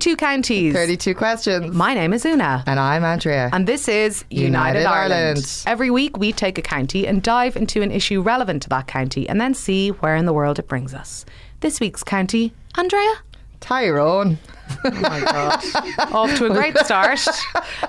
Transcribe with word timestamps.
32 0.00 0.16
counties. 0.16 0.72
32 0.72 1.14
questions. 1.14 1.74
My 1.76 1.92
name 1.92 2.14
is 2.14 2.24
Una. 2.24 2.64
and 2.66 2.80
I'm 2.80 3.04
Andrea. 3.04 3.50
And 3.52 3.66
this 3.66 3.86
is 3.86 4.24
United, 4.30 4.78
United 4.78 4.84
Ireland. 4.86 5.12
Ireland. 5.12 5.62
Every 5.66 5.90
week 5.90 6.16
we 6.16 6.32
take 6.32 6.56
a 6.56 6.62
county 6.62 7.06
and 7.06 7.22
dive 7.22 7.54
into 7.54 7.82
an 7.82 7.90
issue 7.90 8.22
relevant 8.22 8.62
to 8.62 8.70
that 8.70 8.86
county 8.86 9.28
and 9.28 9.38
then 9.38 9.52
see 9.52 9.90
where 9.90 10.16
in 10.16 10.24
the 10.24 10.32
world 10.32 10.58
it 10.58 10.68
brings 10.68 10.94
us. 10.94 11.26
This 11.60 11.80
week's 11.80 12.02
county, 12.02 12.54
Andrea. 12.78 13.12
Tyrone. 13.60 14.38
Oh 14.86 14.90
my 14.90 15.20
God. 15.20 15.62
Off 16.14 16.34
to 16.38 16.46
a 16.46 16.48
great 16.48 16.78
start. 16.78 17.20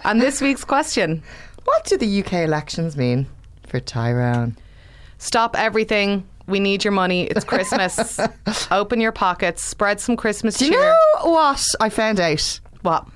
And 0.04 0.20
this 0.22 0.42
week's 0.42 0.66
question 0.66 1.24
What 1.64 1.86
do 1.86 1.96
the 1.96 2.24
UK 2.26 2.34
elections 2.34 2.98
mean 2.98 3.26
for 3.68 3.80
Tyrone? 3.80 4.58
Stop 5.18 5.58
everything. 5.58 6.28
We 6.48 6.60
need 6.60 6.84
your 6.84 6.92
money. 6.94 7.24
It's 7.24 7.44
Christmas. 7.54 8.20
Open 8.72 9.00
your 9.02 9.12
pockets. 9.12 9.64
Spread 9.64 10.00
some 10.00 10.16
Christmas 10.18 10.58
Do 10.58 10.66
you 10.66 10.72
cheer. 10.72 10.82
know 10.82 11.30
what 11.32 11.64
I 11.80 11.90
found 11.90 12.20
out 12.20 12.60
What? 12.82 13.08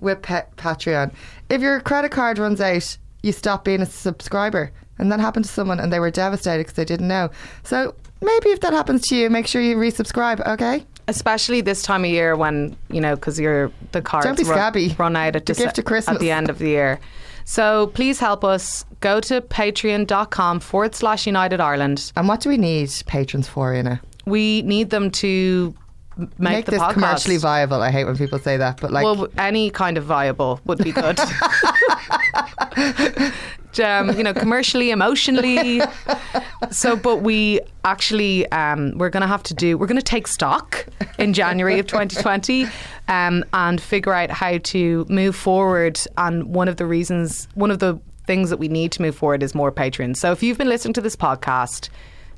with 0.00 0.22
pa- 0.22 0.44
Patreon? 0.56 1.12
If 1.48 1.60
your 1.60 1.80
credit 1.80 2.10
card 2.10 2.38
runs 2.38 2.60
out, 2.60 2.96
you 3.22 3.32
stop 3.32 3.64
being 3.64 3.82
a 3.82 3.86
subscriber. 3.86 4.72
And 4.98 5.10
that 5.12 5.20
happened 5.20 5.44
to 5.46 5.50
someone 5.50 5.80
and 5.80 5.92
they 5.92 6.00
were 6.00 6.10
devastated 6.10 6.60
because 6.60 6.74
they 6.74 6.84
didn't 6.84 7.08
know. 7.08 7.30
So 7.62 7.94
maybe 8.20 8.50
if 8.50 8.60
that 8.60 8.72
happens 8.72 9.02
to 9.08 9.16
you, 9.16 9.30
make 9.30 9.46
sure 9.46 9.62
you 9.62 9.76
resubscribe, 9.76 10.46
okay? 10.46 10.84
Especially 11.08 11.60
this 11.62 11.82
time 11.82 12.04
of 12.04 12.10
year 12.10 12.36
when, 12.36 12.76
you 12.90 13.00
know, 13.00 13.14
because 13.14 13.40
you're 13.40 13.72
the 13.92 14.02
cards 14.02 14.26
Don't 14.26 14.36
be 14.36 14.44
run, 14.44 14.52
scabby. 14.54 14.94
run 14.98 15.16
out 15.16 15.36
at, 15.36 15.46
The 15.46 15.54
gift 15.54 15.78
of 15.78 15.84
Christmas. 15.86 16.16
at 16.16 16.20
the 16.20 16.30
end 16.30 16.50
of 16.50 16.58
the 16.58 16.68
year. 16.68 17.00
So 17.44 17.88
please 17.88 18.18
help 18.20 18.44
us. 18.44 18.84
Go 19.00 19.20
to 19.20 19.40
patreon.com 19.40 20.60
forward 20.60 20.94
slash 20.94 21.26
United 21.26 21.60
Ireland. 21.60 22.12
And 22.16 22.28
what 22.28 22.40
do 22.40 22.48
we 22.48 22.56
need 22.56 22.90
patrons 23.06 23.48
for, 23.48 23.74
Ina? 23.74 24.00
We 24.26 24.62
need 24.62 24.90
them 24.90 25.10
to 25.12 25.74
make, 26.16 26.38
Make 26.38 26.64
the 26.66 26.72
this 26.72 26.80
podcast. 26.82 26.92
commercially 26.92 27.36
viable. 27.38 27.80
I 27.82 27.90
hate 27.90 28.04
when 28.04 28.16
people 28.16 28.38
say 28.38 28.56
that, 28.58 28.80
but 28.80 28.90
like, 28.90 29.04
well, 29.04 29.28
any 29.38 29.70
kind 29.70 29.96
of 29.96 30.04
viable 30.04 30.60
would 30.66 30.78
be 30.78 30.92
good. 30.92 31.18
um, 33.82 34.16
you 34.16 34.22
know, 34.22 34.34
commercially, 34.34 34.90
emotionally. 34.90 35.80
So, 36.70 36.96
but 36.96 37.18
we 37.18 37.60
actually, 37.84 38.50
um, 38.52 38.92
we're 38.96 39.10
going 39.10 39.22
to 39.22 39.26
have 39.26 39.42
to 39.44 39.54
do, 39.54 39.78
we're 39.78 39.86
going 39.86 39.96
to 39.96 40.02
take 40.02 40.26
stock 40.26 40.86
in 41.18 41.32
January 41.32 41.78
of 41.78 41.86
2020 41.86 42.66
um, 43.10 43.44
and 43.52 43.80
figure 43.80 44.14
out 44.14 44.30
how 44.30 44.58
to 44.58 45.04
move 45.08 45.36
forward. 45.36 46.00
And 46.16 46.54
one 46.54 46.68
of 46.68 46.76
the 46.76 46.86
reasons, 46.86 47.48
one 47.54 47.70
of 47.70 47.80
the 47.80 48.00
things 48.26 48.48
that 48.50 48.58
we 48.58 48.68
need 48.68 48.92
to 48.92 49.02
move 49.02 49.16
forward 49.16 49.42
is 49.42 49.54
more 49.54 49.72
patrons. 49.72 50.20
So 50.20 50.30
if 50.32 50.42
you've 50.42 50.56
been 50.56 50.68
listening 50.68 50.94
to 50.94 51.00
this 51.00 51.16
podcast, 51.16 51.88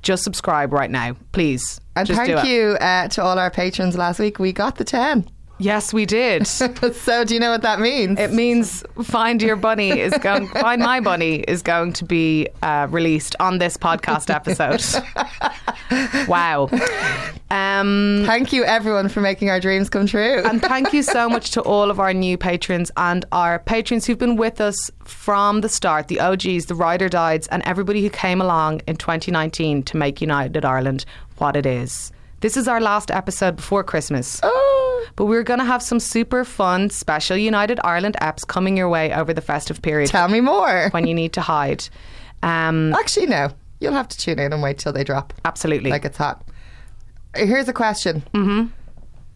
just 0.00 0.25
subscribe 0.25 0.72
right 0.72 0.91
now, 0.91 1.15
please. 1.33 1.81
and 1.94 2.09
Just 2.09 2.19
thank 2.19 2.44
you 2.49 2.71
uh, 2.81 3.09
to 3.09 3.22
all 3.22 3.38
our 3.38 3.50
patrons 3.50 3.97
last 3.97 4.19
week. 4.19 4.38
We 4.38 4.53
got 4.53 4.77
the 4.77 4.84
10. 4.84 5.28
Yes, 5.62 5.93
we 5.93 6.06
did. 6.06 6.47
so 6.47 7.25
do 7.25 7.34
you 7.34 7.39
know 7.39 7.50
what 7.53 7.62
that 7.62 7.78
means? 7.78 8.19
It 8.19 8.33
means 8.33 8.83
Find 9.05 9.41
Your 9.41 9.55
Bunny 9.55 9.91
is 9.91 10.12
going. 10.19 10.49
Find 10.49 10.83
My 10.83 10.99
Bunny 10.99 11.37
is 11.47 11.62
going 11.62 11.93
to 11.95 12.05
be 12.05 12.49
uh, 12.62 12.89
released 12.91 13.37
on 13.39 13.59
this 13.59 13.77
podcast 13.77 14.28
episode. 14.28 14.83
wow. 16.28 16.69
Um, 17.53 18.25
Thank 18.27 18.53
you, 18.53 18.65
everyone, 18.65 19.09
for 19.09 19.21
making 19.21 19.51
our 19.51 19.61
dreams 19.61 19.89
come 19.89 20.06
true. 20.06 20.43
and 20.45 20.61
thank 20.61 20.93
you 20.93 21.03
so 21.03 21.28
much 21.28 21.53
to 21.53 21.61
all 21.62 21.91
of 21.91 22.01
our 22.01 22.12
new 22.12 22.37
patrons 22.37 22.91
and 22.97 23.25
our 23.31 23.61
patrons 23.61 24.05
who've 24.05 24.19
been 24.19 24.37
with 24.37 24.61
us 24.61 24.91
from 25.05 25.61
the 25.61 25.69
start, 25.69 26.09
the 26.09 26.19
OGs, 26.19 26.67
the 26.67 26.75
Rider 26.75 27.09
Dides, 27.09 27.47
and 27.49 27.62
everybody 27.65 28.03
who 28.03 28.11
came 28.11 28.41
along 28.41 28.81
in 28.89 28.97
2019 28.97 29.84
to 29.84 29.97
make 29.97 30.21
United 30.21 30.65
Ireland 30.65 31.05
what 31.39 31.55
it 31.55 31.67
is. 31.67 32.11
This 32.41 32.56
is 32.56 32.67
our 32.67 32.81
last 32.81 33.12
episode 33.12 33.55
before 33.55 33.84
Christmas. 33.84 34.41
Oh, 34.43 34.91
But 35.17 35.27
we're 35.27 35.43
going 35.43 35.59
to 35.61 35.65
have 35.65 35.83
some 35.83 36.01
super 36.01 36.45
fun, 36.45 36.91
special 36.91 37.37
United 37.37 37.79
Ireland 37.85 38.17
apps 38.21 38.47
coming 38.47 38.77
your 38.77 38.89
way 38.89 39.13
over 39.13 39.33
the 39.35 39.41
festive 39.41 39.83
period 39.83 40.11
tell 40.11 40.29
me 40.29 40.41
more. 40.41 40.89
when 40.93 41.07
you 41.07 41.15
need 41.15 41.33
to 41.35 41.41
hide. 41.41 41.89
Um, 42.43 42.93
Actually, 42.95 43.27
no. 43.27 43.51
You'll 43.81 43.93
have 43.95 44.09
to 44.09 44.19
tune 44.19 44.39
in 44.39 44.53
and 44.53 44.63
wait 44.63 44.79
till 44.79 44.93
they 44.93 45.05
drop. 45.05 45.33
absolutely. 45.45 45.91
Like 45.91 46.05
it's 46.05 46.17
hot. 46.19 46.45
Here's 47.35 47.69
a 47.69 47.73
question. 47.73 48.23
Mm-hmm. 48.35 48.67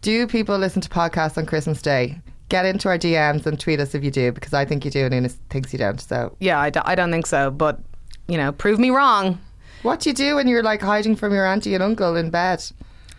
Do 0.02 0.26
people 0.26 0.56
listen 0.58 0.82
to 0.82 0.88
podcasts 0.88 1.36
on 1.38 1.46
Christmas 1.46 1.82
Day? 1.82 2.20
Get 2.48 2.64
into 2.64 2.88
our 2.88 2.98
DMs 2.98 3.44
and 3.46 3.58
tweet 3.58 3.80
us 3.80 3.94
if 3.94 4.04
you 4.04 4.10
do, 4.12 4.30
because 4.30 4.52
I 4.54 4.64
think 4.64 4.84
you 4.84 4.90
do 4.90 5.04
and 5.04 5.12
Una 5.14 5.28
thinks 5.50 5.72
you 5.72 5.80
don't. 5.80 6.00
So, 6.00 6.36
yeah, 6.38 6.60
I, 6.60 6.70
d- 6.70 6.80
I 6.84 6.94
don't 6.94 7.10
think 7.10 7.26
so. 7.26 7.50
But, 7.50 7.80
you 8.28 8.36
know, 8.36 8.52
prove 8.52 8.78
me 8.78 8.90
wrong. 8.90 9.40
what 9.82 9.98
do 10.00 10.10
you 10.10 10.14
do 10.14 10.36
when 10.36 10.46
you're 10.46 10.62
like 10.62 10.80
hiding 10.80 11.16
from 11.16 11.32
your 11.32 11.44
auntie 11.44 11.74
and 11.74 11.82
uncle 11.82 12.14
in 12.14 12.30
bed? 12.30 12.62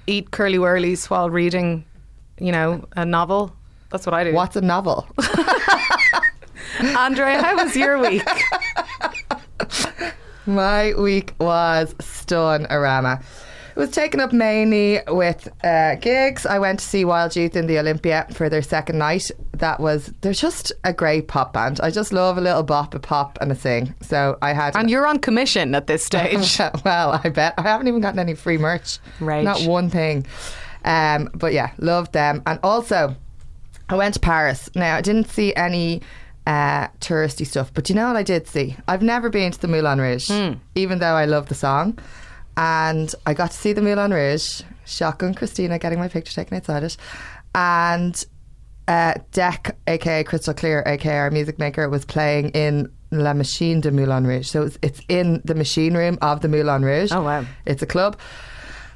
Eat 0.06 0.32
curly 0.32 0.58
whirlies 0.58 1.10
while 1.10 1.30
reading, 1.30 1.84
you 2.40 2.52
know, 2.52 2.86
a 2.96 3.06
novel. 3.06 3.54
That's 3.92 4.06
what 4.06 4.14
I 4.14 4.24
do. 4.26 4.34
What's 4.34 4.56
a 4.56 4.62
novel? 4.62 5.08
Andrea, 6.98 7.42
how 7.42 7.56
was 7.64 7.76
your 7.76 8.00
week? 8.00 8.28
My 10.46 10.94
week 10.98 11.34
was 11.40 11.94
stun-arama. 12.00 13.22
It 13.76 13.80
was 13.80 13.92
taken 13.92 14.20
up 14.20 14.34
mainly 14.34 15.00
with 15.08 15.48
uh, 15.64 15.96
gigs. 15.96 16.48
I 16.48 16.58
went 16.58 16.80
to 16.80 16.86
see 16.86 17.06
Wild 17.06 17.36
Youth 17.36 17.56
in 17.56 17.68
the 17.68 17.78
Olympia 17.78 18.26
for 18.34 18.50
their 18.50 18.64
second 18.64 18.98
night. 18.98 19.30
That 19.54 19.80
was 19.80 20.12
they're 20.22 20.34
just 20.34 20.72
a 20.84 20.92
great 20.94 21.28
pop 21.28 21.54
band. 21.54 21.80
I 21.82 21.92
just 21.92 22.12
love 22.12 22.40
a 22.40 22.42
little 22.42 22.64
bop, 22.64 22.96
a 22.96 23.00
pop, 23.00 23.38
and 23.40 23.52
a 23.52 23.56
sing. 23.56 23.94
So 24.02 24.36
I 24.42 24.54
had 24.54 24.76
And 24.76 24.90
you're 24.90 25.06
on 25.06 25.20
commission 25.20 25.76
at 25.76 25.86
this 25.86 26.04
stage. 26.06 26.58
well, 26.84 27.22
I 27.24 27.30
bet 27.30 27.54
I 27.60 27.62
haven't 27.62 27.88
even 27.88 28.02
gotten 28.02 28.18
any 28.20 28.34
free 28.34 28.58
merch. 28.58 28.98
Right, 29.20 29.44
Not 29.44 29.62
one 29.62 29.92
thing. 29.92 30.26
Um, 30.88 31.30
but 31.36 31.54
yeah, 31.54 31.72
loved 31.78 32.14
them. 32.14 32.42
And 32.48 32.60
also, 32.64 33.16
I 33.90 33.96
went 33.96 34.14
to 34.16 34.20
Paris. 34.20 34.70
Now 34.74 34.96
I 34.96 35.02
didn't 35.02 35.30
see 35.30 35.54
any 35.54 36.02
uh, 36.48 36.88
touristy 37.02 37.46
stuff, 37.46 37.74
but 37.74 37.90
you 37.90 37.96
know 37.96 38.08
what 38.08 38.16
I 38.16 38.24
did 38.24 38.48
see? 38.48 38.76
I've 38.88 39.04
never 39.04 39.30
been 39.30 39.52
to 39.52 39.60
the 39.60 39.68
Moulin 39.68 40.00
Rouge, 40.00 40.30
even 40.76 41.00
though 41.00 41.14
I 41.14 41.26
love 41.26 41.50
the 41.50 41.56
song. 41.56 42.00
And 42.56 43.14
I 43.26 43.34
got 43.34 43.52
to 43.52 43.58
see 43.58 43.74
the 43.74 43.82
Moulin 43.82 44.12
Rouge. 44.12 44.62
Shotgun 44.86 45.34
Christina 45.34 45.78
getting 45.78 46.00
my 46.00 46.08
picture 46.08 46.34
taken 46.34 46.56
outside 46.56 46.84
it, 46.84 46.96
and 47.54 48.26
uh, 48.88 49.16
Deck, 49.34 49.76
aka 49.86 50.24
Crystal 50.24 50.54
Clear, 50.54 50.82
aka 50.86 51.18
our 51.18 51.30
music 51.30 51.60
maker, 51.60 51.90
was 51.90 52.06
playing 52.06 52.50
in 52.52 52.90
La 53.12 53.34
Machine 53.34 53.82
de 53.82 53.92
Moulin 53.92 54.26
Rouge. 54.26 54.48
So 54.48 54.64
it's, 54.64 54.78
it's 54.82 55.02
in 55.10 55.42
the 55.44 55.56
machine 55.56 55.96
room 55.96 56.18
of 56.22 56.40
the 56.40 56.48
Moulin 56.48 56.84
Rouge. 56.84 57.12
Oh, 57.12 57.22
wow. 57.22 57.46
It's 57.66 57.82
a 57.82 57.86
club. 57.86 58.18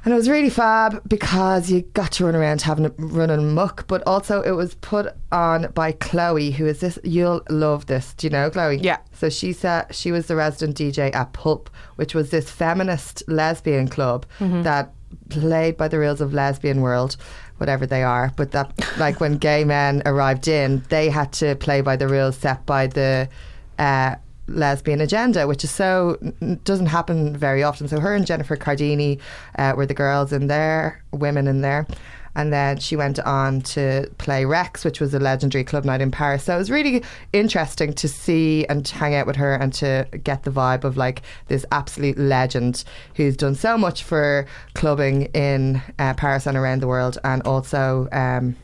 And 0.04 0.14
it 0.14 0.18
was 0.18 0.28
really 0.28 0.50
fab 0.50 1.08
because 1.08 1.70
you 1.70 1.82
got 1.94 2.14
to 2.14 2.26
run 2.26 2.36
around 2.36 2.62
having 2.62 2.86
a 2.88 2.90
running 2.98 3.54
muck, 3.54 3.86
but 3.88 4.02
also 4.08 4.42
it 4.42 4.52
was 4.52 4.74
put 4.76 5.14
on 5.32 5.72
by 5.74 5.92
Chloe, 5.92 6.50
who 6.52 6.66
is 6.66 6.80
this. 6.80 6.98
You'll 7.04 7.44
love 7.50 7.86
this. 7.86 8.16
Do 8.16 8.26
you 8.26 8.32
know 8.32 8.50
Chloe? 8.50 8.78
Yeah. 8.78 8.98
So 9.14 9.30
she 9.30 9.54
said 9.54 9.94
she 9.94 10.12
was 10.12 10.26
the 10.26 10.36
resident 10.36 10.78
DJ 10.78 11.14
at 11.14 11.34
Pulp, 11.34 11.70
which 11.98 12.16
was 12.16 12.32
this 12.32 12.50
feminist 12.50 13.22
lesbian 13.28 13.88
club 13.88 14.26
that 14.64 14.92
played 15.30 15.78
by 15.78 15.88
the 15.88 16.00
rules 16.00 16.20
of 16.20 16.34
lesbian 16.34 16.82
world, 16.82 17.16
whatever 17.58 17.86
they 17.86 18.02
are. 18.02 18.32
But 18.36 18.52
that, 18.54 18.74
like 18.98 19.20
when 19.20 19.38
gay 19.38 19.64
men 19.64 20.02
arrived 20.08 20.48
in, 20.48 20.84
they 20.90 21.10
had 21.10 21.32
to 21.34 21.56
play 21.58 21.82
by 21.82 21.96
the 21.96 22.08
rules 22.08 22.38
set 22.38 22.66
by 22.66 22.88
the. 22.88 23.30
Uh, 23.78 24.16
lesbian 24.48 25.02
agenda, 25.02 25.48
which 25.48 25.64
is 25.64 25.72
so 25.72 26.18
doesn't 26.64 26.88
happen 26.88 27.36
very 27.36 27.64
often. 27.64 27.88
So 27.88 28.00
her 28.00 28.14
and 28.14 28.26
Jennifer 28.26 28.56
Cardini 28.56 29.20
uh, 29.58 29.74
were 29.76 29.86
the 29.86 29.94
girls 29.94 30.34
in 30.34 30.48
there, 30.48 31.04
women 31.12 31.48
in 31.48 31.62
there. 31.62 31.88
And 32.34 32.54
then 32.54 32.80
she 32.80 32.96
went 32.96 33.20
on 33.20 33.62
to 33.62 34.10
play 34.18 34.46
Rex, 34.46 34.86
which 34.86 35.02
was 35.02 35.14
a 35.14 35.20
legendary 35.20 35.66
club 35.66 35.84
night 35.84 36.00
in 36.00 36.12
Paris. 36.12 36.46
So 36.46 36.56
it 36.56 36.58
was 36.58 36.72
really 36.72 37.04
interesting 37.34 37.92
to 37.94 38.08
see 38.08 38.66
and 38.68 38.88
hang 38.88 39.16
out 39.16 39.28
with 39.28 39.36
her 39.36 39.54
and 39.56 39.74
to 39.74 40.08
get 40.24 40.44
the 40.44 40.52
vibe 40.52 40.86
of 40.86 40.96
like 40.96 41.24
this 41.48 41.66
absolute 41.74 42.18
legend 42.18 42.86
who's 43.16 43.36
done 43.36 43.56
so 43.56 43.78
much 43.78 44.04
for 44.04 44.48
clubbing 44.76 45.24
in 45.34 45.82
uh, 46.00 46.14
Paris 46.14 46.48
and 46.48 46.56
around 46.56 46.82
the 46.82 46.88
world, 46.88 47.18
and 47.26 47.42
also 47.44 48.08
um, 48.14 48.56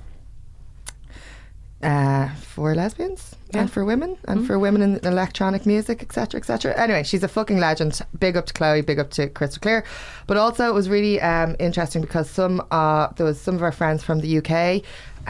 uh, 1.83 2.29
for 2.35 2.73
lesbians 2.73 3.36
Yeah. 3.53 3.61
and 3.61 3.71
for 3.71 3.85
women 3.85 4.17
and 4.25 4.45
for 4.45 4.59
women 4.59 4.81
in 4.81 4.99
electronic 5.05 5.65
music, 5.65 6.01
etc., 6.01 6.39
etc. 6.39 6.73
Anyway, 6.77 7.03
she's 7.03 7.23
a 7.23 7.27
fucking 7.27 7.59
legend. 7.59 8.01
Big 8.19 8.35
up 8.35 8.45
to 8.47 8.53
Chloe, 8.53 8.81
big 8.81 8.99
up 8.99 9.09
to 9.11 9.29
Crystal 9.29 9.61
Clear. 9.61 9.85
But 10.27 10.37
also, 10.37 10.67
it 10.67 10.73
was 10.73 10.89
really 10.89 11.21
um, 11.21 11.55
interesting 11.59 12.01
because 12.01 12.29
some 12.29 12.61
uh, 12.71 13.07
there 13.15 13.25
was 13.25 13.39
some 13.39 13.55
of 13.55 13.63
our 13.63 13.71
friends 13.71 14.03
from 14.03 14.19
the 14.19 14.37
UK. 14.39 14.83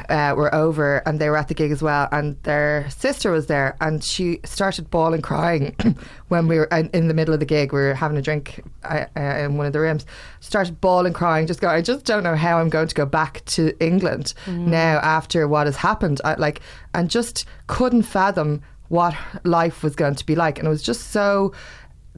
Uh, 0.10 0.36
were 0.38 0.54
over 0.54 0.98
and 1.08 1.20
they 1.20 1.28
were 1.28 1.38
at 1.38 1.48
the 1.48 1.56
gig 1.56 1.72
as 1.72 1.82
well, 1.82 2.08
and 2.12 2.38
their 2.44 2.88
sister 2.90 3.32
was 3.32 3.48
there, 3.48 3.76
and 3.82 4.04
she 4.04 4.40
started 4.46 4.92
bawling, 4.92 5.24
crying 5.24 5.76
when 6.28 6.48
we 6.48 6.58
were 6.58 6.66
in, 6.66 6.88
in 6.94 7.08
the 7.08 7.16
middle 7.16 7.34
of 7.34 7.40
the 7.40 7.48
gig. 7.48 7.74
We 7.74 7.80
were 7.80 7.96
having 7.96 8.16
a 8.16 8.22
drink 8.22 8.64
uh, 8.84 9.06
uh, 9.16 9.20
in 9.20 9.58
one 9.58 9.66
of 9.66 9.74
the 9.74 9.80
rooms. 9.80 10.06
Started 10.40 10.80
bawling, 10.82 11.14
crying, 11.14 11.48
just 11.48 11.62
go. 11.62 11.68
I 11.68 11.82
just 11.82 12.06
don't 12.06 12.24
know 12.24 12.36
how 12.36 12.60
I'm 12.60 12.70
going 12.70 12.88
to 12.88 12.96
go 12.96 13.08
back 13.08 13.44
to 13.46 13.76
England 13.84 14.34
now 14.46 15.00
after 15.00 15.48
what 15.48 15.66
has 15.66 15.78
happened. 15.78 16.22
I, 16.24 16.36
like, 16.36 16.62
and 16.94 17.10
just 17.10 17.46
couldn't 17.66 18.04
fathom 18.04 18.62
what 18.90 19.16
life 19.44 19.84
was 19.84 19.96
going 19.96 20.16
to 20.16 20.26
be 20.26 20.36
like, 20.36 20.60
and 20.60 20.68
it 20.68 20.70
was 20.70 20.84
just 20.84 21.12
so 21.12 21.54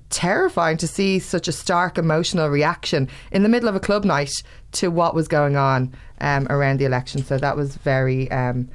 terrifying 0.10 0.78
to 0.78 0.88
see 0.88 1.20
such 1.20 1.48
a 1.48 1.52
stark 1.52 1.98
emotional 1.98 2.50
reaction 2.50 3.08
in 3.32 3.44
the 3.44 3.50
middle 3.50 3.70
of 3.70 3.76
a 3.76 3.80
club 3.80 4.04
night 4.04 4.32
to 4.74 4.90
what 4.90 5.16
was 5.16 5.28
going 5.28 5.56
on 5.56 5.94
um, 6.22 6.48
around 6.50 6.80
the 6.80 6.86
election. 6.86 7.24
So 7.24 7.38
that 7.38 7.56
was 7.56 7.76
very. 7.78 8.30
Um, 8.32 8.70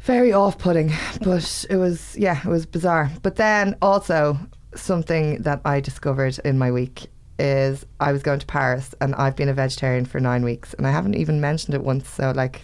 very 0.00 0.34
off-putting, 0.34 0.92
but 1.22 1.64
it 1.70 1.76
was 1.76 2.14
yeah, 2.18 2.38
it 2.44 2.50
was 2.50 2.66
bizarre. 2.66 3.10
But 3.22 3.36
then 3.36 3.74
also 3.80 4.38
something 4.74 5.40
that 5.42 5.62
I 5.64 5.80
discovered 5.80 6.38
in 6.44 6.58
my 6.58 6.70
week 6.70 7.06
is 7.38 7.84
I 8.00 8.12
was 8.12 8.22
going 8.22 8.38
to 8.38 8.46
Paris 8.46 8.94
and 9.00 9.14
I've 9.14 9.34
been 9.34 9.48
a 9.48 9.54
vegetarian 9.54 10.04
for 10.04 10.20
nine 10.20 10.44
weeks 10.44 10.74
and 10.74 10.86
I 10.86 10.90
haven't 10.90 11.14
even 11.14 11.40
mentioned 11.40 11.74
it 11.74 11.82
once. 11.82 12.08
So 12.08 12.32
like, 12.32 12.62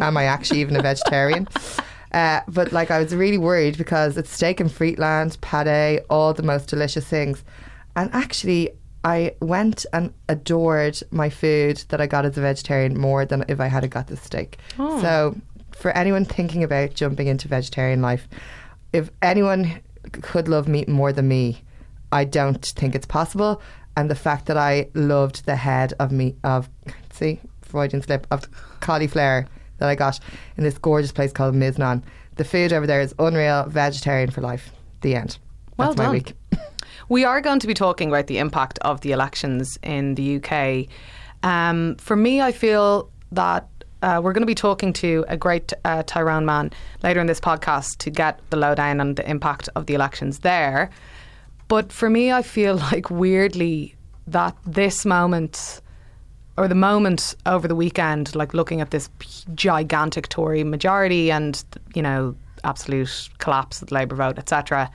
am 0.00 0.16
I 0.16 0.24
actually 0.24 0.60
even 0.60 0.76
a 0.76 0.82
vegetarian? 0.82 1.48
Uh, 2.12 2.40
but 2.48 2.72
like, 2.72 2.90
I 2.90 2.98
was 2.98 3.14
really 3.14 3.38
worried 3.38 3.78
because 3.78 4.16
it's 4.16 4.30
steak 4.30 4.60
and 4.60 4.70
frietland, 4.70 5.40
pate, 5.40 6.02
all 6.10 6.34
the 6.34 6.42
most 6.42 6.68
delicious 6.68 7.06
things, 7.06 7.44
and 7.96 8.10
actually. 8.12 8.70
I 9.04 9.34
went 9.40 9.84
and 9.92 10.14
adored 10.28 11.02
my 11.10 11.28
food 11.28 11.78
that 11.88 12.00
I 12.00 12.06
got 12.06 12.24
as 12.24 12.38
a 12.38 12.40
vegetarian 12.40 12.96
more 12.96 13.24
than 13.24 13.44
if 13.48 13.58
I 13.58 13.66
had 13.66 13.90
got 13.90 14.06
the 14.06 14.16
steak. 14.16 14.58
So, 15.00 15.36
for 15.72 15.90
anyone 15.90 16.24
thinking 16.24 16.62
about 16.62 16.94
jumping 16.94 17.26
into 17.26 17.48
vegetarian 17.48 18.00
life, 18.00 18.28
if 18.92 19.10
anyone 19.20 19.80
could 20.12 20.46
love 20.46 20.68
meat 20.68 20.88
more 20.88 21.12
than 21.12 21.26
me, 21.26 21.62
I 22.12 22.24
don't 22.24 22.64
think 22.64 22.94
it's 22.94 23.06
possible. 23.06 23.60
And 23.96 24.08
the 24.08 24.14
fact 24.14 24.46
that 24.46 24.56
I 24.56 24.88
loved 24.94 25.46
the 25.46 25.56
head 25.56 25.94
of 25.98 26.12
meat 26.12 26.36
of 26.44 26.68
see 27.10 27.40
Freudian 27.62 28.02
slip 28.02 28.26
of 28.30 28.46
cauliflower 28.80 29.46
that 29.82 29.88
I 29.88 29.96
got 29.96 30.20
in 30.56 30.62
this 30.62 30.78
gorgeous 30.78 31.10
place 31.10 31.32
called 31.32 31.54
Miznon. 31.56 32.02
The 32.36 32.44
food 32.44 32.72
over 32.72 32.86
there 32.86 33.00
is 33.00 33.12
unreal. 33.18 33.64
Vegetarian 33.64 34.30
for 34.30 34.40
life. 34.40 34.70
The 35.00 35.16
end. 35.16 35.38
Well 35.76 35.92
That's 35.92 36.06
my 36.06 36.10
week. 36.10 36.34
We 37.08 37.24
are 37.24 37.40
going 37.40 37.58
to 37.58 37.66
be 37.66 37.74
talking 37.74 38.08
about 38.08 38.28
the 38.28 38.38
impact 38.38 38.78
of 38.82 39.00
the 39.00 39.12
elections 39.12 39.76
in 39.82 40.14
the 40.14 40.36
UK. 40.36 40.86
Um, 41.42 41.96
for 41.96 42.16
me, 42.16 42.40
I 42.40 42.52
feel 42.52 43.10
that 43.32 43.68
uh, 44.02 44.20
we're 44.22 44.32
going 44.32 44.42
to 44.42 44.46
be 44.46 44.54
talking 44.54 44.92
to 44.94 45.24
a 45.28 45.36
great 45.36 45.72
uh, 45.84 46.04
Tyrone 46.06 46.46
man 46.46 46.70
later 47.02 47.20
in 47.20 47.26
this 47.26 47.40
podcast 47.40 47.98
to 47.98 48.10
get 48.10 48.38
the 48.50 48.56
lowdown 48.56 49.00
on 49.00 49.14
the 49.16 49.28
impact 49.28 49.68
of 49.74 49.86
the 49.86 49.94
elections 49.94 50.38
there. 50.38 50.90
But 51.68 51.92
for 51.92 52.08
me, 52.08 52.32
I 52.32 52.40
feel 52.40 52.76
like 52.92 53.10
weirdly 53.10 53.96
that 54.28 54.56
this 54.64 55.04
moment 55.04 55.82
or 56.56 56.68
the 56.68 56.74
moment 56.74 57.34
over 57.46 57.66
the 57.66 57.74
weekend, 57.74 58.34
like 58.34 58.54
looking 58.54 58.80
at 58.80 58.90
this 58.90 59.08
gigantic 59.54 60.28
Tory 60.28 60.64
majority 60.64 61.30
and, 61.30 61.62
you 61.94 62.02
know, 62.02 62.34
absolute 62.64 63.28
collapse 63.38 63.82
of 63.82 63.88
the 63.88 63.94
Labour 63.94 64.16
vote, 64.16 64.38
etc., 64.38 64.90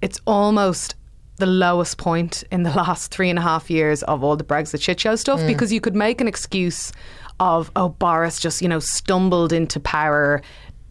it's 0.00 0.20
almost 0.26 0.94
the 1.36 1.46
lowest 1.46 1.98
point 1.98 2.44
in 2.50 2.64
the 2.64 2.70
last 2.76 3.10
three 3.10 3.30
and 3.30 3.38
a 3.38 3.42
half 3.42 3.70
years 3.70 4.02
of 4.04 4.22
all 4.22 4.36
the 4.36 4.44
Brexit 4.44 4.82
shit 4.82 5.00
show 5.00 5.16
stuff 5.16 5.40
mm. 5.40 5.46
because 5.46 5.72
you 5.72 5.80
could 5.80 5.96
make 5.96 6.20
an 6.20 6.28
excuse 6.28 6.92
of, 7.40 7.70
oh, 7.76 7.90
Boris 7.90 8.38
just, 8.40 8.60
you 8.60 8.68
know, 8.68 8.80
stumbled 8.80 9.52
into 9.52 9.78
power 9.80 10.42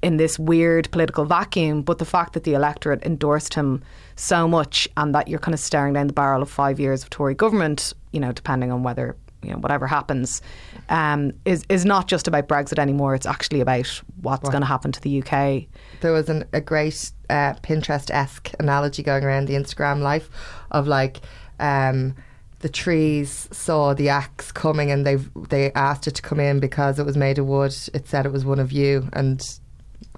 in 0.02 0.18
this 0.18 0.40
weird 0.40 0.90
political 0.92 1.26
vacuum. 1.26 1.82
But 1.82 2.00
the 2.00 2.06
fact 2.06 2.34
that 2.34 2.44
the 2.44 2.54
electorate 2.54 3.04
endorsed 3.04 3.54
him 3.54 3.84
so 4.16 4.48
much 4.48 4.88
and 4.98 5.14
that 5.14 5.28
you're 5.28 5.40
kind 5.40 5.54
of 5.54 5.60
staring 5.60 5.94
down 5.94 6.08
the 6.08 6.14
barrel 6.14 6.42
of 6.42 6.50
five 6.50 6.80
years 6.80 7.04
of 7.04 7.10
Tory 7.10 7.36
government, 7.36 7.94
you 8.12 8.20
know, 8.20 8.32
depending 8.32 8.72
on 8.72 8.84
whether, 8.84 9.16
you 9.48 9.54
know, 9.54 9.60
whatever 9.60 9.88
happens, 9.88 10.42
um, 10.90 11.32
is, 11.46 11.66
is 11.70 11.86
not 11.86 12.08
just 12.08 12.28
about 12.28 12.48
Brexit 12.48 12.80
anymore. 12.80 13.16
It's 13.16 13.26
actually 13.26 13.62
about 13.62 13.88
what's 14.22 14.50
going 14.50 14.62
to 14.62 14.68
happen 14.68 14.92
to 14.92 15.02
the 15.02 15.24
UK. 15.24 15.66
there 16.02 16.12
was 16.12 16.30
an, 16.30 16.44
a 16.54 16.62
great 16.62 17.12
uh, 17.30 17.54
Pinterest 17.64 18.12
esque 18.12 18.52
analogy 18.60 19.04
going 19.04 19.24
around 19.24 19.46
the 19.48 19.54
Instagram 19.56 20.02
life 20.02 20.30
of 20.72 20.88
like 20.88 21.22
um, 21.60 22.16
the 22.60 22.70
trees 22.70 23.48
saw 23.52 23.94
the 23.94 24.10
axe 24.10 24.52
coming 24.52 24.92
and 24.92 25.06
they 25.06 25.16
they 25.50 25.72
asked 25.74 26.08
it 26.08 26.16
to 26.16 26.22
come 26.22 26.40
in 26.40 26.60
because 26.60 27.00
it 27.00 27.06
was 27.06 27.16
made 27.16 27.38
of 27.38 27.46
wood. 27.46 27.76
It 27.94 28.08
said 28.08 28.26
it 28.26 28.32
was 28.32 28.46
one 28.46 28.60
of 28.60 28.72
you, 28.72 29.08
and 29.14 29.42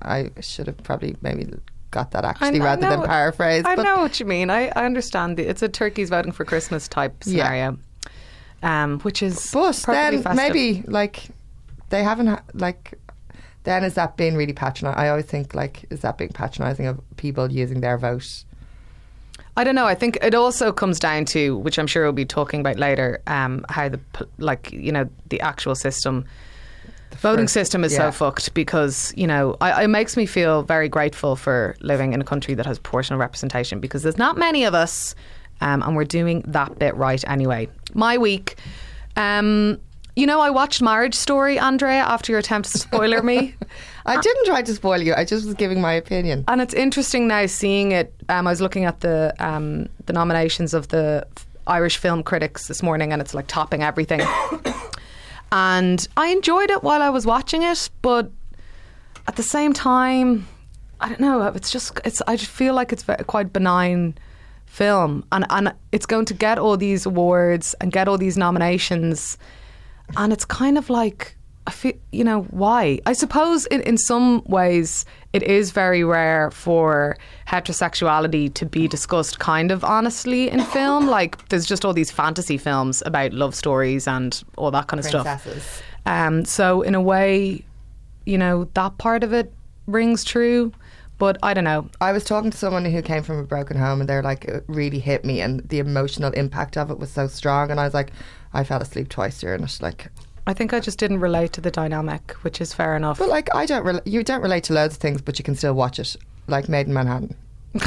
I 0.02 0.32
should 0.40 0.68
have 0.68 0.78
probably 0.84 1.16
maybe 1.22 1.48
got 1.92 2.12
that 2.12 2.24
actually 2.26 2.62
I 2.62 2.64
rather 2.64 2.82
know- 2.84 2.98
than 2.98 3.06
paraphrase. 3.08 3.64
I 3.66 3.76
know 3.76 4.00
what 4.00 4.20
you 4.20 4.26
mean. 4.26 4.50
I, 4.50 4.68
I 4.76 4.86
understand. 4.86 5.38
The, 5.38 5.50
it's 5.50 5.62
a 5.62 5.70
turkeys 5.70 6.10
voting 6.10 6.32
for 6.32 6.46
Christmas 6.46 6.88
type 6.88 7.16
Yeah. 7.26 7.74
Um, 8.64 9.00
which 9.02 9.22
is 9.24 9.50
But 9.54 9.74
then 9.88 10.24
festive. 10.24 10.36
maybe 10.36 10.84
like 10.88 11.28
they 11.90 12.04
haven't 12.04 12.28
ha- 12.28 12.44
like. 12.54 12.94
Then 13.64 13.84
is 13.84 13.94
that 13.96 14.16
being 14.16 14.36
really 14.36 14.54
patronising? 14.54 15.00
I 15.00 15.10
always 15.10 15.26
think 15.26 15.54
like 15.54 15.86
is 15.90 16.00
that 16.00 16.18
being 16.18 16.32
patronising 16.32 16.88
of 16.88 17.00
people 17.18 17.52
using 17.52 17.82
their 17.82 17.98
vote? 17.98 18.44
I 19.58 19.66
don't 19.66 19.76
know. 19.76 19.86
I 19.86 19.96
think 19.96 20.18
it 20.22 20.34
also 20.34 20.72
comes 20.72 21.00
down 21.00 21.26
to, 21.26 21.58
which 21.58 21.78
I'm 21.78 21.88
sure 21.88 22.04
we'll 22.04 22.14
be 22.14 22.24
talking 22.24 22.62
about 22.62 22.78
later, 22.78 23.22
um, 23.28 23.66
how 23.70 23.90
the 23.90 24.00
like 24.38 24.72
you 24.72 24.92
know 24.92 25.10
the 25.30 25.42
actual 25.42 25.76
system. 25.76 26.26
The 27.12 27.18
voting 27.18 27.46
first- 27.46 27.56
system 27.56 27.84
is 27.84 27.92
yeah. 27.92 28.10
so 28.10 28.12
fucked 28.12 28.54
because 28.54 29.14
you 29.18 29.28
know 29.28 29.58
I, 29.60 29.84
it 29.84 29.88
makes 29.90 30.16
me 30.16 30.26
feel 30.26 30.64
very 30.64 30.88
grateful 30.88 31.36
for 31.36 31.76
living 31.82 32.14
in 32.14 32.22
a 32.22 32.24
country 32.24 32.54
that 32.54 32.66
has 32.66 32.80
proportional 32.80 33.20
representation 33.20 33.80
because 33.82 34.04
there's 34.04 34.18
not 34.18 34.38
many 34.38 34.64
of 34.64 34.74
us, 34.74 35.16
um, 35.62 35.82
and 35.84 35.96
we're 35.96 36.04
doing 36.06 36.44
that 36.48 36.80
bit 36.80 36.96
right 36.96 37.24
anyway. 37.28 37.68
My 37.94 38.18
week, 38.18 38.58
um, 39.16 39.80
you 40.16 40.28
know, 40.28 40.42
I 40.42 40.50
watched 40.50 40.82
Marriage 40.82 41.16
Story, 41.16 41.58
Andrea, 41.58 42.02
after 42.02 42.32
your 42.32 42.40
attempt 42.40 42.72
to 42.72 42.78
spoiler 42.78 43.24
me. 43.24 43.56
I 44.06 44.20
didn't 44.20 44.46
try 44.46 44.62
to 44.62 44.74
spoil 44.74 45.02
you. 45.02 45.14
I 45.16 45.24
just 45.24 45.46
was 45.46 45.54
giving 45.54 45.82
my 45.82 45.94
opinion. 45.94 46.44
And 46.48 46.62
it's 46.62 46.74
interesting 46.74 47.28
now 47.28 47.46
seeing 47.46 47.92
it. 47.92 48.14
Um, 48.28 48.48
I 48.48 48.52
was 48.52 48.60
looking 48.60 48.86
at 48.86 49.02
the 49.02 49.34
um, 49.40 49.88
the 50.08 50.14
nominations 50.14 50.74
of 50.74 50.90
the 50.90 51.26
Irish 51.68 51.98
film 51.98 52.24
critics 52.24 52.68
this 52.68 52.82
morning, 52.82 53.14
and 53.14 53.22
it's 53.22 53.34
like 53.34 53.48
topping 53.48 53.84
everything. 53.84 54.22
and 55.52 56.08
I 56.18 56.28
enjoyed 56.28 56.72
it 56.72 56.84
while 56.84 57.02
I 57.02 57.10
was 57.10 57.26
watching 57.26 57.64
it, 57.64 57.90
but 58.02 58.32
at 59.28 59.36
the 59.36 59.44
same 59.44 59.74
time, 59.74 60.48
I 61.00 61.08
don't 61.08 61.22
know. 61.22 61.44
It's 61.44 61.72
just 61.72 62.00
it's. 62.04 62.22
I 62.28 62.36
just 62.36 62.52
feel 62.52 62.74
like 62.74 62.92
it's 62.92 63.06
quite 63.28 63.54
benign 63.54 64.18
film, 64.70 65.26
and 65.32 65.46
and 65.50 65.74
it's 65.92 66.06
going 66.06 66.26
to 66.26 66.34
get 66.34 66.58
all 66.58 66.78
these 66.78 67.06
awards 67.06 67.76
and 67.82 67.92
get 67.92 68.08
all 68.08 68.18
these 68.18 68.38
nominations, 68.38 69.38
and 70.16 70.32
it's 70.32 70.46
kind 70.46 70.78
of 70.78 70.90
like 70.90 71.36
I 71.68 71.72
feel 71.72 71.94
you 72.12 72.24
know 72.24 72.44
why. 72.52 73.00
I 73.06 73.14
suppose 73.14 73.66
in 73.66 73.82
in 73.82 73.98
some 73.98 74.44
ways 74.46 75.06
it 75.34 75.44
is 75.44 75.72
very 75.72 76.04
rare 76.04 76.50
for 76.52 77.18
heterosexuality 77.48 78.54
to 78.54 78.66
be 78.66 78.88
discussed 78.88 79.40
kind 79.40 79.72
of 79.72 79.84
honestly 79.84 80.50
in 80.50 80.62
film. 80.64 81.08
Like 81.08 81.50
there's 81.50 81.66
just 81.66 81.84
all 81.84 81.94
these 81.94 82.12
fantasy 82.12 82.58
films 82.58 83.04
about 83.06 83.34
love 83.34 83.56
stories 83.56 84.08
and 84.08 84.42
all 84.56 84.72
that 84.72 84.88
kind 84.88 85.00
of 85.00 85.06
stuff. 85.06 85.84
Um, 86.06 86.46
so 86.46 86.82
in 86.82 86.96
a 86.96 87.02
way, 87.02 87.64
you 88.26 88.38
know 88.38 88.68
that 88.76 88.98
part 88.98 89.24
of 89.24 89.34
it 89.34 89.52
rings 89.88 90.24
true, 90.24 90.72
but 91.20 91.38
I 91.44 91.54
don't 91.54 91.64
know. 91.66 91.88
I 92.02 92.12
was 92.12 92.24
talking 92.24 92.50
to 92.50 92.58
someone 92.58 92.84
who 92.86 93.02
came 93.04 93.22
from 93.22 93.38
a 93.38 93.44
broken 93.44 93.78
home, 93.78 94.00
and 94.00 94.10
they're 94.10 94.24
like, 94.24 94.46
it 94.46 94.64
really 94.68 95.00
hit 95.00 95.24
me, 95.24 95.40
and 95.42 95.60
the 95.70 95.78
emotional 95.80 96.32
impact 96.34 96.76
of 96.78 96.90
it 96.90 96.98
was 96.98 97.12
so 97.12 97.28
strong. 97.28 97.70
And 97.70 97.80
I 97.80 97.84
was 97.86 97.94
like, 97.94 98.12
I 98.54 98.64
fell 98.64 98.82
asleep 98.82 99.10
twice 99.10 99.40
during 99.40 99.62
it. 99.64 99.78
Like, 99.82 100.08
I 100.48 100.54
think 100.54 100.74
I 100.74 100.80
just 100.80 100.98
didn't 100.98 101.20
relate 101.20 101.54
to 101.54 101.62
the 101.62 101.70
dynamic, 101.70 102.32
which 102.42 102.60
is 102.62 102.74
fair 102.74 102.96
enough. 102.96 103.20
but 103.20 103.30
like, 103.30 103.54
I 103.54 103.68
don't. 103.68 103.86
Re- 103.86 104.02
you 104.06 104.24
don't 104.24 104.42
relate 104.42 104.64
to 104.66 104.74
loads 104.74 104.96
of 104.96 105.00
things, 105.02 105.22
but 105.22 105.38
you 105.38 105.44
can 105.46 105.54
still 105.56 105.74
watch 105.76 106.00
it. 106.00 106.16
Like 106.48 106.68
Maid 106.68 106.88
in 106.88 106.94
Manhattan. 106.96 107.36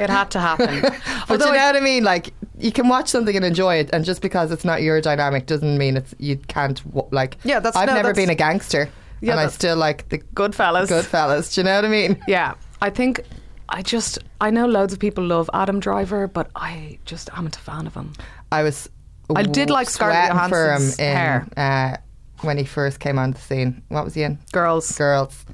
It 0.00 0.10
had 0.10 0.30
to 0.32 0.38
happen. 0.40 0.80
But 1.28 1.42
Although 1.42 1.46
you 1.46 1.58
know 1.58 1.64
I- 1.64 1.66
what 1.72 1.76
I 1.76 1.80
mean? 1.80 2.04
Like, 2.04 2.32
you 2.58 2.72
can 2.72 2.88
watch 2.88 3.08
something 3.08 3.34
and 3.36 3.44
enjoy 3.44 3.76
it, 3.76 3.90
and 3.92 4.04
just 4.04 4.22
because 4.22 4.50
it's 4.52 4.64
not 4.64 4.80
your 4.82 5.00
dynamic 5.00 5.46
doesn't 5.46 5.76
mean 5.76 5.96
it's 5.96 6.14
you 6.18 6.36
can't 6.48 6.80
like. 7.12 7.36
Yeah, 7.44 7.60
that's- 7.60 7.76
I've 7.76 7.88
no, 7.88 7.94
never 7.94 8.08
that's- 8.08 8.16
been 8.24 8.30
a 8.30 8.34
gangster, 8.34 8.88
Yeah, 9.20 9.32
and 9.32 9.40
I 9.40 9.48
still 9.48 9.76
like 9.76 10.08
the 10.08 10.18
Goodfellas. 10.18 10.88
Goodfellas. 10.88 11.54
Do 11.54 11.60
you 11.60 11.64
know 11.64 11.76
what 11.76 11.84
I 11.84 11.88
mean? 11.88 12.22
Yeah, 12.28 12.54
I 12.80 12.90
think 12.90 13.22
I 13.68 13.82
just 13.82 14.18
I 14.40 14.50
know 14.50 14.66
loads 14.66 14.92
of 14.92 14.98
people 14.98 15.24
love 15.24 15.50
Adam 15.52 15.80
Driver, 15.80 16.26
but 16.28 16.50
I 16.54 16.98
just 17.04 17.30
I'm 17.36 17.44
not 17.44 17.56
a 17.56 17.60
fan 17.60 17.86
of 17.86 17.94
him. 17.94 18.12
I 18.52 18.62
was. 18.62 18.88
I 19.36 19.42
did 19.42 19.68
like 19.68 19.90
Scarlett 19.90 20.30
sweating 20.30 20.48
for 20.48 20.64
him 20.64 20.80
Johansson's 20.80 20.98
in 20.98 21.16
hair. 21.16 21.46
Uh, 21.56 21.96
when 22.40 22.56
he 22.56 22.64
first 22.64 23.00
came 23.00 23.18
on 23.18 23.32
the 23.32 23.38
scene? 23.38 23.82
What 23.88 24.04
was 24.04 24.14
he 24.14 24.22
in? 24.22 24.38
Girls. 24.52 24.90
Girls. 24.96 25.44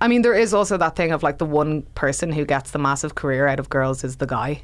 I 0.00 0.08
mean, 0.08 0.22
there 0.22 0.34
is 0.34 0.52
also 0.52 0.76
that 0.76 0.96
thing 0.96 1.12
of 1.12 1.22
like 1.22 1.38
the 1.38 1.46
one 1.46 1.82
person 1.94 2.32
who 2.32 2.44
gets 2.44 2.72
the 2.72 2.78
massive 2.78 3.14
career 3.14 3.46
out 3.46 3.60
of 3.60 3.70
girls 3.70 4.04
is 4.04 4.16
the 4.16 4.26
guy. 4.26 4.62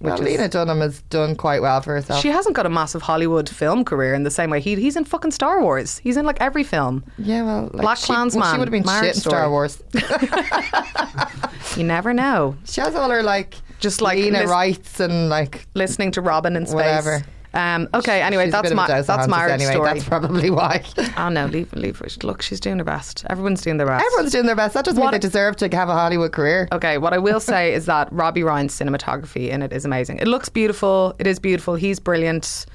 Well, 0.00 0.14
is- 0.14 0.20
Lena 0.20 0.48
Dunham 0.48 0.80
has 0.80 1.02
done 1.02 1.36
quite 1.36 1.60
well 1.60 1.80
for 1.82 1.92
herself. 1.94 2.20
She 2.22 2.28
hasn't 2.28 2.56
got 2.56 2.64
a 2.66 2.70
massive 2.70 3.02
Hollywood 3.02 3.48
film 3.48 3.84
career 3.84 4.14
in 4.14 4.22
the 4.22 4.30
same 4.30 4.48
way 4.50 4.58
he 4.60 4.74
he's 4.76 4.96
in 4.96 5.04
fucking 5.04 5.30
Star 5.32 5.60
Wars. 5.62 5.98
He's 5.98 6.16
in 6.16 6.24
like 6.24 6.40
every 6.40 6.64
film. 6.64 7.04
yeah, 7.18 7.42
well, 7.42 7.62
like 7.74 7.82
Black 7.82 7.98
she, 7.98 8.12
well, 8.12 8.28
she 8.30 8.58
would 8.58 8.68
have 8.68 8.70
been 8.70 8.84
shit 8.84 9.14
in 9.16 9.20
Star 9.20 9.50
Wars. 9.50 9.82
You 11.76 11.84
never 11.84 12.12
know. 12.12 12.56
She 12.64 12.80
has 12.80 12.94
all 12.96 13.10
her 13.10 13.22
like 13.22 13.54
Just 13.78 14.00
like 14.02 14.16
Lena 14.18 14.40
lis- 14.40 14.50
rights 14.50 14.98
and 15.00 15.28
like 15.28 15.66
Listening 15.74 16.10
to 16.12 16.20
Robin 16.20 16.56
in 16.56 16.66
space. 16.66 16.74
Whatever. 16.74 17.22
Um, 17.52 17.88
okay, 17.94 18.22
anyway, 18.22 18.44
she's 18.44 18.52
that's 18.52 18.62
bit 18.62 18.72
of 18.72 18.78
a 18.78 18.80
my 18.88 19.00
that's 19.02 19.28
marriage 19.28 19.52
anyway. 19.54 19.72
story. 19.72 19.92
That's 19.94 20.04
probably 20.08 20.50
why. 20.50 20.84
oh 21.16 21.28
no, 21.30 21.46
leave 21.46 21.72
leave 21.72 21.98
her. 21.98 22.06
Look, 22.22 22.42
she's 22.42 22.60
doing 22.60 22.78
her 22.78 22.84
best. 22.84 23.24
Everyone's 23.28 23.62
doing 23.62 23.76
their 23.76 23.88
best. 23.88 24.04
Everyone's 24.06 24.30
doing 24.32 24.46
their 24.46 24.54
best. 24.54 24.74
That 24.74 24.84
doesn't 24.84 24.98
mean 24.98 25.06
What- 25.06 25.10
they 25.12 25.18
deserve 25.18 25.56
to 25.56 25.68
have 25.76 25.88
a 25.88 25.94
Hollywood 25.94 26.30
career. 26.32 26.68
Okay, 26.70 26.98
what 26.98 27.12
I 27.12 27.18
will 27.18 27.40
say 27.54 27.74
is 27.74 27.86
that 27.86 28.12
Robbie 28.12 28.44
Ryan's 28.44 28.78
cinematography 28.78 29.48
in 29.50 29.62
it 29.62 29.72
is 29.72 29.84
amazing. 29.84 30.18
It 30.18 30.28
looks 30.28 30.48
beautiful. 30.48 31.14
It 31.18 31.26
is 31.26 31.40
beautiful. 31.40 31.74
He's 31.74 31.98
brilliant. 31.98 32.66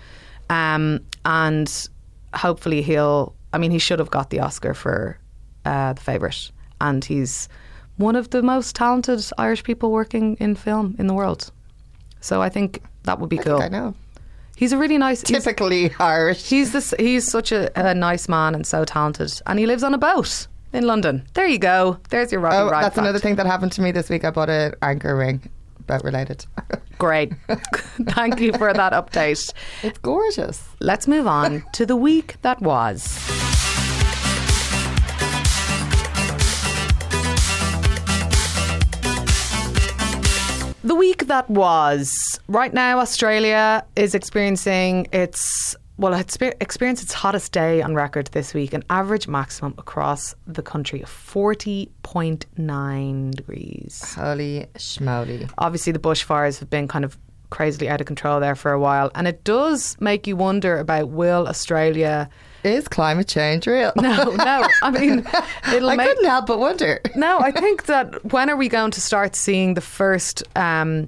Um, 0.50 1.00
and 1.24 1.90
hopefully 2.34 2.82
he'll, 2.82 3.34
I 3.54 3.58
mean, 3.58 3.72
he 3.72 3.80
should 3.80 4.00
have 4.00 4.12
got 4.12 4.30
the 4.30 4.42
Oscar 4.42 4.74
for 4.74 5.18
uh, 5.64 5.94
The 5.94 6.02
Favourite. 6.02 6.52
And 6.82 7.04
he's 7.04 7.48
one 7.98 8.18
of 8.18 8.30
the 8.32 8.42
most 8.44 8.76
talented 8.76 9.26
Irish 9.38 9.64
people 9.64 9.92
working 9.92 10.36
in 10.42 10.56
film 10.56 10.96
in 11.00 11.08
the 11.08 11.14
world. 11.14 11.50
So 12.20 12.42
I 12.42 12.50
think 12.50 12.84
that 13.04 13.20
would 13.20 13.30
be 13.30 13.40
I 13.40 13.44
cool. 13.44 13.60
think 13.62 13.74
I 13.74 13.78
know. 13.78 13.96
He's 14.56 14.72
a 14.72 14.78
really 14.78 14.98
nice. 14.98 15.22
He's, 15.22 15.44
Typically 15.44 15.94
Irish. 16.00 16.50
he's 16.50 16.72
this. 16.72 16.94
He's 16.98 17.30
such 17.30 17.52
a, 17.52 17.70
a 17.80 17.94
nice 17.94 18.30
man 18.30 18.56
and 18.56 18.66
so 18.66 18.86
talented, 18.86 19.42
and 19.48 19.60
he 19.60 19.66
lives 19.66 19.84
on 19.84 19.94
a 19.94 19.98
boat 19.98 20.48
in 20.74 20.86
London. 20.88 21.26
There 21.34 21.48
you 21.48 21.60
go. 21.60 22.00
There's 22.10 22.32
your 22.32 22.42
Robbie 22.42 22.56
Oh, 22.58 22.70
Ryan. 22.70 22.84
that's 22.84 22.96
fact. 22.96 23.04
another 23.06 23.20
thing 23.20 23.36
that 23.36 23.46
happened 23.46 23.72
to 23.74 23.82
me 23.82 23.92
this 23.92 24.10
week. 24.10 24.24
I 24.24 24.32
bought 24.32 24.50
an 24.50 24.74
anchor 24.82 25.16
ring, 25.16 25.42
boat 25.88 26.04
related. 26.04 26.46
Great. 26.98 27.34
Thank 28.10 28.40
you 28.40 28.54
for 28.54 28.74
that 28.74 28.94
update. 28.94 29.52
it's 29.84 29.98
gorgeous. 30.00 30.64
Let's 30.80 31.08
move 31.08 31.28
on 31.28 31.64
to 31.74 31.86
the 31.86 31.96
week 31.98 32.36
that 32.42 32.62
was. 32.62 33.55
The 40.86 40.94
week 40.94 41.26
that 41.26 41.50
was. 41.50 42.40
Right 42.48 42.72
now, 42.72 43.00
Australia 43.00 43.84
is 43.96 44.14
experiencing 44.14 45.08
its 45.12 45.76
well, 45.98 46.14
it's 46.14 46.38
experienced 46.62 47.02
its 47.02 47.14
hottest 47.14 47.52
day 47.54 47.82
on 47.82 47.96
record 47.96 48.28
this 48.34 48.54
week, 48.54 48.72
an 48.72 48.84
average 48.92 49.28
maximum 49.28 49.74
across 49.80 50.36
the 50.46 50.62
country 50.62 51.02
of 51.02 51.10
40.9 51.10 53.32
degrees 53.32 54.14
Holy 54.14 54.68
schmoly. 54.76 55.50
obviously 55.58 55.92
the 55.92 55.98
bushfires 55.98 56.60
have 56.60 56.70
been 56.70 56.88
kind 56.88 57.04
of 57.04 57.18
crazily 57.50 57.90
out 57.90 58.02
of 58.02 58.06
control 58.06 58.40
there 58.40 58.56
for 58.56 58.72
a 58.72 58.80
while 58.80 59.10
and 59.16 59.28
it 59.28 59.44
does 59.44 59.98
make 60.00 60.28
you 60.28 60.36
wonder 60.36 60.78
about 60.78 61.10
will 61.10 61.48
australia 61.48 62.30
Is 62.66 62.88
climate 62.88 63.28
change 63.28 63.68
real? 63.68 63.92
no 63.96 64.32
no 64.32 64.68
i 64.82 64.90
mean 64.92 65.20
it'll 65.74 65.90
I 65.90 65.96
make 65.96 66.08
couldn't 66.08 66.26
help 66.26 66.48
but 66.48 66.60
wonder. 66.60 67.00
no 67.16 67.40
i 67.40 67.52
think 67.52 67.86
that 67.86 68.34
when 68.34 68.50
are 68.50 68.56
we 68.58 68.68
going 68.70 68.92
to 68.92 69.02
start 69.02 69.36
seeing 69.36 69.76
the 69.76 69.82
first 69.82 70.44
um, 70.56 71.08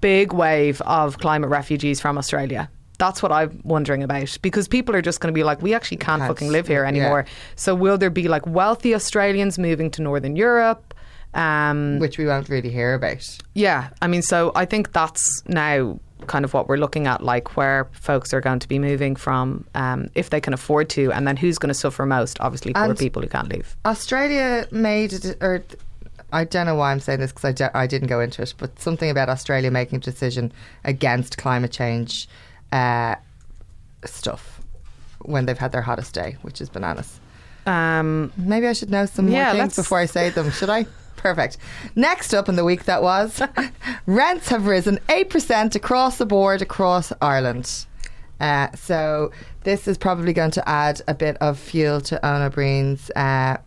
big 0.00 0.32
wave 0.32 0.80
of 0.82 1.18
climate 1.18 1.50
refugees 1.50 2.00
from 2.00 2.16
australia 2.18 2.70
that's 2.98 3.22
what 3.22 3.32
I'm 3.32 3.62
wondering 3.64 4.02
about 4.02 4.36
because 4.42 4.68
people 4.68 4.94
are 4.94 5.00
just 5.00 5.20
going 5.20 5.32
to 5.32 5.38
be 5.38 5.42
like, 5.42 5.62
we 5.62 5.72
actually 5.72 5.96
can't 5.96 6.20
Can't, 6.20 6.30
fucking 6.30 6.52
live 6.52 6.66
here 6.66 6.82
yeah. 6.82 6.88
anymore. 6.88 7.24
So 7.56 7.74
will 7.74 7.96
there 7.96 8.10
be 8.10 8.28
like 8.28 8.46
wealthy 8.46 8.94
Australians 8.94 9.58
moving 9.58 9.90
to 9.92 10.02
Northern 10.02 10.36
Europe? 10.36 10.92
Um, 11.32 11.98
Which 11.98 12.18
we 12.18 12.26
won't 12.26 12.50
really 12.50 12.68
hear 12.68 12.92
about. 12.92 13.26
yeah, 13.54 13.88
I 14.02 14.06
mean, 14.06 14.20
so 14.20 14.52
I 14.54 14.66
think 14.66 14.92
that's 14.92 15.42
now 15.46 15.98
kind 16.26 16.44
of 16.44 16.52
what 16.54 16.68
we're 16.68 16.76
looking 16.76 17.06
at, 17.06 17.22
like 17.22 17.56
where 17.56 17.88
folks 17.92 18.32
are 18.34 18.40
going 18.40 18.58
to 18.60 18.68
be 18.68 18.78
moving 18.78 19.16
from, 19.16 19.64
um, 19.74 20.08
if 20.14 20.30
they 20.30 20.40
can 20.40 20.52
afford 20.54 20.88
to, 20.90 21.12
and 21.12 21.26
then 21.26 21.36
who's 21.36 21.58
going 21.58 21.68
to 21.68 21.74
suffer 21.74 22.06
most? 22.06 22.40
Obviously, 22.40 22.72
poor 22.72 22.84
And- 22.84 22.98
people 22.98 23.22
who 23.22 23.28
can't 23.28 23.48
leave. 23.48 23.76
Australia 23.84 24.66
made 24.70 25.12
it, 25.12 25.36
or 25.40 25.62
I 26.32 26.44
don't 26.44 26.66
know 26.66 26.76
why 26.76 26.92
I'm 26.92 27.00
saying 27.00 27.20
this 27.20 27.32
because 27.32 27.44
I, 27.44 27.52
de- 27.52 27.76
I 27.76 27.86
didn't 27.86 28.08
go 28.08 28.20
into 28.20 28.42
it, 28.42 28.54
but 28.58 28.78
something 28.78 29.10
about 29.10 29.28
Australia 29.28 29.70
making 29.70 29.96
a 29.96 30.00
decision 30.00 30.52
against 30.84 31.38
climate 31.38 31.72
change 31.72 32.28
uh, 32.72 33.16
stuff 34.04 34.60
when 35.22 35.46
they've 35.46 35.58
had 35.58 35.72
their 35.72 35.82
hottest 35.82 36.14
day, 36.14 36.36
which 36.42 36.60
is 36.60 36.68
bananas. 36.68 37.20
Um, 37.66 38.32
Maybe 38.36 38.66
I 38.66 38.72
should 38.72 38.90
know 38.90 39.06
some 39.06 39.28
more 39.28 39.52
things 39.52 39.76
before 39.76 39.98
I 39.98 40.06
say 40.06 40.30
them, 40.30 40.50
should 40.50 40.70
I? 40.70 40.86
Perfect. 41.20 41.58
Next 41.94 42.32
up 42.32 42.48
in 42.48 42.56
the 42.56 42.64
week 42.64 42.84
that 42.84 43.02
was, 43.02 43.42
rents 44.06 44.48
have 44.48 44.66
risen 44.66 44.98
8% 45.08 45.74
across 45.74 46.16
the 46.16 46.24
board 46.24 46.62
across 46.62 47.12
Ireland. 47.20 47.84
Uh, 48.40 48.68
so 48.74 49.30
this 49.64 49.86
is 49.86 49.98
probably 49.98 50.32
going 50.32 50.50
to 50.52 50.66
add 50.66 51.02
a 51.06 51.12
bit 51.12 51.36
of 51.42 51.58
fuel 51.58 52.00
to 52.00 52.18
Eoin 52.24 52.46
Ó 52.46 52.50
Broin's 52.50 53.10
uh, 53.16 53.58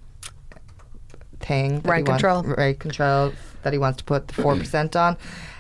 thing. 1.42 1.80
Rent 1.82 2.08
wants- 2.08 2.24
control. 2.24 2.42
rent 2.44 2.80
control 2.80 3.34
that 3.62 3.72
he 3.72 3.78
wants 3.78 4.00
to 4.00 4.04
put 4.04 4.30
the 4.30 4.34
4% 4.42 4.96
on. 4.96 5.16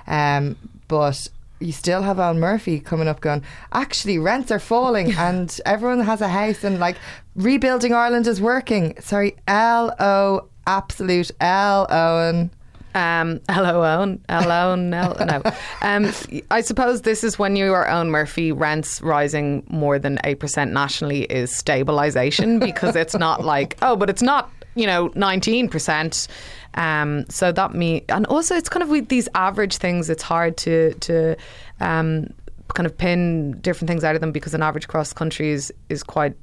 Um, 0.07 0.55
but 0.87 1.27
you 1.59 1.71
still 1.71 2.01
have 2.01 2.19
Al 2.19 2.33
Murphy 2.33 2.79
coming 2.79 3.07
up 3.07 3.21
going, 3.21 3.43
actually, 3.71 4.17
rents 4.17 4.49
are 4.49 4.57
falling 4.57 5.11
and 5.17 5.61
everyone 5.63 5.99
has 6.01 6.21
a 6.21 6.27
house 6.27 6.63
and 6.63 6.79
like 6.79 6.97
rebuilding 7.35 7.93
Ireland 7.93 8.25
is 8.25 8.41
working. 8.41 8.99
Sorry, 8.99 9.35
L 9.47 9.95
O, 9.99 10.47
absolute 10.67 11.31
L 11.39 11.87
Owen. 11.89 12.51
um, 12.95 13.39
hello, 13.49 13.83
Owen. 13.83 14.23
Hello, 14.29 14.75
no, 14.75 15.13
no. 15.19 15.41
Um, 15.81 16.11
I 16.49 16.61
suppose 16.61 17.01
this 17.01 17.23
is 17.23 17.37
when 17.37 17.55
you 17.55 17.73
are 17.73 17.85
Eoghan 17.85 18.09
Murphy. 18.09 18.51
Rents 18.51 19.01
rising 19.01 19.63
more 19.67 19.99
than 19.99 20.19
eight 20.23 20.39
percent 20.39 20.71
nationally 20.71 21.23
is 21.23 21.53
stabilization 21.53 22.59
because 22.67 22.95
it's 22.95 23.15
not 23.15 23.43
like 23.43 23.77
oh, 23.81 23.95
but 23.95 24.09
it's 24.09 24.21
not 24.21 24.49
you 24.75 24.87
know 24.87 25.11
nineteen 25.15 25.67
percent. 25.67 26.27
Um, 26.75 27.25
so 27.29 27.51
that 27.51 27.75
me 27.75 28.03
and 28.09 28.25
also 28.27 28.55
it's 28.55 28.69
kind 28.69 28.81
of 28.81 28.89
with 28.89 29.09
these 29.09 29.27
average 29.35 29.77
things. 29.77 30.09
It's 30.09 30.23
hard 30.23 30.55
to 30.57 30.93
to 30.93 31.35
um, 31.81 32.33
kind 32.73 32.87
of 32.87 32.97
pin 32.97 33.59
different 33.61 33.89
things 33.89 34.03
out 34.03 34.15
of 34.15 34.21
them 34.21 34.31
because 34.31 34.53
an 34.53 34.63
average 34.63 34.85
across 34.85 35.13
countries 35.13 35.71
is 35.89 36.01
quite 36.01 36.33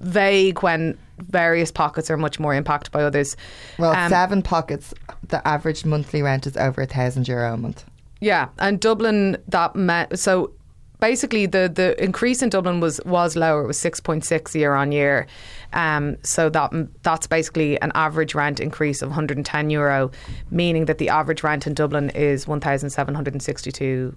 vague 0.00 0.62
when 0.62 0.98
various 1.18 1.70
pockets 1.70 2.10
are 2.10 2.16
much 2.16 2.40
more 2.40 2.54
impacted 2.54 2.92
by 2.92 3.02
others. 3.02 3.36
Well, 3.78 3.92
Um, 3.92 4.08
seven 4.08 4.42
pockets, 4.42 4.94
the 5.28 5.46
average 5.46 5.84
monthly 5.84 6.22
rent 6.22 6.46
is 6.46 6.56
over 6.56 6.82
a 6.82 6.86
thousand 6.86 7.28
euro 7.28 7.54
a 7.54 7.56
month. 7.56 7.84
Yeah, 8.20 8.48
and 8.58 8.80
Dublin 8.80 9.36
that 9.48 9.76
meant 9.76 10.18
so 10.18 10.52
basically 11.00 11.46
the 11.46 11.70
the 11.74 12.02
increase 12.02 12.42
in 12.42 12.50
Dublin 12.50 12.80
was 12.80 13.00
was 13.06 13.36
lower. 13.36 13.64
It 13.64 13.66
was 13.66 13.78
six 13.78 14.00
point 14.00 14.24
six 14.24 14.54
year 14.54 14.74
on 14.74 14.92
year. 14.92 15.26
Um, 15.72 16.16
so 16.22 16.50
that 16.50 16.72
that's 17.02 17.26
basically 17.26 17.80
an 17.80 17.92
average 17.94 18.34
rent 18.34 18.58
increase 18.60 19.02
of 19.02 19.08
110 19.08 19.70
euro, 19.70 20.10
meaning 20.50 20.86
that 20.86 20.98
the 20.98 21.08
average 21.08 21.42
rent 21.44 21.66
in 21.66 21.74
Dublin 21.74 22.10
is 22.10 22.46
1,762 22.48 24.16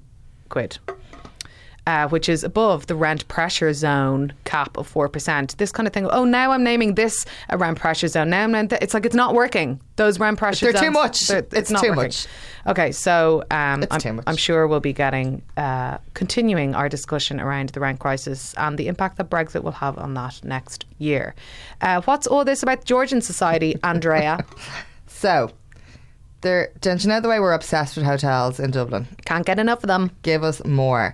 quid. 0.49 0.79
Uh, 1.85 2.07
which 2.07 2.29
is 2.29 2.45
above 2.45 2.87
the 2.87 2.95
rent 2.95 3.27
pressure 3.27 3.73
zone 3.73 4.31
cap 4.45 4.77
of 4.77 4.89
4%. 4.93 5.57
This 5.57 5.69
kind 5.69 5.85
of 5.85 5.91
thing, 5.93 6.05
oh, 6.11 6.23
now 6.23 6.51
I'm 6.53 6.63
naming 6.63 6.95
this 6.95 7.25
a 7.49 7.57
rent 7.57 7.77
pressure 7.77 8.07
zone. 8.07 8.29
Now 8.29 8.43
I'm 8.45 8.69
th- 8.69 8.81
it's 8.81 8.93
like 8.93 9.05
it's 9.05 9.13
not 9.15 9.33
working. 9.33 9.81
Those 9.97 10.17
rent 10.17 10.37
pressure 10.37 10.71
They're 10.71 10.81
too 10.81 10.91
much. 10.91 11.27
they're- 11.27 11.45
It's 11.51 11.69
not 11.69 11.81
too 11.83 11.89
working. 11.89 12.03
much. 12.05 12.27
Okay, 12.67 12.93
so 12.93 13.43
um, 13.51 13.83
It's 13.83 14.05
I'm. 14.05 14.21
I'm 14.25 14.37
sure 14.37 14.65
we'll 14.65 14.79
be 14.79 14.93
getting 14.93 15.41
uh, 15.57 15.97
continuing 16.13 16.73
our 16.73 16.87
discussion 16.87 17.41
around 17.41 17.67
the 17.71 17.81
rent 17.81 17.99
crisis 17.99 18.53
and 18.57 18.77
the 18.77 18.87
impact 18.87 19.17
that 19.17 19.29
Brexit 19.29 19.63
will 19.63 19.73
have 19.73 19.97
on 19.97 20.13
that 20.13 20.39
next 20.45 20.85
year. 20.99 21.35
Uh, 21.81 21.99
what's 22.03 22.27
all 22.27 22.45
this 22.45 22.63
about 22.63 22.79
the 22.79 22.85
Georgian 22.85 23.19
society, 23.19 23.75
Andrea? 23.83 24.39
So, 25.07 25.51
there, 26.39 26.71
don't 26.79 27.03
you 27.03 27.09
know 27.09 27.19
the 27.19 27.27
way 27.27 27.41
we're 27.41 27.51
obsessed 27.51 27.97
with 27.97 28.05
hotels 28.05 28.57
in 28.57 28.71
Dublin? 28.71 29.05
Can't 29.25 29.45
get 29.45 29.59
enough 29.59 29.83
of 29.83 29.89
them. 29.89 30.11
give 30.21 30.43
us 30.45 30.63
more. 30.63 31.13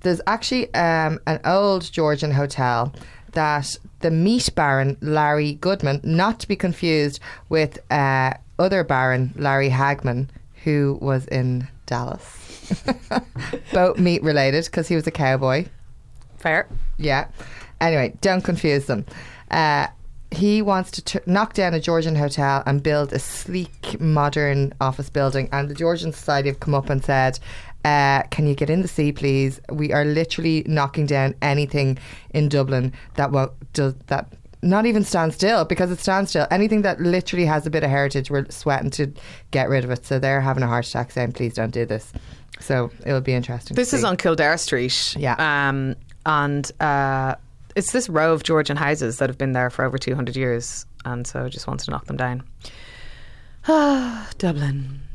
There's 0.00 0.20
actually 0.26 0.72
um, 0.74 1.20
an 1.26 1.40
old 1.44 1.90
Georgian 1.90 2.32
hotel 2.32 2.94
that 3.32 3.76
the 4.00 4.10
meat 4.10 4.50
baron 4.54 4.96
Larry 5.00 5.54
Goodman, 5.54 6.00
not 6.02 6.40
to 6.40 6.48
be 6.48 6.56
confused 6.56 7.20
with 7.48 7.78
uh, 7.90 8.34
other 8.58 8.84
baron 8.84 9.34
Larry 9.36 9.70
Hagman, 9.70 10.28
who 10.64 10.98
was 11.00 11.26
in 11.26 11.68
Dallas, 11.86 12.82
boat 13.72 13.98
meat 13.98 14.22
related 14.22 14.64
because 14.66 14.88
he 14.88 14.94
was 14.94 15.06
a 15.06 15.10
cowboy. 15.10 15.66
Fair. 16.38 16.68
Yeah. 16.96 17.28
Anyway, 17.80 18.14
don't 18.20 18.42
confuse 18.42 18.86
them. 18.86 19.04
Uh, 19.50 19.88
he 20.30 20.60
wants 20.60 20.90
to 20.90 21.02
t- 21.02 21.20
knock 21.26 21.54
down 21.54 21.72
a 21.74 21.80
Georgian 21.80 22.14
hotel 22.14 22.62
and 22.66 22.82
build 22.82 23.12
a 23.12 23.18
sleek, 23.18 23.98
modern 23.98 24.74
office 24.80 25.08
building. 25.08 25.48
And 25.52 25.70
the 25.70 25.74
Georgian 25.74 26.12
Society 26.12 26.48
have 26.50 26.60
come 26.60 26.74
up 26.74 26.90
and 26.90 27.02
said, 27.02 27.38
Uh, 27.88 28.22
can 28.30 28.46
you 28.46 28.54
get 28.54 28.68
in 28.68 28.82
the 28.82 28.88
sea, 28.88 29.12
please? 29.12 29.60
We 29.70 29.92
are 29.92 30.04
literally 30.04 30.62
knocking 30.66 31.06
down 31.06 31.34
anything 31.40 31.98
in 32.30 32.48
Dublin 32.48 32.92
that 33.14 33.32
won't 33.32 33.52
does 33.72 33.94
that. 34.08 34.32
Not 34.60 34.86
even 34.86 35.04
stand 35.04 35.32
still 35.32 35.64
because 35.64 35.90
it 35.92 36.00
stands 36.00 36.30
still. 36.30 36.46
Anything 36.50 36.82
that 36.82 37.00
literally 37.00 37.46
has 37.46 37.64
a 37.64 37.70
bit 37.70 37.84
of 37.84 37.90
heritage, 37.90 38.28
we're 38.30 38.46
sweating 38.50 38.90
to 38.90 39.12
get 39.52 39.68
rid 39.68 39.84
of 39.84 39.90
it. 39.90 40.04
So 40.04 40.18
they're 40.18 40.40
having 40.40 40.64
a 40.64 40.66
heart 40.66 40.86
attack 40.86 41.12
saying, 41.12 41.32
"Please 41.32 41.54
don't 41.54 41.70
do 41.70 41.86
this." 41.86 42.12
So 42.60 42.90
it'll 43.06 43.20
be 43.20 43.34
interesting. 43.34 43.74
This 43.76 43.94
is 43.94 44.00
see. 44.00 44.06
on 44.06 44.16
Kildare 44.16 44.58
Street. 44.58 45.16
Yeah. 45.16 45.36
Um, 45.38 45.94
and 46.26 46.70
uh, 46.80 47.36
it's 47.76 47.92
this 47.92 48.08
row 48.08 48.32
of 48.32 48.42
Georgian 48.42 48.76
houses 48.76 49.18
that 49.18 49.30
have 49.30 49.38
been 49.38 49.52
there 49.52 49.70
for 49.70 49.84
over 49.84 49.96
200 49.96 50.36
years. 50.36 50.84
And 51.04 51.26
so 51.26 51.48
just 51.48 51.66
wants 51.68 51.84
to 51.84 51.92
knock 51.92 52.06
them 52.06 52.16
down. 52.16 52.42
Ah, 53.68 54.28
Dublin. 54.38 55.07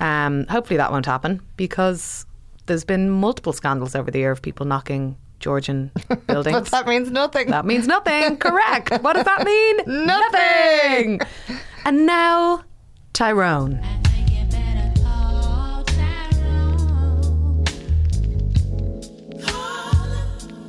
Um, 0.00 0.46
hopefully 0.48 0.76
that 0.78 0.90
won't 0.90 1.06
happen 1.06 1.40
because 1.56 2.26
there's 2.66 2.84
been 2.84 3.10
multiple 3.10 3.52
scandals 3.52 3.94
over 3.94 4.10
the 4.10 4.18
year 4.18 4.30
of 4.30 4.40
people 4.42 4.64
knocking 4.66 5.16
Georgian 5.40 5.90
But 6.08 6.26
buildings. 6.26 6.70
that 6.70 6.86
means 6.86 7.10
nothing. 7.10 7.48
That 7.50 7.64
means 7.66 7.86
nothing. 7.86 8.36
Correct. 8.38 9.02
What 9.02 9.14
does 9.14 9.24
that 9.24 9.44
mean? 9.44 10.06
Nothing. 10.06 11.20
And 11.84 12.06
now, 12.06 12.64
Tyrone. 13.12 13.80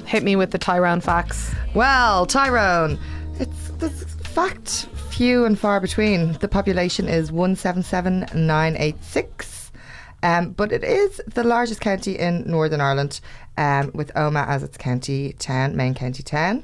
Hit 0.05 0.23
me 0.23 0.35
with 0.35 0.51
the 0.51 0.57
Tyrone 0.57 0.99
facts. 0.99 1.53
Well, 1.73 2.25
Tyrone, 2.25 2.99
it's, 3.39 3.71
it's 3.81 4.03
fact 4.27 4.87
few 5.21 5.45
and 5.45 5.59
far 5.59 5.79
between. 5.79 6.33
The 6.39 6.47
population 6.47 7.07
is 7.07 7.31
177,986. 7.31 9.71
Um, 10.23 10.49
but 10.49 10.71
it 10.71 10.83
is 10.83 11.21
the 11.27 11.43
largest 11.43 11.79
county 11.79 12.17
in 12.17 12.49
Northern 12.49 12.81
Ireland, 12.81 13.21
um, 13.55 13.91
with 13.93 14.11
Omagh 14.15 14.47
as 14.47 14.63
its 14.63 14.77
county 14.77 15.33
town, 15.33 15.75
main 15.75 15.93
county 15.93 16.23
town. 16.23 16.63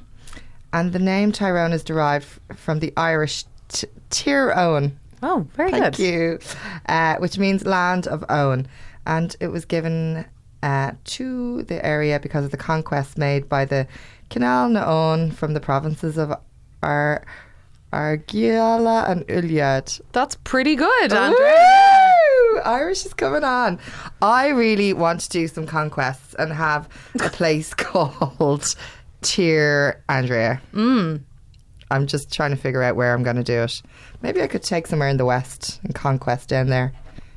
And 0.73 0.91
the 0.91 0.97
name 0.97 1.31
Tyrone 1.31 1.71
is 1.71 1.83
derived 1.83 2.25
from 2.55 2.79
the 2.79 2.91
Irish 2.97 3.45
t- 3.67 3.85
Tir 4.09 4.51
Owen, 4.57 4.97
Oh, 5.21 5.45
very 5.53 5.69
Thank 5.69 5.97
good. 5.97 5.99
you. 5.99 6.39
Uh, 6.89 7.17
which 7.17 7.37
means 7.37 7.63
land 7.63 8.07
of 8.07 8.25
Owen. 8.27 8.67
And 9.05 9.35
it 9.39 9.49
was 9.49 9.65
given 9.65 10.25
uh, 10.63 10.93
to 11.03 11.61
the 11.61 11.85
area 11.85 12.19
because 12.19 12.45
of 12.45 12.49
the 12.49 12.57
conquests 12.57 13.19
made 13.19 13.47
by 13.47 13.65
the 13.65 13.85
Canal 14.31 14.69
na 14.69 14.83
Owen 14.83 15.29
from 15.29 15.53
the 15.53 15.59
provinces 15.59 16.17
of 16.17 16.33
Ar- 16.81 17.23
Airgíalla 17.93 19.09
and 19.09 19.25
Ulaid. 19.27 20.01
That's 20.11 20.35
pretty 20.43 20.75
good, 20.75 21.13
Andrea. 21.13 22.13
Irish 22.65 23.05
is 23.05 23.13
coming 23.13 23.43
on. 23.43 23.79
I 24.21 24.47
really 24.49 24.93
want 24.93 25.21
to 25.21 25.29
do 25.29 25.47
some 25.47 25.65
conquests 25.65 26.33
and 26.35 26.51
have 26.51 26.89
a 27.21 27.29
place 27.29 27.73
called 27.73 28.75
Tier 29.21 30.03
Andrea. 30.09 30.61
Mm. 30.73 31.21
I'm 31.89 32.07
just 32.07 32.33
trying 32.33 32.51
to 32.51 32.57
figure 32.57 32.83
out 32.83 32.95
where 32.95 33.13
I'm 33.13 33.23
going 33.23 33.37
to 33.37 33.43
do 33.43 33.63
it. 33.63 33.81
Maybe 34.21 34.41
I 34.41 34.47
could 34.47 34.63
take 34.63 34.87
somewhere 34.87 35.07
in 35.07 35.17
the 35.17 35.25
west 35.25 35.79
and 35.83 35.95
conquest 35.95 36.49
down 36.49 36.67
there. 36.67 36.91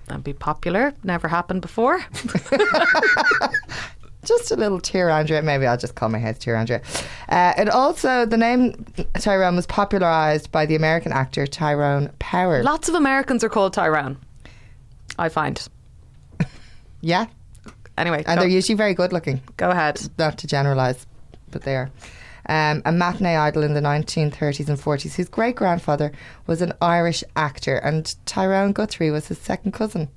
That'd 0.06 0.24
be 0.24 0.32
popular. 0.32 0.92
Never 1.04 1.28
happened 1.28 1.62
before. 1.62 2.00
Just 4.24 4.50
a 4.50 4.56
little 4.56 4.80
Andrea. 4.94 5.42
Maybe 5.42 5.66
I'll 5.66 5.78
just 5.78 5.94
call 5.94 6.08
my 6.08 6.18
house 6.18 6.38
Tier 6.38 6.54
Andrea. 6.54 6.82
Uh, 7.28 7.54
it 7.56 7.68
also, 7.70 8.26
the 8.26 8.36
name 8.36 8.84
Tyrone 9.14 9.56
was 9.56 9.66
popularized 9.66 10.52
by 10.52 10.66
the 10.66 10.76
American 10.76 11.12
actor 11.12 11.46
Tyrone 11.46 12.10
Power. 12.18 12.62
Lots 12.62 12.88
of 12.88 12.94
Americans 12.94 13.42
are 13.42 13.48
called 13.48 13.72
Tyrone. 13.72 14.18
I 15.18 15.28
find. 15.28 15.66
yeah. 17.00 17.26
Anyway, 17.96 18.24
And 18.26 18.38
go, 18.38 18.42
they're 18.42 18.48
usually 18.48 18.76
very 18.76 18.94
good 18.94 19.12
looking. 19.12 19.42
go 19.56 19.70
ahead. 19.70 20.00
not 20.18 20.38
to 20.38 20.46
generalise, 20.46 21.06
but 21.50 21.62
they 21.62 21.76
are. 21.76 21.90
Um, 22.46 22.82
a 22.84 22.92
matinee 22.92 23.36
idol 23.36 23.62
in 23.62 23.74
the 23.74 23.80
1930s 23.80 24.68
and 24.68 24.78
40s, 24.78 25.14
whose 25.14 25.28
great 25.28 25.56
grandfather 25.56 26.10
was 26.46 26.62
an 26.62 26.72
Irish 26.80 27.22
actor, 27.36 27.76
and 27.76 28.14
Tyrone 28.26 28.72
Guthrie 28.72 29.10
was 29.10 29.28
his 29.28 29.38
second 29.38 29.72
cousin. 29.72 30.08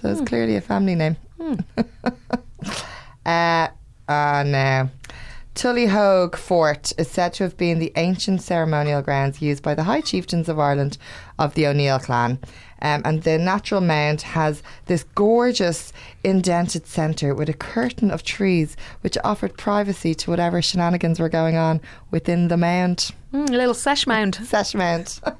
So 0.00 0.10
it's 0.10 0.20
clearly 0.20 0.56
a 0.56 0.60
family 0.60 0.94
name. 0.94 1.16
uh, 3.26 3.68
uh, 4.08 4.42
now, 4.46 4.90
Tullyhogue 5.54 6.34
Fort 6.36 6.92
is 6.98 7.10
said 7.10 7.34
to 7.34 7.44
have 7.44 7.56
been 7.56 7.78
the 7.78 7.92
ancient 7.96 8.40
ceremonial 8.40 9.02
grounds 9.02 9.42
used 9.42 9.62
by 9.62 9.74
the 9.74 9.82
High 9.84 10.00
Chieftains 10.00 10.48
of 10.48 10.58
Ireland 10.58 10.96
of 11.38 11.54
the 11.54 11.66
O'Neill 11.66 11.98
clan. 11.98 12.38
Um, 12.80 13.02
and 13.04 13.22
the 13.22 13.38
natural 13.38 13.80
mound 13.80 14.22
has 14.22 14.62
this 14.86 15.04
gorgeous 15.14 15.92
indented 16.24 16.86
centre 16.86 17.32
with 17.34 17.48
a 17.48 17.52
curtain 17.54 18.10
of 18.10 18.24
trees 18.24 18.76
which 19.02 19.16
offered 19.22 19.56
privacy 19.56 20.14
to 20.16 20.30
whatever 20.30 20.60
shenanigans 20.60 21.20
were 21.20 21.28
going 21.28 21.56
on 21.56 21.80
within 22.10 22.48
the 22.48 22.56
mound. 22.56 23.12
Mm, 23.32 23.50
a 23.50 23.52
little 23.52 23.74
sesh 23.74 24.06
mound. 24.06 24.34
Sesh 24.44 24.74
mound. 24.74 25.20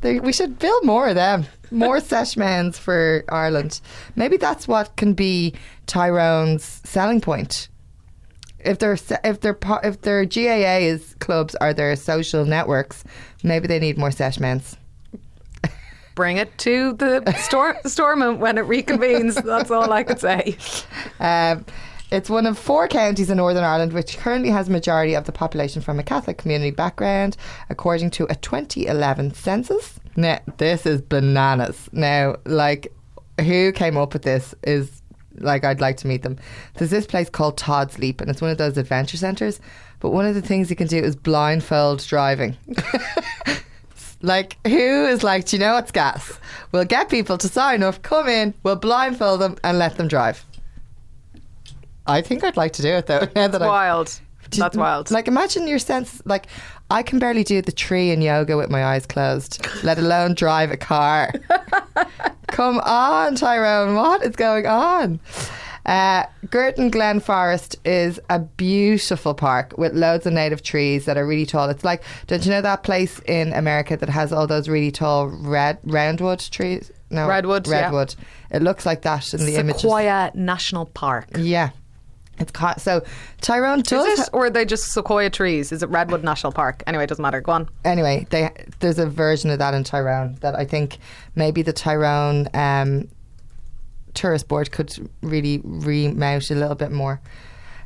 They- 0.00 0.18
we 0.20 0.32
should 0.32 0.58
build 0.58 0.84
more 0.86 1.08
of 1.08 1.14
them. 1.14 1.44
More 1.70 2.00
sesh 2.12 2.36
mounds 2.36 2.78
for 2.78 3.22
Ireland. 3.28 3.80
Maybe 4.16 4.38
that's 4.38 4.66
what 4.66 4.96
can 4.96 5.12
be 5.12 5.52
Tyrone's 5.90 6.80
selling 6.84 7.20
point 7.20 7.68
if 8.64 8.78
their 8.78 8.96
if 9.24 9.40
their 9.40 9.58
if 9.82 10.00
their 10.02 10.24
GAA 10.24 10.78
is 10.86 11.14
clubs 11.18 11.54
are 11.56 11.72
their 11.72 11.96
social 11.96 12.44
networks, 12.44 13.04
maybe 13.42 13.66
they 13.66 13.78
need 13.78 13.98
more 13.98 14.10
seshments. 14.10 14.76
Bring 16.14 16.36
it 16.36 16.56
to 16.58 16.92
the 16.94 17.32
store, 17.38 17.76
storm 17.86 18.40
when 18.40 18.58
it 18.58 18.66
reconvenes. 18.66 19.42
That's 19.42 19.70
all 19.70 19.92
I 19.92 20.02
could 20.02 20.20
say. 20.20 20.56
Um, 21.18 21.64
it's 22.10 22.28
one 22.28 22.44
of 22.46 22.58
four 22.58 22.88
counties 22.88 23.30
in 23.30 23.36
Northern 23.36 23.64
Ireland 23.64 23.92
which 23.92 24.18
currently 24.18 24.50
has 24.50 24.68
a 24.68 24.72
majority 24.72 25.14
of 25.14 25.24
the 25.24 25.32
population 25.32 25.80
from 25.80 25.98
a 25.98 26.02
Catholic 26.02 26.38
community 26.38 26.72
background, 26.72 27.36
according 27.70 28.10
to 28.10 28.26
a 28.28 28.34
2011 28.34 29.34
census. 29.34 30.00
Now, 30.16 30.40
this 30.58 30.84
is 30.84 31.00
bananas. 31.00 31.88
Now, 31.92 32.36
like, 32.44 32.92
who 33.38 33.72
came 33.72 33.96
up 33.96 34.12
with 34.12 34.22
this 34.22 34.54
is 34.64 34.99
like 35.38 35.64
I'd 35.64 35.80
like 35.80 35.96
to 35.98 36.06
meet 36.06 36.22
them. 36.22 36.36
There's 36.74 36.90
this 36.90 37.06
place 37.06 37.30
called 37.30 37.56
Todd's 37.56 37.98
Leap, 37.98 38.20
and 38.20 38.30
it's 38.30 38.40
one 38.42 38.50
of 38.50 38.58
those 38.58 38.76
adventure 38.76 39.16
centres. 39.16 39.60
But 40.00 40.10
one 40.10 40.26
of 40.26 40.34
the 40.34 40.42
things 40.42 40.70
you 40.70 40.76
can 40.76 40.86
do 40.86 40.98
is 40.98 41.14
blindfold 41.14 42.06
driving. 42.06 42.56
Like, 44.22 44.58
who 44.66 45.06
is 45.06 45.22
like, 45.22 45.46
do 45.46 45.56
you 45.56 45.60
know 45.60 45.74
what's 45.74 45.90
gas? 45.90 46.38
We'll 46.72 46.84
get 46.84 47.08
people 47.08 47.38
to 47.38 47.48
sign 47.48 47.82
up, 47.82 48.02
come 48.02 48.28
in, 48.28 48.52
we'll 48.62 48.76
blindfold 48.76 49.40
them 49.40 49.56
and 49.64 49.78
let 49.78 49.96
them 49.96 50.08
drive. 50.08 50.44
I 52.06 52.20
think 52.20 52.44
I'd 52.44 52.56
like 52.56 52.72
to 52.74 52.82
do 52.82 52.88
it 52.88 53.06
though. 53.06 53.26
Now 53.34 53.48
that 53.48 53.60
Wild. 53.60 54.20
That's 54.50 54.76
wild. 54.76 55.12
Like, 55.12 55.28
imagine 55.28 55.68
your 55.68 55.78
sense. 55.78 56.20
Like, 56.24 56.48
I 56.90 57.04
can 57.04 57.20
barely 57.20 57.44
do 57.44 57.62
the 57.62 57.70
tree 57.70 58.10
in 58.10 58.20
yoga 58.20 58.56
with 58.56 58.68
my 58.68 58.84
eyes 58.84 59.06
closed, 59.06 59.64
let 59.84 59.96
alone 59.96 60.34
drive 60.34 60.72
a 60.72 60.76
car. 60.76 61.32
Come 62.50 62.80
on, 62.80 63.34
Tyrone. 63.36 63.94
What 63.94 64.22
is 64.22 64.36
going 64.36 64.66
on? 64.66 65.20
Uh, 65.86 66.24
Gortin 66.46 66.90
Glen 66.90 67.20
Forest 67.20 67.76
is 67.84 68.20
a 68.28 68.38
beautiful 68.38 69.34
park 69.34 69.74
with 69.78 69.94
loads 69.94 70.26
of 70.26 70.32
native 70.32 70.62
trees 70.62 71.06
that 71.06 71.16
are 71.16 71.26
really 71.26 71.46
tall. 71.46 71.70
It's 71.70 71.84
like, 71.84 72.02
don't 72.26 72.44
you 72.44 72.50
know 72.50 72.60
that 72.60 72.82
place 72.82 73.18
in 73.20 73.52
America 73.54 73.96
that 73.96 74.08
has 74.08 74.32
all 74.32 74.46
those 74.46 74.68
really 74.68 74.90
tall 74.90 75.28
red 75.28 75.80
roundwood 75.82 76.48
trees? 76.50 76.92
No, 77.10 77.26
Redwood, 77.26 77.66
yeah. 77.66 77.84
Redwood. 77.84 78.14
It 78.50 78.62
looks 78.62 78.86
like 78.86 79.02
that 79.02 79.32
in 79.34 79.44
the 79.44 79.56
images. 79.56 79.80
Sequoia 79.80 80.30
National 80.34 80.86
Park. 80.86 81.28
Yeah, 81.36 81.70
it's 82.40 82.50
ca- 82.50 82.76
so 82.76 83.04
Tyrone 83.40 83.82
does. 83.82 84.06
Is 84.18 84.20
it, 84.26 84.30
or 84.32 84.46
are 84.46 84.50
they 84.50 84.64
just 84.64 84.92
sequoia 84.92 85.30
trees? 85.30 85.70
Is 85.72 85.82
it 85.82 85.88
Redwood 85.90 86.24
National 86.24 86.52
Park? 86.52 86.82
Anyway, 86.86 87.04
it 87.04 87.08
doesn't 87.08 87.22
matter. 87.22 87.40
Go 87.40 87.52
on. 87.52 87.68
anyway, 87.84 88.26
they 88.30 88.50
there's 88.80 88.98
a 88.98 89.06
version 89.06 89.50
of 89.50 89.58
that 89.58 89.74
in 89.74 89.84
Tyrone 89.84 90.36
that 90.40 90.54
I 90.54 90.64
think 90.64 90.98
maybe 91.36 91.62
the 91.62 91.72
Tyrone 91.72 92.48
um, 92.54 93.08
tourist 94.14 94.48
board 94.48 94.72
could 94.72 94.92
really 95.22 95.60
remount 95.64 96.50
a 96.50 96.54
little 96.54 96.74
bit 96.74 96.90
more. 96.90 97.20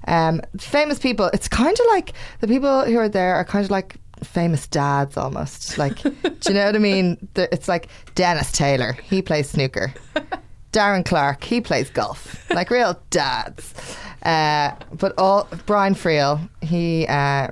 Um, 0.07 0.43
famous 0.59 0.99
people, 0.99 1.31
it's 1.33 1.49
kind 1.49 1.79
of 1.79 1.87
like 1.89 2.13
the 2.41 2.47
people 2.47 2.85
who 2.85 2.99
are 2.99 3.09
there 3.09 3.35
are 3.37 3.45
kind 3.45 3.65
of 3.65 3.71
like 3.71 3.97
famous 4.23 4.67
dads 4.67 5.17
almost. 5.17 5.79
Like, 5.79 6.03
do 6.03 6.13
you 6.49 6.55
know 6.55 6.67
what 6.67 6.77
I 6.77 6.79
mean? 6.79 7.29
It's 7.37 7.69
like 7.69 7.89
Dennis 8.15 8.53
Taylor, 8.53 8.93
he 9.03 9.23
plays 9.23 9.49
snooker. 9.51 9.93
Darren 10.73 11.05
Clarke, 11.05 11.45
he 11.45 11.61
plays 11.61 11.89
golf, 11.89 12.51
like 12.51 12.69
real 12.69 13.01
dads. 13.11 13.97
Uh, 14.25 14.75
but 14.93 15.13
all 15.19 15.49
Brian 15.67 15.95
Friel, 15.95 16.49
he 16.63 17.07
uh, 17.07 17.49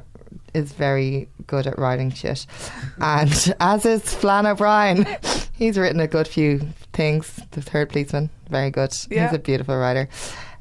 is 0.55 0.73
very 0.73 1.29
good 1.47 1.67
at 1.67 1.79
writing 1.79 2.11
shit, 2.11 2.47
and 2.99 3.55
as 3.61 3.85
is 3.85 4.15
Flann 4.15 4.47
O'Brien, 4.47 5.07
he's 5.53 5.79
written 5.79 6.01
a 6.01 6.07
good 6.07 6.29
few 6.29 6.61
things. 6.93 7.41
The 7.51 7.63
Third 7.63 7.91
Policeman, 7.91 8.31
very 8.49 8.71
good. 8.71 8.95
Yeah. 9.11 9.29
He's 9.29 9.37
a 9.37 9.39
beautiful 9.39 9.77
writer. 9.77 10.09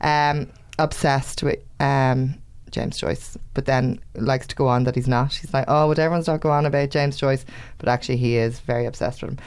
Um, 0.02 0.47
obsessed 0.80 1.43
with 1.43 1.60
um, 1.80 2.36
James 2.71 2.97
Joyce, 2.97 3.38
but 3.54 3.65
then 3.65 4.00
likes 4.15 4.47
to 4.47 4.56
go 4.56 4.67
on 4.67 4.84
that 4.86 4.95
he's 4.95 5.08
not. 5.08 5.34
He's 5.34 5.54
like, 5.54 5.65
oh, 5.67 5.88
would 5.88 6.00
everyone's 6.00 6.28
not 6.28 6.41
go 6.41 6.50
on 6.52 6.65
about 6.65 6.89
James 6.89 7.17
Joyce? 7.17 7.45
But 7.78 7.89
actually, 7.89 8.17
he 8.17 8.38
is 8.38 8.60
very 8.60 8.86
obsessed 8.86 9.21
with 9.21 9.32
him. 9.32 9.39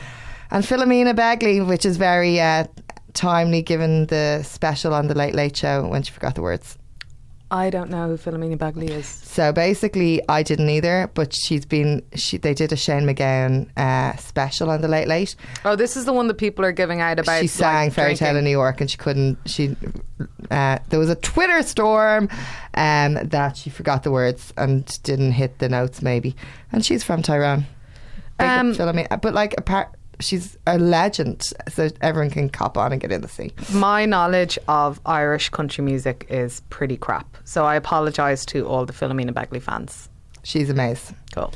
And 0.51 0.65
Philomena 0.65 1.15
Begley, 1.15 1.67
which 1.67 1.85
is 1.85 1.97
very 1.97 2.41
uh, 2.41 2.67
timely 3.15 3.63
given 3.63 4.07
the 4.07 4.43
special 4.43 4.93
on 4.93 5.07
the 5.07 5.15
Late 5.15 5.35
Late 5.35 5.57
Show 5.57 5.87
when 5.87 6.03
she 6.03 6.13
forgot 6.13 6.35
the 6.35 6.43
words. 6.43 6.79
I 7.51 7.71
don't 7.71 7.89
know 7.89 8.09
who 8.09 8.17
Philomena 8.17 8.57
Begley 8.57 8.91
is. 8.91 9.07
So 9.07 9.53
basically, 9.53 10.21
I 10.29 10.43
didn't 10.43 10.69
either, 10.71 11.09
but 11.15 11.33
she's 11.33 11.65
been. 11.65 12.03
She 12.15 12.37
they 12.37 12.53
did 12.53 12.73
a 12.73 12.77
Shane 12.77 13.05
MacGowan 13.05 13.69
uh, 13.77 14.17
special 14.17 14.71
on 14.71 14.81
the 14.81 14.89
Late 14.89 15.07
Late. 15.07 15.37
Oh, 15.65 15.77
this 15.77 15.97
is 15.97 16.05
the 16.05 16.13
one 16.13 16.27
that 16.29 16.35
people 16.35 16.65
are 16.65 16.73
giving 16.73 17.01
out 17.01 17.21
about. 17.21 17.41
she 17.41 17.47
sang 17.47 17.87
like, 17.87 17.93
Fairy 17.93 18.17
Tale 18.17 18.37
in 18.37 18.45
New 18.45 18.51
York, 18.51 18.81
and 18.81 18.91
she 18.91 18.97
couldn't. 18.97 19.39
She 19.47 19.77
uh, 20.51 20.79
there 20.89 20.99
was 20.99 21.11
a 21.11 21.17
Twitter 21.17 21.63
storm 21.63 22.29
um, 22.75 23.15
that 23.15 23.57
she 23.57 23.71
forgot 23.71 24.03
the 24.03 24.11
words 24.11 24.53
and 24.57 24.87
didn't 25.05 25.33
hit 25.33 25.59
the 25.59 25.69
notes, 25.69 26.03
maybe. 26.03 26.35
And 26.73 26.85
she's 26.85 27.05
from 27.05 27.23
Tyrone. 27.23 27.67
Um, 28.41 28.75
Philomena. 28.75 29.21
but 29.21 29.33
like 29.33 29.55
apart. 29.59 29.91
She's 30.21 30.57
a 30.67 30.79
legend, 30.79 31.43
so 31.69 31.89
everyone 32.01 32.31
can 32.31 32.49
cop 32.49 32.79
on 32.79 32.93
and 32.93 33.01
get 33.01 33.13
in 33.13 33.21
the 33.21 33.29
scene. 33.29 33.53
My 33.73 34.07
knowledge 34.07 34.59
of 34.69 35.01
Irish 35.07 35.49
country 35.51 35.85
music 35.85 36.27
is 36.29 36.61
pretty 36.71 36.97
crap, 36.97 37.37
so 37.45 37.65
I 37.65 37.75
apologise 37.77 38.45
to 38.47 38.67
all 38.67 38.87
the 38.87 38.93
Philomena 38.93 39.33
Begley 39.33 39.61
fans. 39.61 40.09
She's 40.43 40.71
amazing. 40.71 41.17
Cool. 41.35 41.53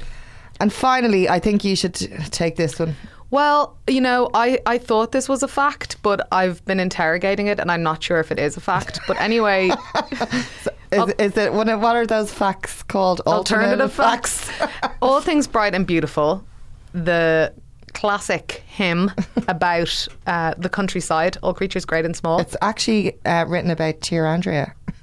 And 0.61 0.73
finally, 0.73 1.29
I 1.29 1.39
think 1.39 1.65
you 1.65 1.77
should 1.77 1.95
take 2.33 2.57
this 2.57 2.79
one. 2.79 2.97
Well, 3.31 3.77
you 3.87 4.01
know, 4.01 4.31
I, 4.33 4.59
I 4.65 4.79
thought 4.79 5.13
this 5.13 5.29
was 5.29 5.43
a 5.43 5.49
fact, 5.49 5.99
but 6.03 6.27
I've 6.33 6.65
been 6.65 6.81
interrogating 6.81 7.47
it 7.47 7.61
and 7.61 7.71
I'm 7.71 7.83
not 7.83 8.03
sure 8.03 8.19
if 8.21 8.33
it 8.33 8.39
is 8.39 8.57
a 8.57 8.61
fact. 8.61 9.01
But 9.07 9.21
anyway, 9.21 9.71
Is, 10.91 11.15
is 11.19 11.37
it 11.37 11.53
what 11.53 11.69
are 11.69 12.07
those 12.07 12.33
facts 12.33 12.83
called? 12.83 13.21
alternative 13.27 13.93
facts. 13.93 14.51
All 15.03 15.21
things 15.21 15.47
bright 15.47 15.75
and 15.75 15.87
beautiful. 15.87 16.45
The 16.93 17.53
classic 17.99 18.63
hymn 18.69 19.11
about 19.49 20.07
uh, 20.29 20.55
the 20.57 20.69
countryside, 20.69 21.37
all 21.43 21.53
creatures 21.53 21.85
great 21.85 22.05
and 22.05 22.17
small. 22.17 22.39
It's 22.39 22.57
actually 22.63 23.19
uh, 23.27 23.45
written 23.49 23.73
about 23.73 24.01
Tir 24.01 24.25
Andrea. 24.25 24.73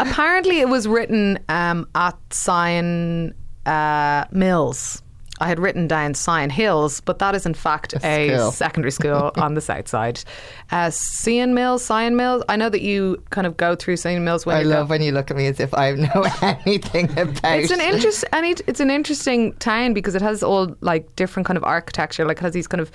Apparently, 0.00 0.58
it 0.58 0.68
was 0.68 0.88
written 0.88 1.38
um, 1.48 1.86
at 1.94 2.16
Sion 2.32 3.34
uh, 3.66 4.24
Mills. 4.32 5.00
I 5.40 5.48
had 5.48 5.58
written 5.58 5.86
down 5.86 6.14
Sion 6.14 6.50
Hills, 6.50 7.00
but 7.00 7.18
that 7.20 7.34
is 7.34 7.46
in 7.46 7.54
fact 7.54 7.94
a, 8.04 8.36
school. 8.36 8.52
secondary 8.52 8.90
school 8.90 9.30
on 9.36 9.54
the 9.54 9.60
south 9.60 9.88
side. 9.88 10.22
Uh, 10.70 10.90
Sion 10.90 11.54
Mills, 11.54 11.86
Sion 11.86 12.16
Mills. 12.16 12.42
I 12.48 12.56
know 12.56 12.68
that 12.68 12.82
you 12.82 13.22
kind 13.30 13.46
of 13.46 13.56
go 13.56 13.74
through 13.74 13.96
Sion 13.96 14.24
Mills 14.24 14.44
when 14.46 14.56
I 14.56 14.60
you 14.60 14.64
go. 14.68 14.70
love 14.76 14.90
when 14.90 15.02
you 15.02 15.12
look 15.12 15.30
at 15.30 15.36
me 15.36 15.46
as 15.46 15.60
if 15.60 15.72
I 15.74 15.92
know 15.92 16.26
anything 16.66 17.10
about. 17.18 17.58
It's 17.60 17.70
an 17.70 17.80
interest, 17.80 18.24
it's 18.32 18.80
an 18.80 18.90
interesting 18.90 19.52
town 19.54 19.94
because 19.94 20.14
it 20.14 20.22
has 20.22 20.42
all 20.42 20.76
like 20.80 21.14
different 21.16 21.46
kind 21.46 21.56
of 21.56 21.64
architecture. 21.64 22.24
Like 22.24 22.38
it 22.38 22.42
has 22.42 22.52
these 22.52 22.66
kind 22.66 22.80
of 22.80 22.90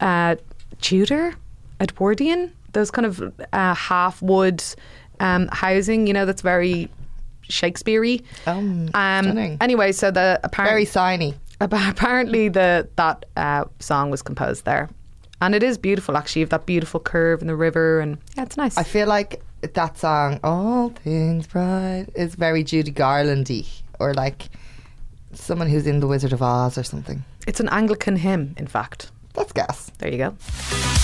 uh, 0.00 0.36
Tudor, 0.80 1.34
Edwardian, 1.80 2.52
those 2.72 2.90
kind 2.90 3.06
of 3.06 3.32
uh, 3.52 3.74
half 3.74 4.20
wood 4.22 4.62
um, 5.20 5.48
housing. 5.52 6.06
You 6.06 6.12
know, 6.12 6.26
that's 6.26 6.42
very 6.42 6.90
Shakespeare-y. 7.48 8.20
Um, 8.46 8.90
Um, 8.94 9.56
anyway, 9.60 9.92
so 9.92 10.10
the 10.10 10.40
apparent, 10.42 10.70
Very 10.72 10.84
signy. 10.84 11.34
Ap- 11.60 11.72
apparently 11.72 12.48
the 12.48 12.88
that 12.96 13.24
uh, 13.36 13.64
song 13.78 14.10
was 14.10 14.22
composed 14.22 14.64
there, 14.64 14.88
and 15.40 15.54
it 15.54 15.62
is 15.62 15.78
beautiful. 15.78 16.16
Actually, 16.16 16.40
you 16.40 16.44
have 16.44 16.50
that 16.50 16.66
beautiful 16.66 17.00
curve 17.00 17.40
in 17.40 17.46
the 17.46 17.56
river, 17.56 18.00
and 18.00 18.18
yeah, 18.36 18.42
it's 18.44 18.56
nice. 18.56 18.76
I 18.76 18.82
feel 18.82 19.06
like 19.08 19.40
that 19.74 19.96
song, 19.98 20.38
"All 20.44 20.90
Things 20.90 21.46
Bright," 21.46 22.06
is 22.14 22.34
very 22.34 22.62
Judy 22.62 22.92
Garlandy, 22.92 23.66
or 23.98 24.12
like 24.14 24.48
someone 25.32 25.68
who's 25.68 25.86
in 25.86 26.00
The 26.00 26.06
Wizard 26.06 26.32
of 26.32 26.42
Oz 26.42 26.76
or 26.78 26.82
something. 26.82 27.24
it's 27.46 27.60
an 27.60 27.68
Anglican 27.68 28.16
hymn, 28.16 28.54
in 28.58 28.66
fact. 28.66 29.10
That's 29.34 29.52
gas. 29.52 29.90
There 29.98 30.10
you 30.10 30.18
go. 30.18 30.95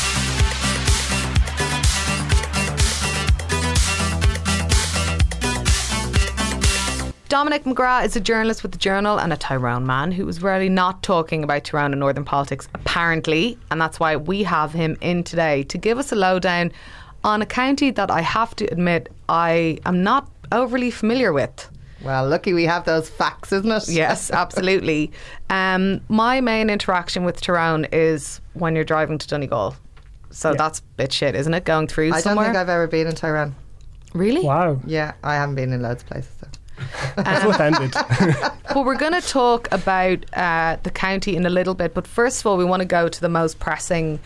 Dominic 7.33 7.65
McGrath 7.65 8.05
is 8.05 8.15
a 8.15 8.21
journalist 8.21 8.63
with 8.63 8.73
the 8.73 8.79
Journal 8.79 9.19
and 9.19 9.33
a 9.33 9.39
Tyrone 9.39 9.87
man 9.87 10.13
who 10.13 10.27
was 10.27 10.43
rarely 10.43 10.69
not 10.69 11.03
talking 11.03 11.43
about 11.43 11.65
Tyrone 11.65 11.95
and 11.95 12.01
Northern 12.01 12.27
politics, 12.27 12.69
apparently, 12.75 13.57
and 13.71 13.81
that's 13.81 13.99
why 13.99 14.17
we 14.17 14.43
have 14.43 14.75
him 14.75 14.99
in 15.01 15.25
today 15.25 15.63
to 15.63 15.79
give 15.79 15.97
us 15.97 16.13
a 16.13 16.15
lowdown 16.15 16.71
on 17.25 17.41
a 17.41 17.47
county 17.47 17.91
that 17.91 18.11
I 18.11 18.21
have 18.21 18.55
to 18.57 18.67
admit 18.67 19.11
I 19.31 19.79
am 19.87 20.03
not 20.03 20.31
overly 20.53 20.91
familiar 20.91 21.33
with. 21.33 21.71
Well, 22.03 22.29
lucky 22.29 22.53
we 22.53 22.65
have 22.65 22.85
those 22.85 23.09
facts, 23.09 23.51
isn't 23.51 23.71
it? 23.71 23.89
Yes, 23.89 24.31
absolutely. 24.43 25.11
Um, 25.49 26.03
my 26.11 26.43
main 26.43 26.69
interaction 26.69 27.25
with 27.25 27.41
Tyrone 27.41 27.87
is 27.93 28.43
when 28.53 28.75
you're 28.75 28.85
driving 28.85 29.17
to 29.17 29.27
Donegal. 29.27 29.75
So 30.29 30.53
that's 30.53 30.81
a 30.81 30.83
bit 30.99 31.15
shit, 31.15 31.35
isn't 31.35 31.55
it? 31.55 31.65
Going 31.65 31.87
through 31.87 32.13
I 32.13 32.21
don't 32.21 32.37
think 32.37 32.57
I've 32.57 32.69
ever 32.69 32.89
been 32.89 33.07
in 33.07 33.15
Tyrone. 33.15 33.55
really? 34.13 34.45
Wow. 34.45 34.83
Yeah, 34.87 35.15
I 35.25 35.37
haven't 35.37 35.55
been 35.55 35.73
in 35.73 35.81
loads 35.81 36.03
of 36.03 36.11
places. 36.11 36.31
So. 36.39 36.49
I'm 37.17 37.51
offended. 37.51 37.95
But 38.73 38.87
we're 38.87 38.97
going 38.97 39.13
to 39.13 39.21
talk 39.21 39.69
about 39.71 40.25
uh, 40.35 40.79
the 40.83 40.91
county 40.91 41.37
in 41.37 41.45
a 41.45 41.51
little 41.51 41.75
bit. 41.75 41.93
But 41.93 42.07
first 42.07 42.41
of 42.41 42.47
all, 42.47 42.57
we 42.57 42.65
want 42.65 42.81
to 42.81 42.87
go 42.87 43.07
to 43.07 43.21
the 43.21 43.29
most 43.29 43.59
pressing 43.59 44.19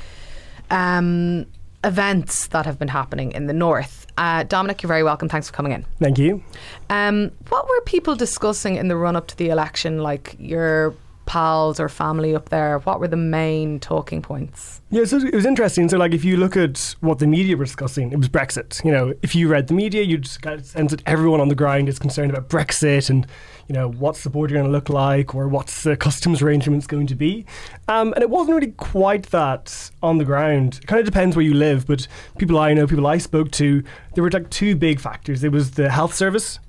um, 0.71 1.47
events 1.83 2.47
that 2.49 2.64
have 2.64 2.79
been 2.79 2.88
happening 2.88 3.33
in 3.33 3.49
the 3.49 3.53
north. 3.53 4.07
Uh, 4.16 4.45
Dominic, 4.45 4.83
you're 4.83 4.88
very 4.88 5.03
welcome. 5.03 5.29
Thanks 5.29 5.49
for 5.49 5.53
coming 5.53 5.73
in. 5.73 5.85
Thank 5.99 6.19
you. 6.19 6.42
Um, 6.90 7.33
what 7.49 7.69
were 7.69 7.81
people 7.83 8.14
discussing 8.14 8.77
in 8.77 8.88
the 8.88 8.97
run 8.97 9.16
up 9.16 9.27
to 9.29 9.37
the 9.37 9.49
election? 9.49 9.99
Like 10.03 10.37
your 10.38 10.95
pals 11.27 11.79
or 11.79 11.89
family 11.89 12.35
up 12.35 12.49
there? 12.49 12.79
What 12.79 13.01
were 13.01 13.09
the 13.09 13.17
main 13.17 13.79
talking 13.81 14.23
points? 14.23 14.81
Yeah, 14.91 15.05
so 15.05 15.19
it 15.19 15.35
was 15.35 15.45
interesting. 15.45 15.89
So, 15.89 15.99
like, 15.99 16.15
if 16.15 16.25
you 16.25 16.37
look 16.37 16.57
at 16.57 16.95
what 17.01 17.19
the 17.19 17.27
media 17.27 17.57
were 17.57 17.65
discussing, 17.65 18.12
it 18.12 18.17
was 18.17 18.29
Brexit. 18.29 18.83
You 18.85 18.93
know, 18.93 19.15
if 19.23 19.35
you 19.35 19.49
read 19.49 19.67
the 19.67 19.75
media, 19.75 20.03
you'd 20.03 20.29
get 20.41 20.55
a 20.55 20.65
sense 20.65 20.93
that 20.93 21.03
everyone 21.07 21.41
on 21.41 21.49
the 21.49 21.55
ground 21.55 21.89
is 21.89 21.99
concerned 21.99 22.31
about 22.31 22.49
Brexit 22.49 23.11
and, 23.11 23.27
you 23.67 23.75
know, 23.75 23.91
what's 23.91 24.23
the 24.23 24.31
border 24.31 24.55
going 24.55 24.65
to 24.65 24.73
look 24.73 24.89
like 24.89 25.35
or 25.35 25.49
what's 25.49 25.83
the 25.83 25.97
customs 25.97 26.41
arrangements 26.41 26.87
going 26.87 27.09
to 27.09 27.17
be. 27.17 27.45
Um, 27.89 28.12
and 28.15 28.23
it 28.23 28.31
wasn't 28.31 28.55
really 28.55 28.73
quite 28.73 29.27
that 29.27 29.91
on 30.03 30.19
the 30.19 30.25
ground. 30.25 30.79
It 30.83 30.87
kind 30.87 31.01
of 31.01 31.05
depends 31.05 31.35
where 31.35 31.45
you 31.45 31.55
live, 31.55 31.87
but 31.87 32.07
people 32.39 32.59
I 32.59 32.73
know, 32.73 32.87
people 32.87 33.07
I 33.07 33.19
spoke 33.19 33.51
to, 33.53 33.83
there 34.15 34.23
were 34.23 34.31
like 34.31 34.51
two 34.51 34.77
big 34.77 35.01
factors. 35.01 35.43
It 35.43 35.53
was 35.53 35.73
the 35.73 35.91
health 35.91 36.15
service 36.15 36.61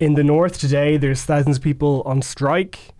in 0.00 0.14
the 0.14 0.24
north 0.24 0.58
today. 0.58 0.96
There's 0.96 1.22
thousands 1.24 1.58
of 1.58 1.62
people 1.62 2.02
on 2.06 2.22
strike 2.22 2.94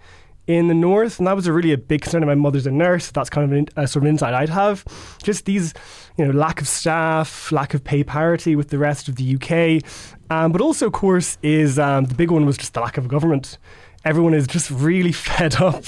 in 0.48 0.66
the 0.66 0.74
north, 0.74 1.18
and 1.18 1.26
that 1.28 1.36
was 1.36 1.46
a 1.46 1.52
really 1.52 1.72
a 1.72 1.78
big 1.78 2.00
concern. 2.00 2.26
My 2.26 2.34
mother's 2.34 2.66
a 2.66 2.70
nurse. 2.70 3.10
That's 3.10 3.30
kind 3.30 3.52
of 3.52 3.68
a 3.76 3.86
sort 3.86 4.04
of 4.04 4.08
insight 4.08 4.32
I'd 4.34 4.48
have. 4.48 4.84
Just 5.22 5.44
these, 5.44 5.74
you 6.16 6.24
know, 6.24 6.32
lack 6.32 6.60
of 6.60 6.66
staff, 6.66 7.52
lack 7.52 7.74
of 7.74 7.84
pay 7.84 8.02
parity 8.02 8.56
with 8.56 8.70
the 8.70 8.78
rest 8.78 9.08
of 9.08 9.16
the 9.16 9.36
UK, 9.36 9.84
um, 10.30 10.50
but 10.50 10.60
also, 10.60 10.86
of 10.86 10.92
course, 10.92 11.38
is 11.42 11.78
um, 11.78 12.06
the 12.06 12.14
big 12.14 12.30
one 12.30 12.46
was 12.46 12.56
just 12.56 12.74
the 12.74 12.80
lack 12.80 12.96
of 12.96 13.08
government. 13.08 13.58
Everyone 14.04 14.32
is 14.32 14.46
just 14.46 14.70
really 14.70 15.12
fed 15.28 15.56
up 15.56 15.84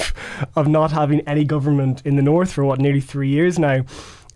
of 0.55 0.69
not 0.69 0.93
having 0.93 1.21
any 1.23 1.45
government 1.45 2.03
in 2.05 2.17
the 2.17 2.23
north 2.23 2.53
for 2.53 2.65
what 2.65 2.79
nearly 2.79 3.01
three 3.01 3.29
years 3.29 3.59
now. 3.59 3.83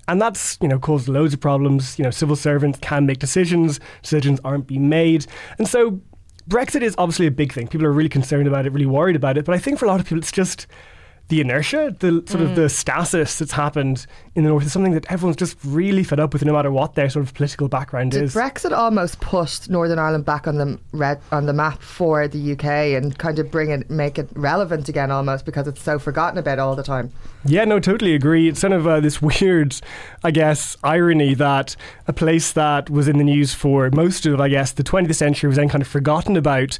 And 0.09 0.21
that's, 0.21 0.59
you 0.61 0.69
know, 0.69 0.79
caused 0.79 1.09
loads 1.09 1.35
of 1.35 1.41
problems. 1.41 1.99
You 1.99 2.05
know, 2.05 2.11
civil 2.11 2.37
servants 2.37 2.79
can 2.81 3.07
make 3.07 3.19
decisions, 3.19 3.81
decisions 4.03 4.41
aren't 4.45 4.67
being 4.67 4.89
made. 4.89 5.27
And 5.59 5.67
so 5.69 6.01
Brexit 6.49 6.83
is 6.83 6.95
obviously 6.99 7.27
a 7.27 7.31
big 7.31 7.53
thing. 7.53 7.69
People 7.69 7.87
are 7.87 7.93
really 7.93 8.09
concerned 8.09 8.47
about 8.47 8.67
it, 8.67 8.73
really 8.73 8.87
worried 8.87 9.17
about 9.17 9.39
it. 9.39 9.45
But 9.45 9.55
I 9.55 9.59
think 9.59 9.79
for 9.79 9.87
a 9.87 9.89
lot 9.89 10.01
of 10.01 10.07
people, 10.07 10.19
it's 10.19 10.33
just 10.33 10.67
the 11.29 11.41
inertia, 11.41 11.97
the 12.01 12.23
sort 12.27 12.43
of 12.43 12.51
mm. 12.51 12.55
the 12.55 12.69
stasis 12.69 13.39
that's 13.39 13.53
happened 13.53 14.07
in 14.35 14.45
the 14.45 14.51
north 14.51 14.67
is 14.67 14.73
something 14.73 14.93
that 14.93 15.11
everyone's 15.11 15.37
just 15.37 15.57
really 15.65 16.05
fed 16.05 16.21
up 16.21 16.35
with, 16.35 16.45
no 16.45 16.53
matter 16.53 16.71
what 16.71 16.95
their 16.95 17.09
sort 17.09 17.25
of 17.25 17.33
political 17.33 17.67
background 17.67 18.11
Did 18.11 18.25
is. 18.25 18.35
Brexit 18.35 18.73
almost 18.77 19.21
pushed 19.21 19.71
Northern 19.71 19.99
Ireland 19.99 20.27
back 20.27 20.47
on 20.47 20.57
the 20.59 20.79
red 20.93 21.21
on 21.33 21.47
the 21.47 21.55
map 21.55 21.81
for 21.81 22.29
the 22.29 22.53
UK 22.53 22.65
and 22.65 23.17
kind 23.17 23.39
of 23.39 23.51
bring 23.51 23.71
it, 23.71 23.89
make 23.89 24.19
it 24.19 24.29
relevant 24.35 24.89
again, 24.91 25.11
almost 25.11 25.47
because 25.47 25.67
it's 25.67 25.83
so 25.83 25.99
forgotten 25.99 26.39
about 26.39 26.59
all 26.59 26.77
the 26.77 26.83
time? 26.83 27.11
Yeah, 27.47 27.65
no, 27.65 27.79
totally 27.79 28.15
agree. 28.15 28.49
It's 28.49 28.63
kind 28.63 28.75
of 28.75 28.87
uh, 28.87 29.01
this 29.01 29.21
weird, 29.41 29.77
I 30.23 30.31
guess, 30.31 30.77
irony 30.83 31.35
that 31.35 31.77
a 32.07 32.13
place 32.13 32.53
that 32.53 32.91
was 32.91 33.09
in 33.09 33.19
the 33.19 33.25
news 33.25 33.55
for 33.55 33.91
most 33.91 34.27
of, 34.27 34.41
I 34.41 34.49
guess, 34.49 34.73
the 34.73 34.85
20th 34.85 35.15
century 35.15 35.49
was 35.49 35.57
then 35.57 35.69
kind 35.69 35.83
of 35.83 35.89
forgotten 35.89 36.37
about, 36.37 36.79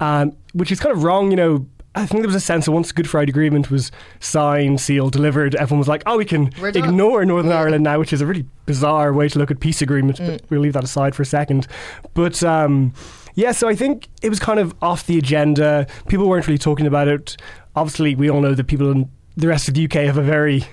um, 0.00 0.36
which 0.54 0.72
is 0.72 0.80
kind 0.80 0.94
of 0.96 1.02
wrong, 1.02 1.30
you 1.30 1.36
know. 1.36 1.66
I 1.94 2.04
think 2.04 2.20
there 2.20 2.28
was 2.28 2.34
a 2.34 2.40
sense 2.40 2.66
that 2.66 2.72
once 2.72 2.88
the 2.88 2.94
Good 2.94 3.08
Friday 3.08 3.30
Agreement 3.30 3.70
was 3.70 3.90
signed, 4.20 4.82
sealed, 4.82 5.12
delivered, 5.12 5.54
everyone 5.54 5.78
was 5.78 5.88
like, 5.88 6.02
oh, 6.04 6.18
we 6.18 6.26
can 6.26 6.50
ignore 6.76 7.24
Northern 7.24 7.50
Ireland 7.52 7.84
now, 7.84 7.98
which 7.98 8.12
is 8.12 8.20
a 8.20 8.26
really 8.26 8.44
bizarre 8.66 9.14
way 9.14 9.30
to 9.30 9.38
look 9.38 9.50
at 9.50 9.60
peace 9.60 9.80
agreements, 9.80 10.20
but 10.20 10.42
we'll 10.50 10.60
leave 10.60 10.74
that 10.74 10.84
aside 10.84 11.14
for 11.14 11.22
a 11.22 11.26
second. 11.26 11.66
But 12.12 12.42
um, 12.42 12.92
yeah, 13.34 13.52
so 13.52 13.66
I 13.66 13.74
think 13.74 14.08
it 14.20 14.28
was 14.28 14.38
kind 14.38 14.60
of 14.60 14.74
off 14.82 15.06
the 15.06 15.16
agenda. 15.16 15.86
People 16.06 16.28
weren't 16.28 16.46
really 16.46 16.58
talking 16.58 16.86
about 16.86 17.08
it. 17.08 17.38
Obviously, 17.74 18.14
we 18.14 18.28
all 18.28 18.42
know 18.42 18.54
that 18.54 18.64
people 18.64 18.90
in 18.90 19.10
the 19.36 19.48
rest 19.48 19.68
of 19.68 19.74
the 19.74 19.84
UK 19.84 19.92
have 20.06 20.16
a 20.16 20.22
very 20.22 20.64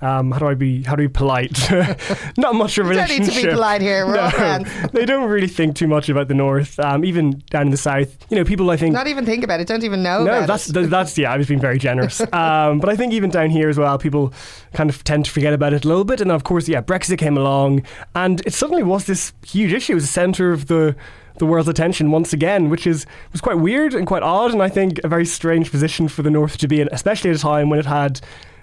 um, 0.00 0.30
how 0.30 0.38
do 0.38 0.46
I 0.46 0.54
be 0.54 0.82
how 0.82 0.94
do 0.94 1.02
be 1.02 1.08
polite? 1.08 1.70
Not 2.36 2.54
much 2.54 2.76
of 2.78 2.86
a 2.86 2.90
You 2.90 2.96
don't 2.96 3.08
need 3.08 3.24
to 3.24 3.42
be 3.42 3.48
polite 3.48 3.80
here. 3.80 4.06
We're 4.06 4.18
all 4.18 4.30
friends. 4.30 4.68
they 4.92 5.06
don't 5.06 5.28
really 5.28 5.48
think 5.48 5.76
too 5.76 5.86
much 5.86 6.08
about 6.08 6.28
the 6.28 6.34
north. 6.34 6.78
Um, 6.78 7.04
even 7.04 7.42
down 7.50 7.62
in 7.62 7.70
the 7.70 7.76
south, 7.76 8.16
you 8.30 8.36
know, 8.36 8.44
people 8.44 8.70
I 8.70 8.76
think 8.76 8.92
Not 8.92 9.06
even 9.06 9.24
think 9.24 9.42
about 9.42 9.60
it. 9.60 9.66
Don't 9.66 9.84
even 9.84 10.02
know. 10.02 10.24
no, 10.24 10.38
about 10.38 10.48
that's 10.48 10.70
th- 10.70 10.90
that's 10.90 11.16
yeah. 11.16 11.32
I 11.32 11.36
was 11.38 11.46
being 11.46 11.60
very 11.60 11.78
generous, 11.78 12.20
um, 12.32 12.78
but 12.78 12.88
I 12.88 12.96
think 12.96 13.12
even 13.12 13.30
down 13.30 13.50
here 13.50 13.68
as 13.68 13.78
well, 13.78 13.96
people 13.98 14.32
kind 14.74 14.90
of 14.90 15.02
tend 15.04 15.24
to 15.24 15.30
forget 15.30 15.54
about 15.54 15.72
it 15.72 15.84
a 15.84 15.88
little 15.88 16.04
bit. 16.04 16.20
And 16.20 16.30
of 16.30 16.44
course, 16.44 16.68
yeah, 16.68 16.82
Brexit 16.82 17.18
came 17.18 17.38
along, 17.38 17.84
and 18.14 18.40
it 18.46 18.52
suddenly 18.52 18.82
was 18.82 19.06
this 19.06 19.32
huge 19.46 19.72
issue. 19.72 19.92
It 19.92 19.96
was 19.96 20.04
the 20.04 20.12
centre 20.12 20.52
of 20.52 20.66
the 20.66 20.94
the 21.38 21.46
world's 21.46 21.68
attention 21.68 22.10
once 22.10 22.32
again, 22.32 22.68
which 22.68 22.86
is 22.86 23.06
was 23.32 23.40
quite 23.40 23.58
weird 23.58 23.94
and 23.94 24.06
quite 24.06 24.22
odd, 24.22 24.52
and 24.52 24.62
I 24.62 24.68
think 24.68 25.00
a 25.04 25.08
very 25.08 25.26
strange 25.26 25.70
position 25.70 26.08
for 26.08 26.22
the 26.22 26.30
North 26.30 26.58
to 26.58 26.68
be 26.68 26.80
in, 26.80 26.88
especially 26.92 27.30
at 27.30 27.36
a 27.36 27.38
time 27.38 27.70
when 27.70 27.78
it 27.78 27.86
had 27.86 28.20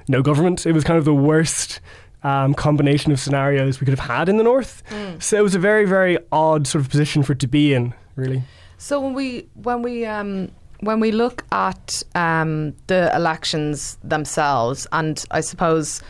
no 0.08 0.22
government. 0.22 0.66
It 0.66 0.74
was 0.74 0.84
kind 0.84 0.98
of 0.98 1.06
the 1.06 1.14
worst. 1.14 1.80
Um, 2.26 2.54
combination 2.54 3.12
of 3.12 3.20
scenarios 3.20 3.82
we 3.82 3.86
could 3.86 3.98
have 4.00 4.08
had 4.08 4.30
in 4.30 4.38
the 4.38 4.46
north, 4.46 4.82
so 5.20 5.38
it 5.38 5.42
was 5.42 5.56
a 5.56 5.60
very, 5.60 5.84
very 5.84 6.18
odd 6.32 6.68
sort 6.68 6.82
of 6.82 6.90
position 6.90 7.22
for 7.22 7.34
it 7.34 7.40
to 7.40 7.48
be 7.48 7.74
in. 7.74 7.94
Really, 8.16 8.44
So 8.78 9.02
when 9.02 9.14
we 9.14 9.50
when 9.56 9.82
we 9.82 10.06
um, 10.06 10.50
when 10.80 11.02
we 11.02 11.12
look 11.12 11.44
at 11.52 12.02
um, 12.16 12.76
the 12.88 13.14
elections 13.14 13.98
themselves, 14.06 14.88
and 14.94 15.22
I 15.32 15.42
suppose 15.42 16.02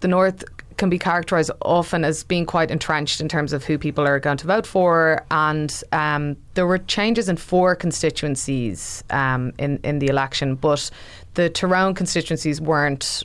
the 0.00 0.08
North 0.08 0.44
can 0.76 0.90
be 0.90 0.98
characterised 0.98 1.50
often 1.62 2.04
as 2.04 2.22
being 2.22 2.46
quite 2.46 2.70
entrenched 2.70 3.20
in 3.20 3.28
terms 3.28 3.52
of 3.52 3.64
who 3.64 3.78
people 3.78 4.06
are 4.06 4.20
going 4.20 4.36
to 4.36 4.46
vote 4.46 4.66
for, 4.66 5.24
and 5.30 5.82
um, 5.92 6.36
there 6.52 6.66
were 6.66 6.78
changes 6.78 7.28
in 7.28 7.36
four 7.38 7.74
constituencies 7.74 9.02
um, 9.08 9.52
in 9.58 9.78
in 9.84 10.00
the 10.00 10.08
election, 10.08 10.54
but 10.54 10.90
the 11.34 11.48
Tyrone 11.50 11.94
constituencies 11.94 12.60
weren't 12.60 13.22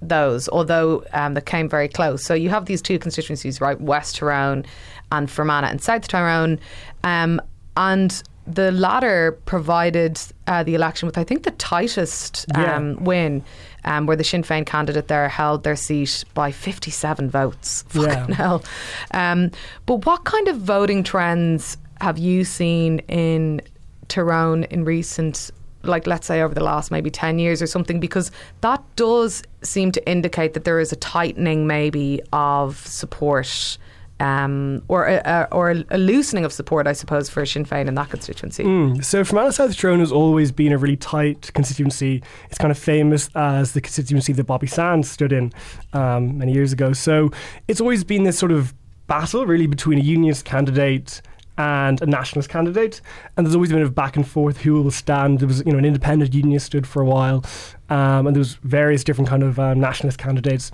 those, 0.00 0.48
although 0.48 1.04
um, 1.12 1.34
they 1.34 1.40
came 1.40 1.68
very 1.68 1.88
close. 1.88 2.24
So 2.24 2.34
you 2.34 2.50
have 2.50 2.66
these 2.66 2.82
two 2.82 2.98
constituencies, 2.98 3.60
right? 3.60 3.80
West 3.80 4.16
Tyrone 4.16 4.64
and 5.10 5.30
Fermanagh 5.30 5.70
and 5.70 5.82
South 5.82 6.08
Tyrone. 6.08 6.58
Um, 7.04 7.40
and 7.76 8.22
the 8.46 8.72
latter 8.72 9.38
provided 9.46 10.20
uh, 10.48 10.64
the 10.64 10.74
election 10.74 11.06
with, 11.06 11.16
I 11.16 11.22
think, 11.24 11.44
the 11.44 11.52
tightest 11.52 12.44
Yeah. 12.56 12.74
um, 12.76 12.96
win, 13.04 13.44
um, 13.84 14.06
where 14.06 14.16
the 14.16 14.24
Sinn 14.24 14.42
Féin 14.42 14.66
candidate 14.66 15.06
there 15.06 15.28
held 15.28 15.62
their 15.62 15.76
seat 15.76 16.24
by 16.34 16.50
57 16.50 17.30
votes. 17.30 17.84
Yeah. 17.94 18.02
Fucking 18.14 18.34
hell. 18.34 18.64
Um, 19.12 19.52
but 19.86 20.04
what 20.06 20.24
kind 20.24 20.48
of 20.48 20.56
voting 20.56 21.04
trends 21.04 21.76
have 22.00 22.18
you 22.18 22.42
seen 22.42 22.98
in 23.08 23.60
Tyrone 24.08 24.64
in 24.64 24.84
recent, 24.84 25.52
like 25.84 26.06
let's 26.06 26.26
say 26.26 26.42
over 26.42 26.54
the 26.54 26.62
last 26.62 26.90
maybe 26.90 27.10
10 27.10 27.38
years 27.38 27.62
or 27.62 27.66
something? 27.66 28.00
Because 28.00 28.30
that 28.60 28.82
does 28.96 29.42
seem 29.62 29.92
to 29.92 30.08
indicate 30.08 30.54
that 30.54 30.64
there 30.64 30.80
is 30.80 30.92
a 30.92 30.96
tightening 30.96 31.66
maybe 31.66 32.20
of 32.32 32.76
support. 32.86 33.78
Um, 34.20 34.84
or 34.86 35.08
a, 35.08 35.48
or 35.50 35.70
a 35.90 35.98
loosening 35.98 36.44
of 36.44 36.52
support, 36.52 36.86
I 36.86 36.92
suppose, 36.92 37.28
for 37.28 37.44
Sinn 37.44 37.64
Féin 37.64 37.88
in 37.88 37.96
that 37.96 38.08
constituency. 38.08 38.62
Mm. 38.62 39.04
So 39.04 39.24
Fermanagh 39.24 39.50
South 39.50 39.76
Tyrone 39.76 39.98
has 39.98 40.12
always 40.12 40.52
been 40.52 40.72
a 40.72 40.78
really 40.78 40.96
tight 40.96 41.50
constituency. 41.54 42.22
It's 42.48 42.56
kind 42.58 42.70
of 42.70 42.78
famous 42.78 43.30
as 43.34 43.72
the 43.72 43.80
constituency 43.80 44.32
that 44.34 44.44
Bobby 44.44 44.68
Sands 44.68 45.10
stood 45.10 45.32
in 45.32 45.52
um, 45.92 46.38
many 46.38 46.52
years 46.52 46.72
ago. 46.72 46.92
So 46.92 47.32
it's 47.66 47.80
always 47.80 48.04
been 48.04 48.22
this 48.22 48.38
sort 48.38 48.52
of 48.52 48.72
battle, 49.08 49.44
really, 49.44 49.66
between 49.66 49.98
a 49.98 50.02
unionist 50.02 50.44
candidate 50.44 51.20
and 51.62 52.02
a 52.02 52.06
nationalist 52.06 52.48
candidate, 52.48 53.00
and 53.36 53.46
there's 53.46 53.54
always 53.54 53.70
been 53.70 53.78
a 53.78 53.82
bit 53.82 53.88
of 53.88 53.94
back 53.94 54.16
and 54.16 54.26
forth 54.26 54.58
who 54.62 54.82
will 54.82 54.90
stand. 54.90 55.38
There 55.38 55.46
was, 55.46 55.62
you 55.64 55.72
know, 55.72 55.78
an 55.78 55.84
independent 55.84 56.34
unionist 56.34 56.66
stood 56.66 56.86
for 56.86 57.00
a 57.00 57.04
while, 57.04 57.44
um, 57.88 58.26
and 58.26 58.34
there 58.34 58.40
was 58.40 58.54
various 58.64 59.04
different 59.04 59.28
kind 59.28 59.42
of 59.42 59.58
um, 59.58 59.78
nationalist 59.78 60.18
candidates. 60.18 60.72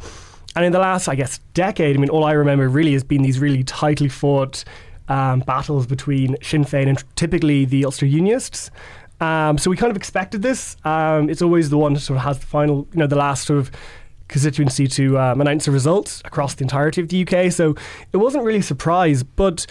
And 0.56 0.64
in 0.64 0.72
the 0.72 0.78
last, 0.78 1.08
I 1.08 1.14
guess, 1.14 1.38
decade, 1.52 1.94
I 1.94 2.00
mean, 2.00 2.08
all 2.08 2.24
I 2.24 2.32
remember 2.32 2.68
really 2.68 2.94
has 2.94 3.04
been 3.04 3.22
these 3.22 3.38
really 3.38 3.62
tightly 3.64 4.08
fought 4.08 4.64
um, 5.08 5.40
battles 5.40 5.86
between 5.86 6.36
Sinn 6.42 6.64
Féin 6.64 6.88
and 6.88 7.04
typically 7.16 7.64
the 7.64 7.84
Ulster 7.84 8.06
Unionists. 8.06 8.70
Um, 9.20 9.58
so 9.58 9.70
we 9.70 9.76
kind 9.76 9.90
of 9.90 9.96
expected 9.96 10.42
this. 10.42 10.76
Um, 10.84 11.28
it's 11.28 11.42
always 11.42 11.68
the 11.70 11.78
one 11.78 11.92
that 11.94 12.00
sort 12.00 12.18
of 12.18 12.24
has 12.24 12.38
the 12.38 12.46
final, 12.46 12.88
you 12.92 12.98
know, 12.98 13.06
the 13.06 13.16
last 13.16 13.46
sort 13.46 13.58
of 13.58 13.70
constituency 14.28 14.86
to 14.86 15.18
um, 15.18 15.40
announce 15.40 15.64
the 15.64 15.70
results 15.70 16.22
across 16.24 16.54
the 16.54 16.62
entirety 16.62 17.00
of 17.00 17.08
the 17.08 17.26
UK. 17.26 17.50
So 17.50 17.74
it 18.12 18.18
wasn't 18.18 18.44
really 18.44 18.60
a 18.60 18.62
surprise, 18.62 19.22
but 19.22 19.66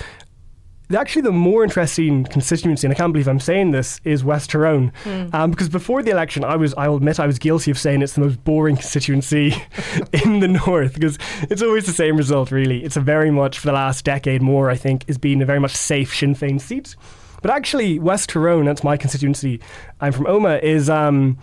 actually 0.95 1.23
the 1.23 1.31
more 1.31 1.63
interesting 1.63 2.23
constituency, 2.25 2.87
and 2.87 2.93
I 2.93 2.97
can't 2.97 3.11
believe 3.11 3.27
I'm 3.27 3.39
saying 3.39 3.71
this, 3.71 3.99
is 4.03 4.23
West 4.23 4.51
Tyrone. 4.51 4.93
Um, 5.33 5.51
because 5.51 5.69
before 5.69 6.01
the 6.01 6.11
election, 6.11 6.43
I 6.43 6.55
was, 6.55 6.73
I 6.75 6.87
will 6.87 6.97
admit, 6.97 7.19
I 7.19 7.27
was 7.27 7.39
guilty 7.39 7.71
of 7.71 7.77
saying 7.77 8.01
it's 8.01 8.13
the 8.13 8.21
most 8.21 8.43
boring 8.43 8.75
constituency 8.77 9.53
in 10.25 10.39
the 10.39 10.47
north 10.47 10.93
because 10.93 11.17
it's 11.49 11.61
always 11.61 11.85
the 11.85 11.93
same 11.93 12.15
result. 12.15 12.51
Really, 12.51 12.83
it's 12.83 12.95
a 12.95 13.01
very 13.01 13.31
much 13.31 13.59
for 13.59 13.67
the 13.67 13.73
last 13.73 14.05
decade 14.05 14.41
more. 14.41 14.69
I 14.69 14.75
think 14.75 15.03
is 15.07 15.17
being 15.17 15.41
a 15.41 15.45
very 15.45 15.59
much 15.59 15.75
safe 15.75 16.15
Sinn 16.15 16.35
Féin 16.35 16.61
seat. 16.61 16.95
But 17.41 17.51
actually, 17.51 17.99
West 17.99 18.29
Tyrone, 18.29 18.65
that's 18.65 18.83
my 18.83 18.97
constituency. 18.97 19.59
I'm 20.01 20.11
from 20.11 20.25
Omagh. 20.25 20.63
Is 20.63 20.89
um, 20.89 21.37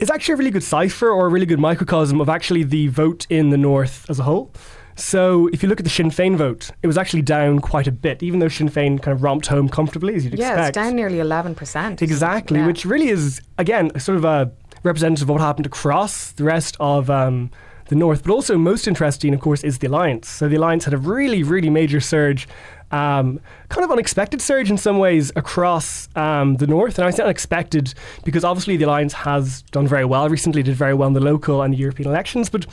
is 0.00 0.10
actually 0.10 0.34
a 0.34 0.36
really 0.36 0.50
good 0.50 0.62
cipher 0.62 1.08
or 1.08 1.26
a 1.26 1.28
really 1.28 1.46
good 1.46 1.60
microcosm 1.60 2.20
of 2.20 2.28
actually 2.28 2.62
the 2.62 2.88
vote 2.88 3.26
in 3.30 3.50
the 3.50 3.56
north 3.56 4.08
as 4.10 4.18
a 4.18 4.24
whole. 4.24 4.52
So 4.98 5.48
if 5.52 5.62
you 5.62 5.68
look 5.68 5.78
at 5.78 5.84
the 5.84 5.90
Sinn 5.90 6.10
Féin 6.10 6.36
vote, 6.36 6.70
it 6.82 6.86
was 6.86 6.96
actually 6.96 7.22
down 7.22 7.60
quite 7.60 7.86
a 7.86 7.92
bit, 7.92 8.22
even 8.22 8.40
though 8.40 8.48
Sinn 8.48 8.70
Féin 8.70 9.00
kind 9.00 9.14
of 9.14 9.22
romped 9.22 9.46
home 9.46 9.68
comfortably, 9.68 10.14
as 10.14 10.24
you'd 10.24 10.38
Yeah, 10.38 10.52
expect. 10.52 10.68
it's 10.76 10.84
down 10.86 10.96
nearly 10.96 11.18
11%. 11.18 12.00
Exactly, 12.00 12.60
Yeah. 12.60 12.66
which 12.66 12.84
really 12.86 13.08
is 13.08 13.40
again 13.58 13.90
sort 14.00 14.16
of 14.16 14.24
a 14.24 14.50
representative 14.82 15.28
of 15.28 15.34
what 15.34 15.40
happened 15.42 15.66
across 15.66 16.32
the 16.32 16.44
rest 16.44 16.76
of 16.80 17.10
um, 17.10 17.50
the 17.88 17.94
north. 17.94 18.22
But 18.24 18.32
also, 18.32 18.56
most 18.56 18.88
interesting, 18.88 19.34
of 19.34 19.40
course, 19.40 19.62
is 19.62 19.78
the 19.78 19.86
alliance. 19.88 20.28
So 20.28 20.48
the 20.48 20.56
alliance 20.56 20.86
had 20.86 20.94
a 20.94 20.98
really, 20.98 21.42
really 21.42 21.68
major 21.70 22.00
surge, 22.00 22.48
um, 22.90 23.38
kind 23.68 23.84
of 23.84 23.90
unexpected 23.90 24.40
surge 24.40 24.70
in 24.70 24.78
some 24.78 24.98
ways 24.98 25.30
across 25.36 26.08
um, 26.16 26.56
the 26.56 26.66
north. 26.66 26.98
And 26.98 27.06
I 27.06 27.10
say 27.10 27.22
unexpected 27.22 27.92
because 28.24 28.44
obviously 28.44 28.76
the 28.78 28.84
alliance 28.86 29.12
has 29.12 29.60
done 29.72 29.86
very 29.86 30.04
well 30.06 30.28
recently, 30.30 30.62
did 30.62 30.74
very 30.74 30.94
well 30.94 31.08
in 31.08 31.12
the 31.14 31.20
local 31.20 31.60
and 31.62 31.74
the 31.74 31.78
European 31.78 32.08
elections, 32.08 32.48
but 32.48 32.64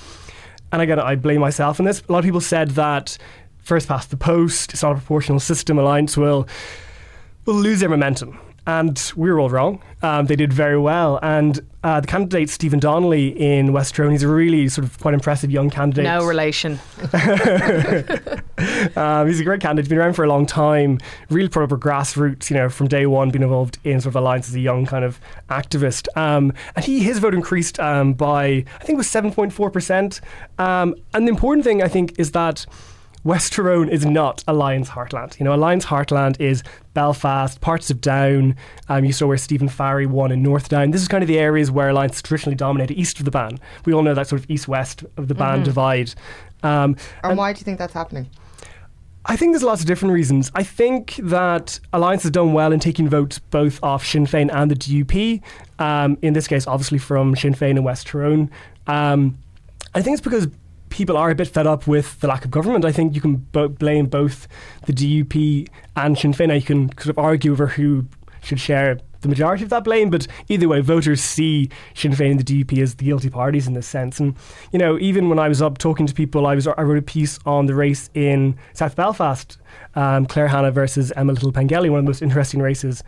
and 0.73 0.81
again, 0.81 0.99
I 0.99 1.15
blame 1.15 1.39
myself 1.39 1.79
in 1.79 1.85
this. 1.85 2.01
A 2.09 2.11
lot 2.11 2.19
of 2.19 2.25
people 2.25 2.41
said 2.41 2.71
that 2.71 3.15
first 3.59 3.87
past 3.87 4.09
the 4.09 4.17
post, 4.17 4.73
it's 4.73 4.81
not 4.81 4.93
a 4.93 4.95
proportional 4.95 5.39
system, 5.39 5.77
alliance 5.77 6.17
will 6.17 6.47
will 7.45 7.53
lose 7.53 7.79
their 7.79 7.89
momentum. 7.89 8.39
And 8.65 9.11
we 9.15 9.31
were 9.31 9.39
all 9.39 9.49
wrong. 9.49 9.81
Um, 10.01 10.27
they 10.27 10.35
did 10.35 10.53
very 10.53 10.79
well. 10.79 11.19
And 11.21 11.59
uh, 11.83 11.99
the 11.99 12.07
candidate, 12.07 12.49
Stephen 12.49 12.79
Donnelly 12.79 13.27
in 13.29 13.73
West 13.73 13.95
Tyrone, 13.95 14.11
he's 14.11 14.23
a 14.23 14.27
really 14.27 14.69
sort 14.69 14.85
of 14.85 14.97
quite 14.99 15.13
impressive 15.13 15.51
young 15.51 15.69
candidate. 15.69 16.05
No 16.05 16.25
relation. 16.25 16.79
Um, 18.95 19.27
he's 19.27 19.39
a 19.39 19.43
great 19.43 19.61
candidate. 19.61 19.85
He's 19.85 19.89
been 19.89 19.97
around 19.97 20.13
for 20.13 20.23
a 20.23 20.27
long 20.27 20.45
time. 20.45 20.99
Really 21.29 21.49
put 21.49 21.63
up 21.63 21.71
a 21.71 21.77
grassroots, 21.77 22.49
you 22.49 22.55
know, 22.55 22.69
from 22.69 22.87
day 22.87 23.05
one, 23.05 23.31
been 23.31 23.43
involved 23.43 23.77
in 23.83 23.99
sort 23.99 24.11
of 24.11 24.15
alliance 24.17 24.47
as 24.47 24.55
a 24.55 24.59
young 24.59 24.85
kind 24.85 25.03
of 25.03 25.19
activist. 25.49 26.07
Um, 26.15 26.53
and 26.75 26.85
he 26.85 26.99
his 26.99 27.19
vote 27.19 27.33
increased 27.33 27.79
um, 27.79 28.13
by 28.13 28.45
I 28.45 28.79
think 28.79 28.91
it 28.91 28.97
was 28.97 29.09
seven 29.09 29.31
point 29.31 29.53
four 29.53 29.69
percent. 29.69 30.21
Um, 30.59 30.95
and 31.13 31.27
the 31.27 31.31
important 31.31 31.63
thing 31.65 31.81
I 31.81 31.87
think 31.87 32.19
is 32.19 32.31
that. 32.31 32.65
West 33.23 33.53
Tyrone 33.53 33.89
is 33.89 34.05
not 34.05 34.43
Alliance 34.47 34.89
Heartland. 34.89 35.39
You 35.39 35.45
know, 35.45 35.53
Alliance 35.53 35.85
Heartland 35.85 36.39
is 36.41 36.61
Belfast, 36.93 37.61
parts 37.61 37.89
of 37.89 38.01
Down. 38.01 38.55
Um, 38.89 39.05
you 39.05 39.13
saw 39.13 39.27
where 39.27 39.37
Stephen 39.37 39.69
Farry 39.69 40.05
won 40.05 40.31
in 40.31 40.43
North 40.43 40.67
Down. 40.69 40.91
This 40.91 41.01
is 41.01 41.07
kind 41.07 41.23
of 41.23 41.27
the 41.27 41.39
areas 41.39 41.71
where 41.71 41.89
Alliance 41.89 42.21
traditionally 42.21 42.55
dominated 42.55 42.95
east 42.99 43.19
of 43.19 43.25
the 43.25 43.31
Bann. 43.31 43.59
We 43.85 43.93
all 43.93 44.03
know 44.03 44.13
that 44.13 44.27
sort 44.27 44.41
of 44.41 44.49
east-west 44.49 45.05
of 45.17 45.27
the 45.29 45.35
Bann 45.35 45.63
divide. 45.63 46.13
Um, 46.63 46.95
And 47.23 47.37
why 47.37 47.53
do 47.53 47.59
you 47.59 47.63
think 47.63 47.79
that's 47.79 47.93
happening? 47.93 48.29
I 49.25 49.37
think 49.37 49.53
there's 49.53 49.63
lots 49.63 49.79
of 49.79 49.87
different 49.87 50.13
reasons. 50.13 50.51
I 50.53 50.63
think 50.63 51.15
that 51.23 51.79
Alliance 51.93 52.23
has 52.23 52.31
done 52.31 52.51
well 52.51 52.73
in 52.73 52.81
taking 52.81 53.07
votes 53.07 53.39
both 53.39 53.81
off 53.81 54.05
Sinn 54.05 54.25
Féin 54.25 54.53
and 54.53 54.69
the 54.69 54.75
DUP. 54.75 55.41
Um, 55.79 56.17
in 56.21 56.33
this 56.33 56.45
case, 56.45 56.67
obviously 56.67 56.97
from 56.97 57.33
Sinn 57.37 57.53
Féin 57.53 57.71
and 57.71 57.85
West 57.85 58.07
Tyrone. 58.07 58.51
Um, 58.85 59.37
I 59.95 60.01
think 60.01 60.15
it's 60.15 60.23
because 60.23 60.47
people 60.93 61.17
are 61.17 61.31
a 61.31 61.35
bit 61.35 61.47
fed 61.47 61.65
up 61.65 61.87
with 61.87 62.19
the 62.19 62.27
lack 62.27 62.45
of 62.45 62.51
government. 62.51 62.85
I 62.85 62.91
think 62.91 63.15
you 63.15 63.21
can 63.21 63.37
bo- 63.37 63.67
blame 63.67 64.05
both 64.05 64.47
the 64.85 64.93
DUP 64.93 65.67
and 65.95 66.17
Sinn 66.17 66.33
Féin. 66.33 66.49
Now, 66.49 66.53
You 66.53 66.61
can 66.61 66.89
sort 66.99 67.09
of 67.09 67.17
argue 67.17 67.51
over 67.51 67.65
who 67.65 68.05
should 68.43 68.59
share 68.59 68.99
the 69.21 69.27
majority 69.27 69.63
of 69.63 69.69
that 69.71 69.85
blame, 69.85 70.11
but 70.11 70.27
either 70.49 70.67
way, 70.67 70.81
voters 70.81 71.19
see 71.19 71.69
Sinn 71.95 72.11
Féin 72.11 72.31
and 72.31 72.39
the 72.39 72.63
DUP 72.63 72.79
as 72.79 72.95
the 72.95 73.05
guilty 73.05 73.31
parties 73.31 73.65
in 73.65 73.73
this 73.73 73.87
sense. 73.87 74.19
And 74.19 74.35
you 74.71 74.77
know, 74.77 74.99
even 74.99 75.29
when 75.29 75.39
I 75.39 75.47
was 75.47 75.63
up 75.63 75.79
talking 75.79 76.05
to 76.05 76.13
people, 76.13 76.45
I 76.45 76.53
was 76.53 76.67
I 76.67 76.81
wrote 76.83 76.99
a 76.99 77.01
piece 77.01 77.39
on 77.45 77.65
the 77.65 77.73
race 77.73 78.11
in 78.13 78.55
South 78.73 78.95
Belfast, 78.95 79.57
um, 79.95 80.27
Claire 80.27 80.49
Hanna 80.49 80.71
versus 80.71 81.11
Emma 81.15 81.33
Little 81.33 81.51
Pengelly, 81.51 81.89
one 81.89 81.99
of 81.99 82.05
the 82.05 82.09
most 82.09 82.21
interesting 82.21 82.61
races 82.61 83.03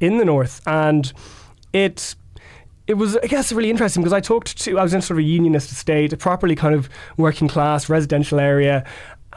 in 0.00 0.18
the 0.18 0.24
north, 0.26 0.60
and 0.66 1.12
it 1.72 2.14
it 2.86 2.94
was, 2.94 3.16
I 3.16 3.26
guess, 3.26 3.52
really 3.52 3.70
interesting 3.70 4.02
because 4.02 4.12
I 4.12 4.20
talked 4.20 4.58
to, 4.58 4.78
I 4.78 4.82
was 4.82 4.92
in 4.92 5.02
sort 5.02 5.18
of 5.18 5.24
a 5.24 5.28
unionist 5.28 5.70
estate, 5.70 6.12
a 6.12 6.16
properly 6.16 6.56
kind 6.56 6.74
of 6.74 6.88
working 7.16 7.48
class 7.48 7.88
residential 7.88 8.40
area, 8.40 8.84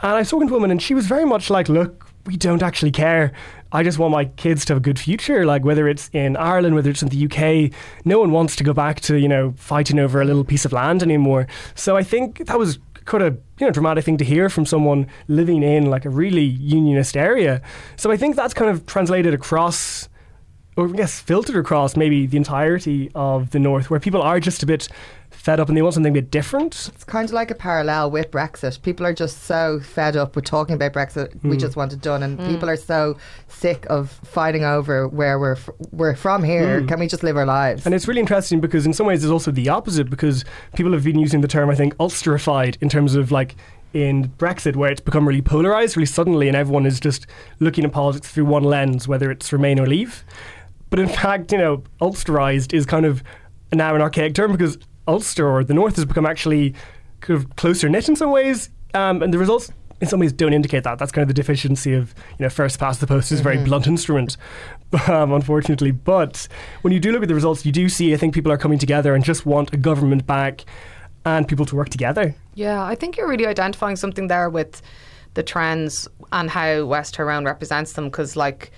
And 0.02 0.12
I 0.12 0.18
was 0.18 0.30
talking 0.30 0.48
to 0.48 0.54
a 0.54 0.56
woman, 0.56 0.70
and 0.70 0.82
she 0.82 0.94
was 0.94 1.06
very 1.06 1.24
much 1.24 1.48
like, 1.48 1.68
"Look, 1.68 2.06
we 2.26 2.36
don't 2.36 2.62
actually 2.62 2.90
care. 2.90 3.32
I 3.72 3.82
just 3.82 3.98
want 3.98 4.12
my 4.12 4.26
kids 4.26 4.64
to 4.66 4.74
have 4.74 4.78
a 4.78 4.80
good 4.80 4.98
future. 4.98 5.44
Like 5.44 5.64
whether 5.64 5.88
it's 5.88 6.08
in 6.12 6.36
Ireland, 6.36 6.74
whether 6.74 6.90
it's 6.90 7.02
in 7.02 7.08
the 7.08 7.24
UK, 7.26 7.72
no 8.04 8.18
one 8.18 8.30
wants 8.30 8.56
to 8.56 8.64
go 8.64 8.72
back 8.72 9.00
to 9.02 9.18
you 9.18 9.28
know 9.28 9.54
fighting 9.56 9.98
over 9.98 10.20
a 10.20 10.24
little 10.24 10.44
piece 10.44 10.64
of 10.64 10.72
land 10.72 11.02
anymore. 11.02 11.46
So 11.74 11.96
I 11.96 12.02
think 12.02 12.46
that 12.46 12.58
was 12.58 12.78
quite 13.06 13.22
a 13.22 13.36
you 13.58 13.66
know 13.66 13.70
dramatic 13.70 14.04
thing 14.04 14.16
to 14.18 14.24
hear 14.24 14.48
from 14.48 14.66
someone 14.66 15.06
living 15.28 15.62
in 15.62 15.86
like 15.86 16.04
a 16.04 16.10
really 16.10 16.44
unionist 16.44 17.16
area. 17.16 17.62
So 17.96 18.10
I 18.10 18.16
think 18.16 18.36
that's 18.36 18.54
kind 18.54 18.70
of 18.70 18.86
translated 18.86 19.34
across 19.34 20.08
or 20.76 20.88
I 20.88 20.92
guess 20.92 21.20
filtered 21.20 21.56
across 21.56 21.96
maybe 21.96 22.26
the 22.26 22.36
entirety 22.36 23.10
of 23.14 23.50
the 23.50 23.58
north, 23.58 23.90
where 23.90 24.00
people 24.00 24.22
are 24.22 24.38
just 24.40 24.62
a 24.62 24.66
bit 24.66 24.88
fed 25.30 25.60
up 25.60 25.68
and 25.68 25.76
they 25.76 25.82
want 25.82 25.94
something 25.94 26.12
a 26.12 26.20
bit 26.20 26.30
different. 26.30 26.90
It's 26.94 27.04
kind 27.04 27.28
of 27.28 27.32
like 27.32 27.50
a 27.50 27.54
parallel 27.54 28.10
with 28.10 28.30
Brexit. 28.30 28.82
People 28.82 29.06
are 29.06 29.12
just 29.12 29.44
so 29.44 29.80
fed 29.80 30.16
up 30.16 30.34
with 30.34 30.44
talking 30.44 30.74
about 30.74 30.92
Brexit. 30.92 31.32
Hmm. 31.40 31.50
We 31.50 31.56
just 31.56 31.76
want 31.76 31.92
it 31.92 32.00
done, 32.00 32.22
and 32.22 32.38
people 32.38 32.68
are 32.68 32.76
so 32.76 33.16
sick 33.48 33.86
of 33.88 34.10
fighting 34.24 34.64
over 34.64 35.08
where 35.08 35.38
we're 35.38 35.52
f- 35.52 35.70
we're 35.92 36.16
from 36.16 36.42
here. 36.44 36.84
Can 36.86 37.00
we 37.00 37.06
just 37.06 37.22
live 37.22 37.36
our 37.36 37.46
lives? 37.46 37.86
And 37.86 37.94
it's 37.94 38.06
really 38.06 38.20
interesting 38.20 38.60
because 38.60 38.86
in 38.86 38.92
some 38.92 39.06
ways 39.06 39.24
it's 39.24 39.30
also 39.30 39.50
the 39.50 39.68
opposite 39.68 40.10
because 40.10 40.44
people 40.74 40.92
have 40.92 41.04
been 41.04 41.18
using 41.18 41.40
the 41.40 41.48
term 41.48 41.70
I 41.70 41.74
think 41.74 41.94
Ulsterified 41.96 42.76
in 42.82 42.88
terms 42.88 43.14
of 43.14 43.30
like 43.32 43.56
in 43.92 44.28
Brexit 44.30 44.76
where 44.76 44.90
it's 44.90 45.00
become 45.00 45.26
really 45.26 45.40
polarized 45.40 45.96
really 45.96 46.06
suddenly 46.06 46.48
and 46.48 46.56
everyone 46.56 46.84
is 46.84 47.00
just 47.00 47.26
looking 47.60 47.84
at 47.84 47.92
politics 47.92 48.30
through 48.30 48.44
one 48.44 48.62
lens 48.64 49.08
whether 49.08 49.30
it's 49.30 49.52
remain 49.52 49.78
or 49.78 49.86
leave. 49.86 50.24
But 50.90 50.98
in 50.98 51.08
fact, 51.08 51.52
you 51.52 51.58
know, 51.58 51.82
Ulsterized 52.00 52.72
is 52.72 52.86
kind 52.86 53.06
of 53.06 53.22
now 53.72 53.94
an 53.94 54.00
archaic 54.00 54.34
term 54.34 54.52
because 54.52 54.78
Ulster 55.08 55.48
or 55.48 55.64
the 55.64 55.74
North 55.74 55.96
has 55.96 56.04
become 56.04 56.26
actually 56.26 56.74
kind 57.20 57.38
of 57.38 57.56
closer 57.56 57.88
knit 57.88 58.08
in 58.08 58.16
some 58.16 58.30
ways, 58.30 58.70
um, 58.94 59.22
and 59.22 59.32
the 59.32 59.38
results 59.38 59.70
in 60.00 60.08
some 60.08 60.20
ways 60.20 60.32
don't 60.32 60.52
indicate 60.52 60.84
that. 60.84 60.98
That's 60.98 61.10
kind 61.10 61.22
of 61.22 61.28
the 61.28 61.34
deficiency 61.34 61.94
of 61.94 62.14
you 62.38 62.44
know 62.44 62.50
first 62.50 62.78
past 62.78 63.00
the 63.00 63.06
post 63.06 63.32
is 63.32 63.40
a 63.40 63.42
very 63.42 63.58
blunt 63.58 63.86
instrument, 63.86 64.36
um, 65.08 65.32
unfortunately. 65.32 65.90
But 65.90 66.48
when 66.82 66.92
you 66.92 67.00
do 67.00 67.12
look 67.12 67.22
at 67.22 67.28
the 67.28 67.34
results, 67.34 67.64
you 67.66 67.72
do 67.72 67.88
see 67.88 68.14
I 68.14 68.16
think 68.16 68.34
people 68.34 68.52
are 68.52 68.58
coming 68.58 68.78
together 68.78 69.14
and 69.14 69.24
just 69.24 69.46
want 69.46 69.72
a 69.72 69.76
government 69.76 70.26
back 70.26 70.64
and 71.26 71.46
people 71.46 71.66
to 71.66 71.76
work 71.76 71.88
together. 71.88 72.34
Yeah, 72.54 72.82
I 72.82 72.94
think 72.94 73.16
you're 73.16 73.28
really 73.28 73.46
identifying 73.46 73.96
something 73.96 74.28
there 74.28 74.48
with 74.48 74.80
the 75.34 75.42
trends 75.42 76.08
and 76.32 76.48
how 76.48 76.84
West 76.86 77.14
Tyrone 77.14 77.44
represents 77.44 77.92
them. 77.94 78.04
Because, 78.06 78.36
like, 78.36 78.70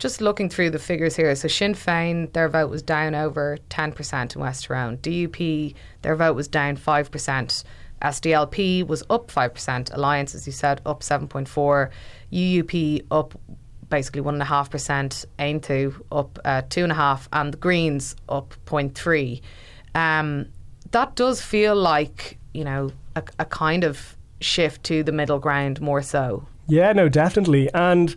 just 0.00 0.22
looking 0.22 0.48
through 0.48 0.70
the 0.70 0.78
figures 0.78 1.14
here, 1.14 1.32
so 1.36 1.46
Sinn 1.46 1.74
Féin, 1.74 2.32
their 2.32 2.48
vote 2.48 2.70
was 2.70 2.82
down 2.82 3.14
over 3.14 3.58
10% 3.68 4.34
in 4.34 4.40
West 4.40 4.64
Tyrone. 4.64 4.96
DUP, 4.96 5.74
their 6.02 6.16
vote 6.16 6.34
was 6.34 6.48
down 6.48 6.76
5%. 6.76 7.64
SDLP 8.02 8.86
was 8.86 9.02
up 9.10 9.30
5%. 9.30 9.94
Alliance, 9.94 10.34
as 10.34 10.46
you 10.46 10.52
said, 10.52 10.80
up 10.86 11.00
7.4. 11.00 11.90
UUP 12.32 13.06
up 13.10 13.38
basically 13.90 14.22
1.5%. 14.22 15.26
Aontú 15.38 16.00
up 16.10 16.38
uh, 16.46 16.62
2.5%. 16.62 17.28
And 17.34 17.52
the 17.52 17.58
Greens 17.58 18.16
up 18.30 18.54
0.3. 18.64 19.42
Um, 19.94 20.46
that 20.92 21.14
does 21.14 21.42
feel 21.42 21.76
like, 21.76 22.38
you 22.54 22.64
know, 22.64 22.90
a, 23.16 23.22
a 23.38 23.44
kind 23.44 23.84
of 23.84 24.16
shift 24.40 24.82
to 24.84 25.02
the 25.02 25.12
middle 25.12 25.38
ground 25.38 25.82
more 25.82 26.00
so. 26.00 26.46
Yeah, 26.68 26.94
no, 26.94 27.10
definitely. 27.10 27.68
And 27.74 28.14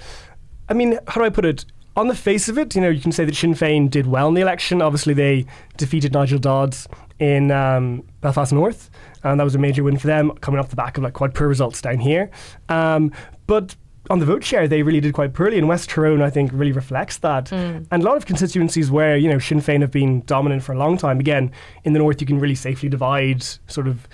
I 0.70 0.74
mean, 0.74 0.98
how 1.08 1.20
do 1.20 1.26
I 1.26 1.30
put 1.30 1.46
it? 1.46 1.66
On 1.96 2.08
the 2.08 2.16
face 2.16 2.50
of 2.50 2.58
it, 2.58 2.76
you 2.76 2.82
know, 2.82 2.90
you 2.90 3.02
can 3.02 3.12
say 3.12 3.24
that 3.24 3.36
Sinn 3.36 3.54
Féin 3.54 3.90
did 3.90 4.08
well 4.08 4.28
in 4.28 4.34
the 4.34 4.42
election. 4.42 4.82
Obviously, 4.82 5.14
they 5.14 5.46
defeated 5.78 6.12
Nigel 6.14 6.40
Dodds 6.40 6.88
in 7.20 7.52
um, 7.52 8.04
Belfast 8.22 8.52
North, 8.52 8.90
and 9.24 9.40
that 9.40 9.44
was 9.44 9.54
a 9.54 9.60
major 9.60 9.84
win 9.84 9.98
for 9.98 10.08
them, 10.08 10.32
coming 10.42 10.60
off 10.60 10.70
the 10.70 10.76
back 10.76 10.98
of 10.98 11.04
like 11.04 11.14
quite 11.14 11.36
poor 11.36 11.48
results 11.48 11.82
down 11.82 12.00
here. 12.00 12.32
Um, 12.68 13.12
but 13.46 13.76
on 14.10 14.20
the 14.20 14.26
vote 14.26 14.44
share, 14.44 14.68
they 14.68 14.82
really 14.82 15.00
did 15.00 15.14
quite 15.14 15.34
poorly, 15.34 15.58
and 15.58 15.68
West 15.68 15.90
Tyrone, 15.90 16.22
I 16.22 16.30
think, 16.30 16.52
really 16.54 16.72
reflects 16.72 17.20
that. 17.20 17.52
And 17.92 18.04
a 18.04 18.06
lot 18.06 18.18
of 18.18 18.26
constituencies 18.26 18.90
where 18.90 19.16
you 19.16 19.30
know 19.30 19.40
Sinn 19.40 19.60
Féin 19.60 19.82
have 19.82 19.92
been 19.92 20.24
dominant 20.26 20.64
for 20.64 20.74
a 20.74 20.78
long 20.78 20.98
time. 20.98 21.20
Again, 21.20 21.52
in 21.84 21.94
the 21.94 22.00
north, 22.00 22.20
you 22.20 22.28
can 22.28 22.40
really 22.40 22.56
safely 22.56 22.90
divide 22.90 23.44
sort 23.68 23.88
of 23.88 24.08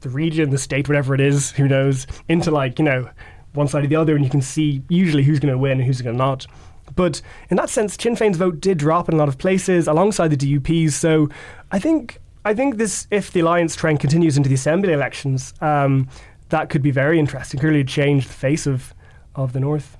the 0.00 0.08
region, 0.08 0.50
the 0.50 0.58
state, 0.58 0.88
whatever 0.88 1.14
it 1.14 1.20
is, 1.20 1.52
who 1.52 1.68
knows, 1.68 2.06
into 2.28 2.50
like, 2.50 2.78
you 2.78 2.84
know, 2.84 3.08
one 3.54 3.68
side 3.68 3.84
or 3.84 3.86
the 3.86 3.96
other, 3.96 4.14
and 4.14 4.24
you 4.24 4.30
can 4.30 4.42
see 4.42 4.82
usually 4.88 5.22
who's 5.22 5.38
going 5.38 5.52
to 5.52 5.58
win 5.58 5.72
and 5.72 5.84
who's 5.84 6.02
going 6.02 6.14
to 6.14 6.18
not. 6.18 6.46
But 6.94 7.22
in 7.50 7.56
that 7.56 7.70
sense, 7.70 7.96
Sinn 8.00 8.16
Féin's 8.16 8.36
vote 8.36 8.60
did 8.60 8.78
drop 8.78 9.08
in 9.08 9.14
a 9.14 9.18
lot 9.18 9.28
of 9.28 9.38
places 9.38 9.86
alongside 9.86 10.28
the 10.28 10.36
DUPs. 10.36 10.92
So 10.92 11.28
I 11.70 11.78
think 11.78 12.20
I 12.44 12.54
think 12.54 12.76
this, 12.76 13.06
if 13.10 13.30
the 13.30 13.40
alliance 13.40 13.76
trend 13.76 14.00
continues 14.00 14.36
into 14.36 14.48
the 14.48 14.56
assembly 14.56 14.92
elections, 14.92 15.54
um, 15.60 16.08
that 16.48 16.70
could 16.70 16.82
be 16.82 16.90
very 16.90 17.18
interesting. 17.18 17.60
Could 17.60 17.68
really 17.68 17.84
change 17.84 18.26
the 18.26 18.34
face 18.34 18.66
of 18.66 18.94
of 19.34 19.52
the 19.52 19.60
north. 19.60 19.96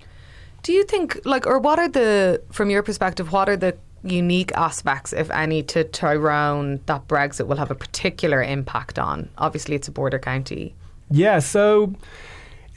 Do 0.63 0.73
you 0.73 0.85
think, 0.85 1.21
like, 1.25 1.47
or 1.47 1.59
what 1.59 1.79
are 1.81 1.89
the, 1.89 2.41
from 2.53 2.71
your 2.71 2.85
perspective, 2.85 3.33
what 3.33 3.49
are 3.49 3.57
the 3.57 3.77
unique 4.05 4.53
aspects, 4.53 5.13
if 5.13 5.29
any, 5.31 5.63
to 5.65 5.83
Tyrone 5.83 6.81
that 6.87 7.09
Brexit 7.09 7.49
will 7.49 7.57
have 7.57 7.71
a 7.71 7.75
particular 7.75 8.43
impact 8.43 8.99
on? 8.99 9.29
Obviously, 9.39 9.75
it's 9.75 9.89
a 9.89 9.93
border 9.93 10.21
county. 10.21 10.75
Yeah, 11.11 11.41
so 11.41 11.95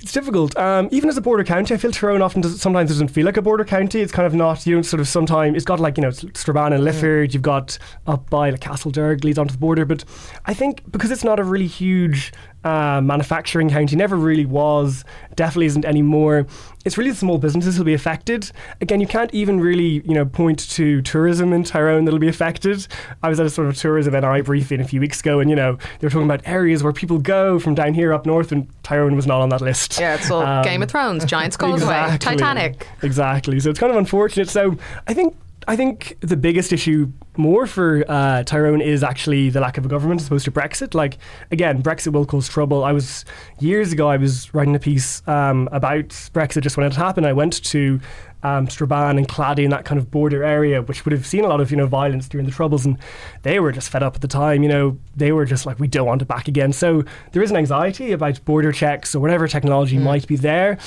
it's 0.05 0.13
difficult. 0.13 0.55
Um, 0.55 0.87
even 0.91 1.09
as 1.09 1.17
a 1.17 1.21
border 1.21 1.43
county, 1.43 1.73
I 1.73 1.77
feel 1.77 1.91
Tyrone 1.91 2.21
often 2.21 2.39
does, 2.39 2.61
sometimes 2.61 2.91
it 2.91 2.93
doesn't 2.93 3.07
feel 3.07 3.25
like 3.25 3.37
a 3.37 3.41
border 3.41 3.65
county. 3.65 4.01
It's 4.01 4.11
kind 4.11 4.27
of 4.27 4.35
not, 4.35 4.63
you 4.67 4.75
know, 4.75 4.83
sort 4.83 4.99
of 4.99 5.07
sometimes, 5.07 5.55
it's 5.55 5.65
got 5.65 5.79
like, 5.79 5.97
you 5.97 6.03
know, 6.03 6.11
Strabane 6.11 6.73
and 6.73 6.83
Lifford, 6.83 7.33
you've 7.33 7.41
got 7.41 7.79
up 8.05 8.29
by 8.29 8.51
like 8.51 8.59
Castlederg 8.59 9.23
leads 9.23 9.39
onto 9.39 9.53
the 9.53 9.57
border. 9.57 9.83
But 9.83 10.05
I 10.45 10.53
think 10.53 10.83
because 10.91 11.09
it's 11.09 11.23
not 11.23 11.39
a 11.39 11.43
really 11.43 11.65
huge 11.65 12.31
uh, 12.65 12.99
manufacturing 12.99 13.69
county, 13.69 13.95
never 13.95 14.15
really 14.17 14.45
was, 14.45 15.05
definitely 15.35 15.67
isn't 15.67 15.85
anymore. 15.85 16.47
It's 16.83 16.97
really 16.97 17.11
the 17.11 17.15
small 17.17 17.37
businesses 17.37 17.77
will 17.77 17.85
be 17.85 17.93
affected. 17.93 18.51
Again, 18.81 18.99
you 19.01 19.07
can't 19.07 19.33
even 19.33 19.59
really, 19.59 20.01
you 20.05 20.13
know, 20.13 20.25
point 20.25 20.67
to 20.71 21.01
tourism 21.03 21.53
in 21.53 21.63
Tyrone 21.63 22.05
that'll 22.05 22.19
be 22.19 22.27
affected. 22.27 22.85
I 23.23 23.29
was 23.29 23.39
at 23.39 23.45
a 23.45 23.49
sort 23.49 23.67
of 23.69 23.75
tourism 23.77 24.13
NI 24.13 24.41
briefing 24.41 24.81
a 24.81 24.87
few 24.87 24.99
weeks 24.99 25.19
ago, 25.21 25.39
and 25.39 25.49
you 25.49 25.55
know, 25.55 25.77
they 25.99 26.05
were 26.07 26.11
talking 26.11 26.25
about 26.25 26.41
areas 26.45 26.83
where 26.83 26.91
people 26.93 27.17
go 27.19 27.59
from 27.59 27.73
down 27.75 27.93
here 27.93 28.13
up 28.13 28.25
north, 28.25 28.51
and 28.51 28.67
Tyrone 28.83 29.15
was 29.15 29.25
not 29.25 29.41
on 29.41 29.49
that 29.49 29.61
list. 29.61 29.99
Yeah, 29.99 30.15
it's 30.15 30.29
all 30.29 30.41
Um, 30.43 30.63
Game 30.63 30.83
of 30.83 30.89
Thrones, 30.89 31.23
Giant's 31.25 31.57
Causeway, 31.57 31.77
Exactly. 32.03 32.17
Titanic. 32.37 32.87
Exactly. 33.01 33.59
So 33.59 33.69
it's 33.69 33.79
kind 33.79 33.91
of 33.91 33.97
unfortunate. 33.97 34.49
So 34.49 34.77
I 35.07 35.13
think 35.13 35.35
I 35.67 35.75
think 35.75 36.17
the 36.21 36.37
biggest 36.37 36.71
issue 36.71 37.11
more 37.37 37.65
for 37.65 38.05
uh, 38.07 38.43
Tyrone 38.43 38.81
is 38.81 39.03
actually 39.03 39.49
the 39.49 39.59
lack 39.59 39.77
of 39.77 39.85
a 39.85 39.89
government 39.89 40.21
as 40.21 40.27
opposed 40.27 40.45
to 40.45 40.51
Brexit. 40.51 40.93
Like 40.93 41.17
again, 41.51 41.81
Brexit 41.81 42.11
will 42.13 42.25
cause 42.25 42.47
trouble. 42.47 42.83
I 42.83 42.91
was 42.91 43.25
years 43.59 43.91
ago. 43.91 44.07
I 44.07 44.17
was 44.17 44.53
writing 44.53 44.75
a 44.75 44.79
piece 44.79 45.27
um, 45.27 45.67
about 45.71 46.09
Brexit 46.33 46.61
just 46.61 46.77
when 46.77 46.85
it 46.85 46.95
happened. 46.95 47.25
I 47.25 47.33
went 47.33 47.63
to 47.65 47.99
um, 48.43 48.69
Strabane 48.69 49.17
and 49.17 49.27
Clady 49.27 49.63
and 49.63 49.73
that 49.73 49.85
kind 49.85 49.99
of 49.99 50.11
border 50.11 50.43
area, 50.43 50.83
which 50.83 51.03
would 51.03 51.13
have 51.13 51.25
seen 51.25 51.43
a 51.43 51.47
lot 51.47 51.59
of 51.61 51.71
you 51.71 51.77
know 51.77 51.87
violence 51.87 52.27
during 52.27 52.45
the 52.45 52.51
Troubles, 52.51 52.85
and 52.85 52.97
they 53.41 53.59
were 53.59 53.71
just 53.71 53.89
fed 53.89 54.03
up 54.03 54.15
at 54.15 54.21
the 54.21 54.27
time. 54.27 54.61
You 54.61 54.69
know, 54.69 54.99
they 55.15 55.31
were 55.31 55.45
just 55.45 55.65
like, 55.65 55.79
we 55.79 55.87
don't 55.87 56.05
want 56.05 56.21
it 56.21 56.27
back 56.27 56.47
again. 56.47 56.71
So 56.73 57.03
there 57.31 57.41
is 57.41 57.49
an 57.49 57.57
anxiety 57.57 58.11
about 58.11 58.43
border 58.45 58.71
checks 58.71 59.15
or 59.15 59.19
whatever 59.19 59.47
technology 59.47 59.97
might 59.97 60.27
be 60.27 60.35
there. 60.35 60.77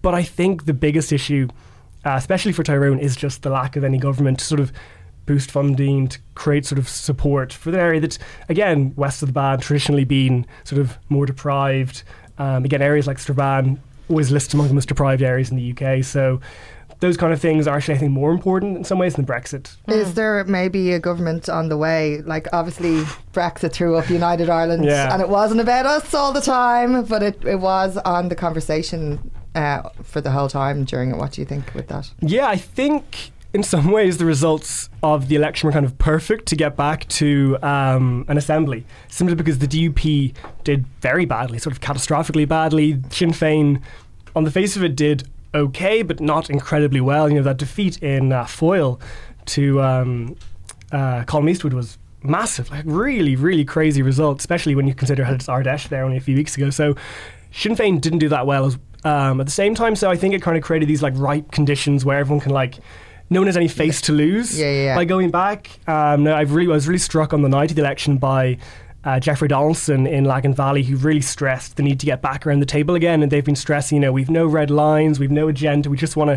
But 0.00 0.14
I 0.14 0.22
think 0.22 0.64
the 0.66 0.74
biggest 0.74 1.12
issue, 1.12 1.48
uh, 2.04 2.14
especially 2.16 2.52
for 2.52 2.62
Tyrone, 2.62 2.98
is 2.98 3.16
just 3.16 3.42
the 3.42 3.50
lack 3.50 3.76
of 3.76 3.84
any 3.84 3.98
government 3.98 4.38
to 4.40 4.44
sort 4.44 4.60
of 4.60 4.72
boost 5.24 5.50
funding 5.52 6.08
to 6.08 6.18
create 6.34 6.66
sort 6.66 6.78
of 6.80 6.88
support 6.88 7.52
for 7.52 7.70
the 7.70 7.78
area 7.78 8.00
that's 8.00 8.18
again 8.48 8.92
west 8.96 9.22
of 9.22 9.28
the 9.28 9.32
Bann 9.32 9.60
traditionally 9.60 10.04
been 10.04 10.44
sort 10.64 10.80
of 10.80 10.98
more 11.08 11.26
deprived. 11.26 12.02
Um, 12.38 12.64
again, 12.64 12.82
areas 12.82 13.06
like 13.06 13.18
Strabane 13.20 13.80
always 14.08 14.30
listed 14.32 14.54
among 14.54 14.68
the 14.68 14.74
most 14.74 14.88
deprived 14.88 15.22
areas 15.22 15.50
in 15.50 15.56
the 15.56 15.72
UK. 15.72 16.02
So 16.04 16.40
those 16.98 17.16
kind 17.16 17.32
of 17.32 17.40
things 17.40 17.66
are 17.68 17.76
actually 17.76 17.94
I 17.94 17.98
think 17.98 18.10
more 18.12 18.30
important 18.32 18.76
in 18.76 18.84
some 18.84 18.98
ways 18.98 19.14
than 19.14 19.24
Brexit. 19.26 19.76
Is 19.88 20.14
there 20.14 20.42
maybe 20.44 20.92
a 20.92 20.98
government 21.00 21.48
on 21.48 21.68
the 21.68 21.76
way? 21.76 22.20
Like, 22.22 22.46
obviously, 22.52 23.02
Brexit 23.32 23.72
threw 23.72 23.96
up 23.96 24.08
United 24.08 24.48
Ireland, 24.48 24.84
Yeah. 24.84 25.12
and 25.12 25.20
it 25.20 25.28
wasn't 25.28 25.60
about 25.60 25.84
us 25.86 26.14
all 26.14 26.32
the 26.32 26.40
time, 26.40 27.04
but 27.04 27.22
it, 27.22 27.44
it 27.44 27.56
was 27.60 27.96
on 27.98 28.28
the 28.28 28.36
conversation 28.36 29.30
uh, 29.54 29.88
for 30.02 30.20
the 30.20 30.30
whole 30.30 30.48
time 30.48 30.84
during 30.84 31.10
it. 31.10 31.16
What 31.16 31.32
do 31.32 31.40
you 31.40 31.46
think 31.46 31.74
with 31.74 31.88
that? 31.88 32.10
Yeah, 32.20 32.48
I 32.48 32.56
think 32.56 33.32
in 33.54 33.62
some 33.62 33.90
ways 33.90 34.18
the 34.18 34.24
results 34.24 34.88
of 35.02 35.28
the 35.28 35.36
election 35.36 35.66
were 35.66 35.72
kind 35.72 35.84
of 35.84 35.98
perfect 35.98 36.46
to 36.46 36.56
get 36.56 36.76
back 36.76 37.08
to 37.08 37.58
um, 37.62 38.24
an 38.28 38.38
assembly, 38.38 38.84
simply 39.08 39.34
because 39.34 39.58
the 39.58 39.68
DUP 39.68 40.34
did 40.64 40.86
very 41.00 41.24
badly, 41.24 41.58
sort 41.58 41.72
of 41.72 41.80
catastrophically 41.80 42.48
badly. 42.48 43.00
Sinn 43.10 43.30
Féin, 43.30 43.82
on 44.34 44.44
the 44.44 44.50
face 44.50 44.76
of 44.76 44.84
it, 44.84 44.96
did 44.96 45.28
okay, 45.54 46.02
but 46.02 46.20
not 46.20 46.48
incredibly 46.48 47.00
well. 47.00 47.28
You 47.28 47.36
know, 47.36 47.42
that 47.42 47.58
defeat 47.58 48.02
in 48.02 48.32
uh, 48.32 48.46
Foyle 48.46 49.00
to 49.46 49.82
um, 49.82 50.36
uh, 50.90 51.24
Colum 51.24 51.48
Eastwood 51.48 51.72
was 51.72 51.98
massive, 52.22 52.70
like 52.70 52.84
really, 52.86 53.36
really 53.36 53.64
crazy 53.64 54.02
result, 54.02 54.40
especially 54.40 54.74
when 54.74 54.86
you 54.86 54.94
consider 54.94 55.24
how 55.24 55.34
it's 55.34 55.46
Ardèche 55.46 55.88
there 55.88 56.04
only 56.04 56.16
a 56.16 56.20
few 56.20 56.36
weeks 56.36 56.56
ago. 56.56 56.70
So 56.70 56.94
Sinn 57.52 57.76
Féin 57.76 58.00
didn't 58.00 58.20
do 58.20 58.28
that 58.28 58.46
well 58.46 58.64
as, 58.64 58.78
um, 59.04 59.40
at 59.40 59.46
the 59.46 59.52
same 59.52 59.74
time. 59.74 59.96
So 59.96 60.10
I 60.10 60.16
think 60.16 60.34
it 60.34 60.42
kind 60.42 60.56
of 60.56 60.62
created 60.62 60.88
these 60.88 61.02
like 61.02 61.14
ripe 61.16 61.50
conditions 61.52 62.04
where 62.04 62.18
everyone 62.18 62.40
can 62.40 62.52
like. 62.52 62.76
No 63.30 63.40
one 63.40 63.46
has 63.46 63.56
any 63.56 63.68
face 63.68 64.02
to 64.02 64.12
lose 64.12 64.58
Yeah, 64.58 64.66
yeah, 64.70 64.82
yeah. 64.84 64.94
by 64.94 65.06
going 65.06 65.30
back. 65.30 65.70
Um, 65.88 66.24
no, 66.24 66.34
I've 66.36 66.52
really, 66.52 66.70
I 66.70 66.74
was 66.74 66.86
really 66.86 66.98
struck 66.98 67.32
on 67.32 67.40
the 67.40 67.48
night 67.48 67.70
of 67.70 67.76
the 67.76 67.80
election 67.82 68.18
by 68.18 68.58
uh, 69.04 69.20
Jeffrey 69.20 69.48
Donaldson 69.48 70.06
in 70.06 70.24
Lagan 70.24 70.52
Valley, 70.52 70.82
who 70.82 70.96
really 70.96 71.22
stressed 71.22 71.76
the 71.76 71.82
need 71.82 71.98
to 72.00 72.04
get 72.06 72.20
back 72.20 72.46
around 72.46 72.60
the 72.60 72.66
table 72.66 72.94
again. 72.94 73.22
And 73.22 73.32
they've 73.32 73.44
been 73.44 73.56
stressing, 73.56 73.96
you 73.96 74.00
know, 74.02 74.12
we've 74.12 74.28
no 74.28 74.46
red 74.46 74.70
lines, 74.70 75.18
we've 75.18 75.30
no 75.30 75.48
agenda, 75.48 75.88
we 75.88 75.96
just 75.96 76.14
want 76.14 76.28
to 76.28 76.36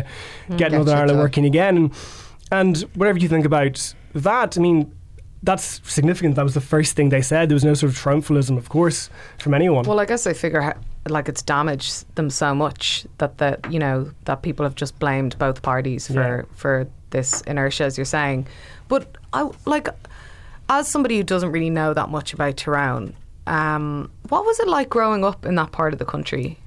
get 0.50 0.58
Get 0.58 0.72
Northern 0.72 0.94
Ireland 0.94 1.10
done. 1.16 1.18
working 1.18 1.44
again. 1.44 1.76
And, 1.76 1.92
and 2.50 2.78
whatever 2.94 3.18
you 3.18 3.28
think 3.28 3.44
about 3.44 3.94
that, 4.14 4.56
I 4.56 4.60
mean, 4.62 4.90
that's 5.42 5.82
significant. 5.84 6.34
That 6.36 6.44
was 6.44 6.54
the 6.54 6.62
first 6.62 6.96
thing 6.96 7.10
they 7.10 7.20
said. 7.20 7.50
There 7.50 7.54
was 7.56 7.64
no 7.64 7.74
sort 7.74 7.92
of 7.92 7.98
triumphalism, 7.98 8.56
of 8.56 8.70
course, 8.70 9.10
from 9.38 9.52
anyone. 9.52 9.84
Well, 9.84 10.00
I 10.00 10.06
guess 10.06 10.24
they 10.24 10.32
figure 10.32 10.62
ha- 10.62 10.78
like 11.10 11.28
it's 11.28 11.42
damaged 11.42 12.04
them 12.14 12.30
so 12.30 12.54
much 12.54 13.06
that 13.18 13.38
the 13.38 13.58
you 13.70 13.78
know 13.78 14.10
that 14.24 14.42
people 14.42 14.64
have 14.64 14.74
just 14.74 14.98
blamed 14.98 15.38
both 15.38 15.62
parties 15.62 16.08
for 16.08 16.46
for 16.54 16.86
this 17.10 17.40
inertia, 17.42 17.84
as 17.84 17.96
you're 17.96 18.04
saying. 18.04 18.46
But 18.88 19.16
I 19.32 19.50
like 19.64 19.88
as 20.68 20.88
somebody 20.88 21.16
who 21.16 21.22
doesn't 21.22 21.52
really 21.52 21.70
know 21.70 21.94
that 21.94 22.08
much 22.08 22.32
about 22.32 22.56
Tyrone. 22.56 23.14
Um, 23.46 24.10
what 24.28 24.44
was 24.44 24.58
it 24.58 24.68
like 24.68 24.88
growing 24.88 25.24
up 25.24 25.46
in 25.46 25.54
that 25.54 25.70
part 25.70 25.92
of 25.92 25.98
the 25.98 26.04
country? 26.04 26.58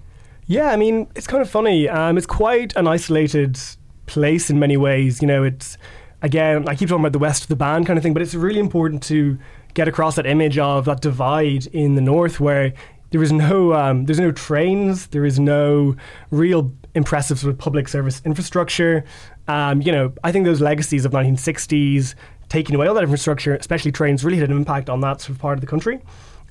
Yeah, 0.47 0.71
I 0.71 0.77
mean, 0.77 1.07
it's 1.15 1.27
kind 1.27 1.41
of 1.41 1.49
funny. 1.49 1.89
Um, 1.89 2.17
it's 2.17 2.25
quite 2.25 2.75
an 2.75 2.87
isolated 2.87 3.59
place 4.05 4.49
in 4.49 4.57
many 4.59 4.77
ways. 4.77 5.21
You 5.21 5.27
know, 5.27 5.43
it's 5.43 5.77
again, 6.21 6.67
I 6.67 6.75
keep 6.75 6.89
talking 6.89 7.03
about 7.03 7.13
the 7.13 7.19
west 7.19 7.43
of 7.43 7.49
the 7.49 7.55
Bann 7.55 7.85
kind 7.85 7.97
of 7.97 8.03
thing, 8.03 8.13
but 8.13 8.21
it's 8.21 8.33
really 8.33 8.59
important 8.59 9.03
to 9.03 9.37
get 9.73 9.87
across 9.87 10.15
that 10.15 10.25
image 10.25 10.57
of 10.57 10.85
that 10.85 11.01
divide 11.01 11.67
in 11.67 11.95
the 11.95 12.01
north 12.01 12.39
where 12.39 12.73
there 13.11 13.23
is 13.23 13.31
no 13.31 13.73
um, 13.73 14.05
there's 14.05 14.19
no 14.19 14.31
trains, 14.31 15.07
there 15.07 15.25
is 15.25 15.39
no 15.39 15.95
real 16.31 16.71
impressive 16.95 17.39
sort 17.39 17.51
of 17.51 17.57
public 17.57 17.87
service 17.87 18.21
infrastructure. 18.25 19.03
Um, 19.47 19.81
you 19.81 19.91
know, 19.91 20.13
I 20.23 20.31
think 20.31 20.45
those 20.45 20.61
legacies 20.61 21.05
of 21.05 21.11
1960s 21.11 22.15
taking 22.49 22.75
away 22.75 22.87
all 22.87 22.95
that 22.95 23.03
infrastructure, 23.03 23.55
especially 23.55 23.91
trains, 23.91 24.23
really 24.23 24.37
had 24.37 24.49
an 24.49 24.57
impact 24.57 24.89
on 24.89 25.01
that 25.01 25.21
sort 25.21 25.31
of 25.31 25.39
part 25.39 25.57
of 25.57 25.61
the 25.61 25.67
country. 25.67 26.01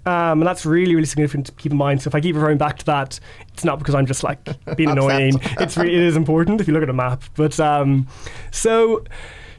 Um, 0.06 0.40
and 0.40 0.46
that's 0.46 0.64
really, 0.64 0.94
really 0.94 1.06
significant 1.06 1.46
to 1.46 1.52
keep 1.52 1.72
in 1.72 1.78
mind. 1.78 2.00
So 2.00 2.08
if 2.08 2.14
I 2.14 2.20
keep 2.20 2.34
referring 2.34 2.56
back 2.56 2.78
to 2.78 2.84
that, 2.86 3.20
it's 3.52 3.64
not 3.64 3.78
because 3.78 3.94
I'm 3.94 4.06
just 4.06 4.22
like 4.22 4.38
being 4.76 4.90
annoying. 4.96 5.34
It's 5.58 5.76
re- 5.76 5.92
it 5.92 6.00
is 6.00 6.16
important 6.16 6.60
if 6.60 6.68
you 6.68 6.72
look 6.72 6.82
at 6.82 6.88
a 6.88 6.94
map. 6.94 7.24
But 7.34 7.58
um, 7.60 8.06
so 8.50 9.04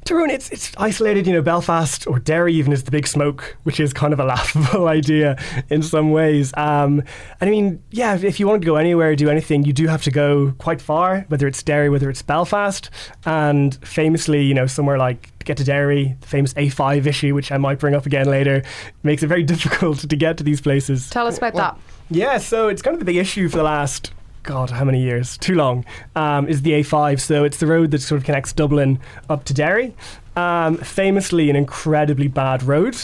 Tyrone, 0.05 0.29
it's 0.29 0.49
it's 0.49 0.71
isolated. 0.77 1.27
You 1.27 1.33
know, 1.33 1.41
Belfast 1.41 2.07
or 2.07 2.19
Derry 2.19 2.53
even 2.55 2.73
is 2.73 2.83
the 2.83 2.91
big 2.91 3.07
smoke, 3.07 3.57
which 3.63 3.79
is 3.79 3.93
kind 3.93 4.13
of 4.13 4.19
a 4.19 4.23
laughable 4.33 4.87
idea 4.87 5.37
in 5.69 5.81
some 5.83 6.11
ways. 6.11 6.51
Um, 6.57 7.03
I 7.41 7.45
mean, 7.45 7.81
yeah, 7.91 8.15
if- 8.15 8.23
if 8.23 8.39
you 8.39 8.47
wanted 8.47 8.61
to 8.61 8.65
go 8.65 8.75
anywhere, 8.77 9.15
do 9.15 9.29
anything, 9.29 9.63
you 9.63 9.73
do 9.73 9.87
have 9.87 10.01
to 10.03 10.11
go 10.11 10.53
quite 10.57 10.81
far, 10.81 11.25
whether 11.29 11.47
it's 11.47 11.61
Derry, 11.63 11.89
whether 11.89 12.09
it's 12.09 12.21
Belfast, 12.21 12.89
and 13.25 13.75
famously, 13.85 14.41
you 14.43 14.53
know, 14.53 14.65
somewhere 14.67 14.97
like 14.97 15.37
to 15.39 15.45
get 15.45 15.57
to 15.57 15.63
Derry, 15.63 16.15
the 16.21 16.27
famous 16.27 16.53
A5 16.55 17.05
issue, 17.05 17.35
which 17.35 17.51
I 17.51 17.57
might 17.57 17.79
bring 17.79 17.93
up 17.95 18.05
again 18.05 18.27
later, 18.27 18.63
makes 19.03 19.21
it 19.23 19.27
very 19.27 19.43
difficult 19.53 19.99
to 19.99 20.15
get 20.15 20.37
to 20.37 20.43
these 20.43 20.61
places. 20.61 21.09
Tell 21.09 21.27
us 21.27 21.37
about 21.37 21.53
that. 21.55 21.77
Yeah, 22.09 22.37
so 22.39 22.67
it's 22.69 22.81
kind 22.81 22.95
of 22.95 22.99
the 22.99 23.05
big 23.05 23.17
issue 23.17 23.49
for 23.49 23.57
the 23.57 23.63
last 23.63 24.11
God, 24.43 24.69
how 24.69 24.83
many 24.83 25.01
years? 25.01 25.37
Too 25.37 25.55
long. 25.55 25.85
Um, 26.15 26.47
is 26.47 26.61
the 26.61 26.71
A5. 26.71 27.19
So 27.19 27.43
it's 27.43 27.57
the 27.57 27.67
road 27.67 27.91
that 27.91 28.01
sort 28.01 28.19
of 28.19 28.25
connects 28.25 28.53
Dublin 28.53 28.99
up 29.29 29.43
to 29.45 29.53
Derry. 29.53 29.95
Um, 30.35 30.77
famously, 30.77 31.49
an 31.49 31.55
incredibly 31.55 32.27
bad 32.27 32.63
road. 32.63 32.97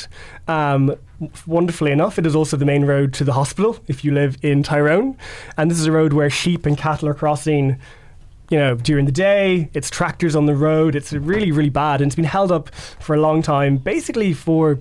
Um, 0.47 0.95
wonderfully 1.45 1.91
enough, 1.91 2.17
it 2.17 2.25
is 2.25 2.35
also 2.35 2.57
the 2.57 2.65
main 2.65 2.85
road 2.85 3.13
to 3.15 3.23
the 3.23 3.33
hospital 3.33 3.77
if 3.87 4.05
you 4.05 4.11
live 4.11 4.37
in 4.41 4.63
Tyrone. 4.63 5.17
And 5.57 5.69
this 5.69 5.79
is 5.79 5.85
a 5.85 5.91
road 5.91 6.13
where 6.13 6.29
sheep 6.29 6.65
and 6.65 6.77
cattle 6.77 7.09
are 7.09 7.13
crossing 7.13 7.77
you 8.49 8.57
know, 8.57 8.75
during 8.75 9.05
the 9.05 9.11
day. 9.11 9.69
It's 9.73 9.89
tractors 9.89 10.35
on 10.35 10.45
the 10.45 10.55
road. 10.55 10.95
It's 10.95 11.11
really, 11.13 11.51
really 11.51 11.69
bad, 11.69 12.01
and 12.01 12.09
it's 12.09 12.15
been 12.15 12.25
held 12.25 12.51
up 12.51 12.73
for 12.99 13.15
a 13.15 13.19
long 13.19 13.41
time, 13.41 13.77
basically 13.77 14.33
for 14.33 14.79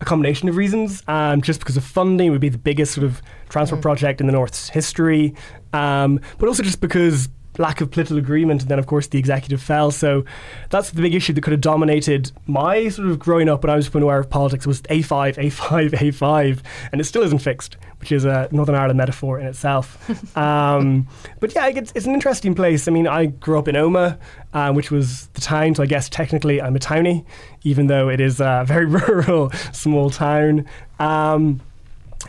a 0.00 0.04
combination 0.04 0.48
of 0.48 0.56
reasons. 0.56 1.02
Um, 1.08 1.42
just 1.42 1.60
because 1.60 1.76
of 1.76 1.84
funding, 1.84 2.28
it 2.28 2.30
would 2.30 2.40
be 2.40 2.48
the 2.48 2.58
biggest 2.58 2.94
sort 2.94 3.04
of 3.04 3.22
transport 3.48 3.82
project 3.82 4.20
in 4.20 4.26
the 4.26 4.32
North's 4.32 4.68
history, 4.68 5.34
um, 5.72 6.20
but 6.38 6.48
also 6.48 6.62
just 6.62 6.80
because 6.80 7.28
lack 7.58 7.80
of 7.80 7.90
political 7.90 8.18
agreement, 8.18 8.62
and 8.62 8.70
then 8.70 8.78
of 8.78 8.86
course 8.86 9.06
the 9.06 9.18
executive 9.18 9.60
fell. 9.60 9.90
So 9.90 10.24
that's 10.70 10.90
the 10.90 11.02
big 11.02 11.14
issue 11.14 11.32
that 11.32 11.42
could 11.42 11.52
have 11.52 11.60
dominated 11.60 12.32
my 12.46 12.88
sort 12.88 13.08
of 13.08 13.18
growing 13.18 13.48
up 13.48 13.62
when 13.62 13.70
I 13.70 13.76
was 13.76 13.94
aware 13.94 14.18
of 14.18 14.30
politics 14.30 14.66
was 14.66 14.82
A5, 14.82 15.36
A5, 15.36 15.90
A5, 15.90 16.60
and 16.92 17.00
it 17.00 17.04
still 17.04 17.22
isn't 17.22 17.40
fixed, 17.40 17.76
which 18.00 18.12
is 18.12 18.24
a 18.24 18.48
Northern 18.52 18.74
Ireland 18.74 18.98
metaphor 18.98 19.38
in 19.38 19.46
itself. 19.46 20.36
um, 20.36 21.06
but 21.40 21.54
yeah, 21.54 21.68
it's, 21.68 21.92
it's 21.94 22.06
an 22.06 22.14
interesting 22.14 22.54
place. 22.54 22.88
I 22.88 22.90
mean, 22.90 23.06
I 23.06 23.26
grew 23.26 23.58
up 23.58 23.68
in 23.68 23.74
Omagh, 23.74 24.18
uh, 24.54 24.72
which 24.72 24.90
was 24.90 25.26
the 25.28 25.40
town, 25.40 25.74
so 25.74 25.82
I 25.82 25.86
guess 25.86 26.08
technically 26.08 26.60
I'm 26.60 26.76
a 26.76 26.80
townie, 26.80 27.24
even 27.64 27.86
though 27.86 28.08
it 28.08 28.20
is 28.20 28.40
a 28.40 28.64
very 28.66 28.86
rural, 28.86 29.50
small 29.72 30.10
town. 30.10 30.66
Um, 30.98 31.60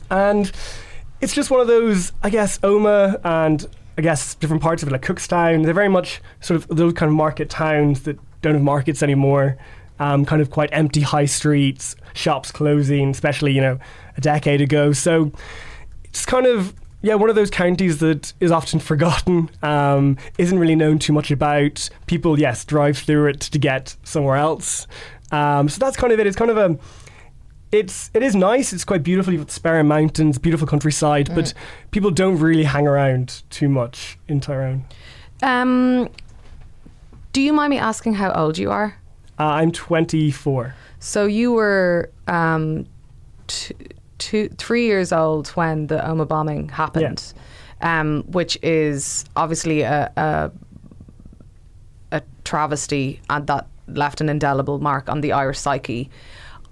and 0.09 0.51
it's 1.23 1.33
just 1.33 1.49
one 1.49 1.61
of 1.61 1.67
those, 1.67 2.11
I 2.21 2.29
guess, 2.29 2.57
Omagh 2.59 3.19
and 3.23 3.65
I 3.97 4.01
guess 4.01 4.35
different 4.35 4.61
parts 4.61 4.83
of 4.83 4.89
it, 4.89 4.91
like 4.91 5.03
Cookstown, 5.03 5.63
they're 5.63 5.73
very 5.73 5.87
much 5.87 6.21
sort 6.41 6.57
of 6.57 6.67
those 6.67 6.93
kind 6.93 7.09
of 7.09 7.15
market 7.15 7.49
towns 7.49 8.01
that 8.01 8.19
don't 8.41 8.55
have 8.55 8.61
markets 8.61 9.01
anymore. 9.01 9.57
Um, 9.99 10.25
kind 10.25 10.41
of 10.41 10.49
quite 10.49 10.69
empty 10.73 10.99
high 10.99 11.25
streets, 11.25 11.95
shops 12.13 12.51
closing, 12.51 13.11
especially 13.11 13.53
you 13.53 13.61
know 13.61 13.79
a 14.17 14.21
decade 14.21 14.59
ago. 14.59 14.91
So 14.91 15.31
it's 16.03 16.25
kind 16.25 16.45
of 16.45 16.73
yeah 17.01 17.15
one 17.15 17.29
of 17.29 17.35
those 17.35 17.49
counties 17.49 17.99
that 17.99 18.33
is 18.41 18.51
often 18.51 18.79
forgotten, 18.91 19.49
um, 19.61 20.17
isn't 20.37 20.59
really 20.59 20.75
known 20.75 20.99
too 20.99 21.13
much 21.13 21.31
about. 21.31 21.89
People 22.05 22.37
yes 22.37 22.65
drive 22.65 22.97
through 22.97 23.27
it 23.27 23.39
to 23.39 23.59
get 23.59 23.95
somewhere 24.03 24.35
else. 24.35 24.87
Um, 25.31 25.69
so 25.69 25.79
that's 25.79 25.95
kind 25.95 26.11
of 26.11 26.19
it. 26.19 26.27
It's 26.27 26.35
kind 26.35 26.51
of 26.51 26.57
a 26.57 26.77
it's 27.73 28.11
it 28.13 28.21
is 28.21 28.35
nice. 28.35 28.71
It's 28.71 28.85
quite 28.85 29.03
beautiful. 29.03 29.33
You've 29.33 29.47
got 29.47 29.53
the 29.53 29.59
Sperrin 29.59 29.87
Mountains, 29.87 30.37
beautiful 30.37 30.67
countryside, 30.67 31.33
but 31.33 31.53
people 31.91 32.11
don't 32.11 32.37
really 32.37 32.63
hang 32.63 32.87
around 32.87 33.43
too 33.49 33.67
much 33.67 34.17
in 34.27 34.39
Tyrone. 34.39 34.85
Um, 35.41 36.09
do 37.33 37.41
you 37.41 37.51
mind 37.51 37.71
me 37.71 37.79
asking 37.79 38.13
how 38.13 38.31
old 38.31 38.57
you 38.57 38.71
are? 38.71 38.97
Uh, 39.39 39.45
I'm 39.45 39.71
24. 39.71 40.75
So 40.99 41.25
you 41.25 41.51
were 41.51 42.11
um, 42.27 42.85
two, 43.47 43.73
two, 44.19 44.49
three 44.49 44.85
years 44.85 45.11
old 45.11 45.47
when 45.49 45.87
the 45.87 45.97
Omagh 45.97 46.27
bombing 46.27 46.69
happened, 46.69 47.33
um, 47.81 48.23
which 48.27 48.57
is 48.61 49.25
obviously 49.35 49.81
a, 49.81 50.11
a 50.15 50.51
a 52.11 52.21
travesty 52.43 53.19
and 53.31 53.47
that 53.47 53.67
left 53.87 54.21
an 54.21 54.29
indelible 54.29 54.79
mark 54.79 55.09
on 55.09 55.21
the 55.21 55.31
Irish 55.33 55.59
psyche. 55.59 56.09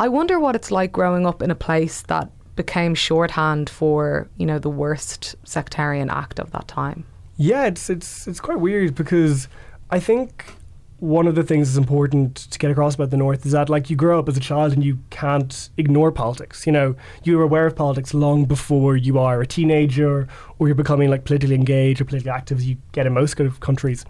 I 0.02 0.08
wonder 0.08 0.39
what 0.39 0.56
it's 0.56 0.72
like 0.72 0.91
growing 0.91 1.28
up 1.28 1.43
in 1.43 1.52
a 1.52 1.56
place 1.56 2.02
that 2.08 2.32
became 2.56 2.95
shorthand 2.95 3.70
for 3.70 4.28
you 4.36 4.47
know 4.47 4.58
the 4.58 4.68
worst 4.68 5.36
sectarian 5.43 6.10
act 6.10 6.39
of 6.39 6.49
that 6.54 6.68
time. 6.68 7.06
Yeah, 7.38 7.66
it's 7.66 7.88
it's 7.88 8.28
it's 8.28 8.39
quite 8.39 8.60
weird 8.60 8.95
because 8.95 9.47
I 9.91 9.99
think 9.99 10.56
one 10.97 11.28
of 11.28 11.36
the 11.36 11.43
things 11.43 11.68
that's 11.68 11.78
important 11.78 12.36
to 12.49 12.58
get 12.58 12.72
across 12.72 12.95
about 12.95 13.12
the 13.12 13.18
North 13.18 13.45
is 13.45 13.52
that 13.52 13.70
like 13.70 13.91
you 13.91 13.95
grow 13.95 14.18
up 14.18 14.28
as 14.28 14.36
a 14.36 14.39
child 14.39 14.74
and 14.74 14.84
you 14.84 14.97
can't 15.12 15.70
ignore 15.78 16.12
politics. 16.12 16.66
You 16.66 16.72
know, 16.72 16.95
you're 17.24 17.43
aware 17.43 17.68
of 17.68 17.76
politics 17.76 18.12
long 18.16 18.45
before 18.45 18.97
you 18.97 19.20
are 19.20 19.39
a 19.39 19.45
teenager 19.45 20.28
or 20.58 20.68
you're 20.68 20.74
becoming 20.74 21.12
like 21.12 21.26
politically 21.26 21.54
engaged 21.54 22.02
or 22.02 22.06
politically 22.06 22.32
active 22.32 22.58
as 22.58 22.66
you 22.66 22.78
get 22.91 23.06
in 23.06 23.14
most 23.14 23.36
countries. 23.60 24.04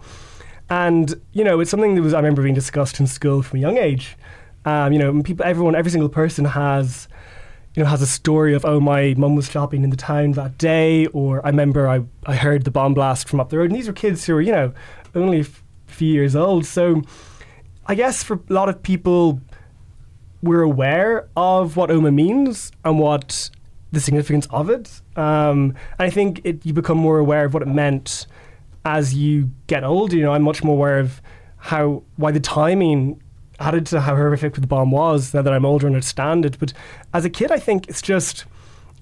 And 0.70 1.20
you 1.34 1.44
know, 1.44 1.60
it's 1.60 1.70
something 1.70 1.96
that 1.96 2.02
was 2.02 2.14
I 2.14 2.16
remember 2.16 2.42
being 2.42 2.54
discussed 2.54 2.98
in 2.98 3.06
school 3.06 3.42
from 3.42 3.58
a 3.58 3.60
young 3.60 3.76
age. 3.76 4.16
Um, 4.64 4.92
you 4.92 4.98
know, 4.98 5.22
people, 5.22 5.44
everyone, 5.44 5.74
every 5.74 5.90
single 5.90 6.08
person 6.08 6.44
has 6.44 7.08
you 7.74 7.82
know, 7.82 7.88
has 7.88 8.02
a 8.02 8.06
story 8.06 8.54
of, 8.54 8.64
oh, 8.64 8.80
my 8.80 9.14
mum 9.16 9.34
was 9.34 9.50
shopping 9.50 9.82
in 9.82 9.90
the 9.90 9.96
town 9.96 10.32
that 10.32 10.58
day, 10.58 11.06
or 11.06 11.44
I 11.44 11.48
remember 11.48 11.88
I, 11.88 12.02
I 12.26 12.36
heard 12.36 12.64
the 12.64 12.70
bomb 12.70 12.92
blast 12.94 13.28
from 13.28 13.40
up 13.40 13.48
the 13.48 13.58
road. 13.58 13.70
And 13.70 13.74
these 13.74 13.86
were 13.86 13.94
kids 13.94 14.26
who 14.26 14.34
were, 14.34 14.42
you 14.42 14.52
know, 14.52 14.74
only 15.14 15.38
a 15.38 15.42
f- 15.42 15.62
few 15.86 16.12
years 16.12 16.36
old. 16.36 16.66
So 16.66 17.02
I 17.86 17.94
guess 17.94 18.22
for 18.22 18.40
a 18.48 18.52
lot 18.52 18.68
of 18.68 18.82
people, 18.82 19.40
we're 20.42 20.62
aware 20.62 21.28
of 21.34 21.76
what 21.76 21.88
Omagh 21.88 22.12
means 22.12 22.72
and 22.84 22.98
what 22.98 23.48
the 23.90 24.00
significance 24.00 24.46
of 24.50 24.68
it. 24.68 25.00
Um, 25.16 25.74
and 25.98 26.00
I 26.00 26.10
think 26.10 26.42
it, 26.44 26.66
you 26.66 26.74
become 26.74 26.98
more 26.98 27.18
aware 27.18 27.46
of 27.46 27.54
what 27.54 27.62
it 27.62 27.68
meant 27.68 28.26
as 28.84 29.14
you 29.14 29.50
get 29.66 29.82
older. 29.82 30.16
You 30.16 30.24
know, 30.24 30.32
I'm 30.32 30.42
much 30.42 30.62
more 30.62 30.74
aware 30.74 30.98
of 30.98 31.22
how, 31.56 32.02
why 32.16 32.32
the 32.32 32.40
timing 32.40 33.21
added 33.62 33.86
to 33.86 34.00
how 34.00 34.16
horrific 34.16 34.54
the 34.54 34.66
bomb 34.66 34.90
was 34.90 35.32
now 35.32 35.42
that 35.42 35.52
I'm 35.52 35.64
older 35.64 35.86
and 35.86 35.96
understand 35.96 36.44
it. 36.44 36.58
But 36.58 36.72
as 37.14 37.24
a 37.24 37.30
kid, 37.30 37.50
I 37.50 37.58
think 37.58 37.88
it's 37.88 38.02
just 38.02 38.44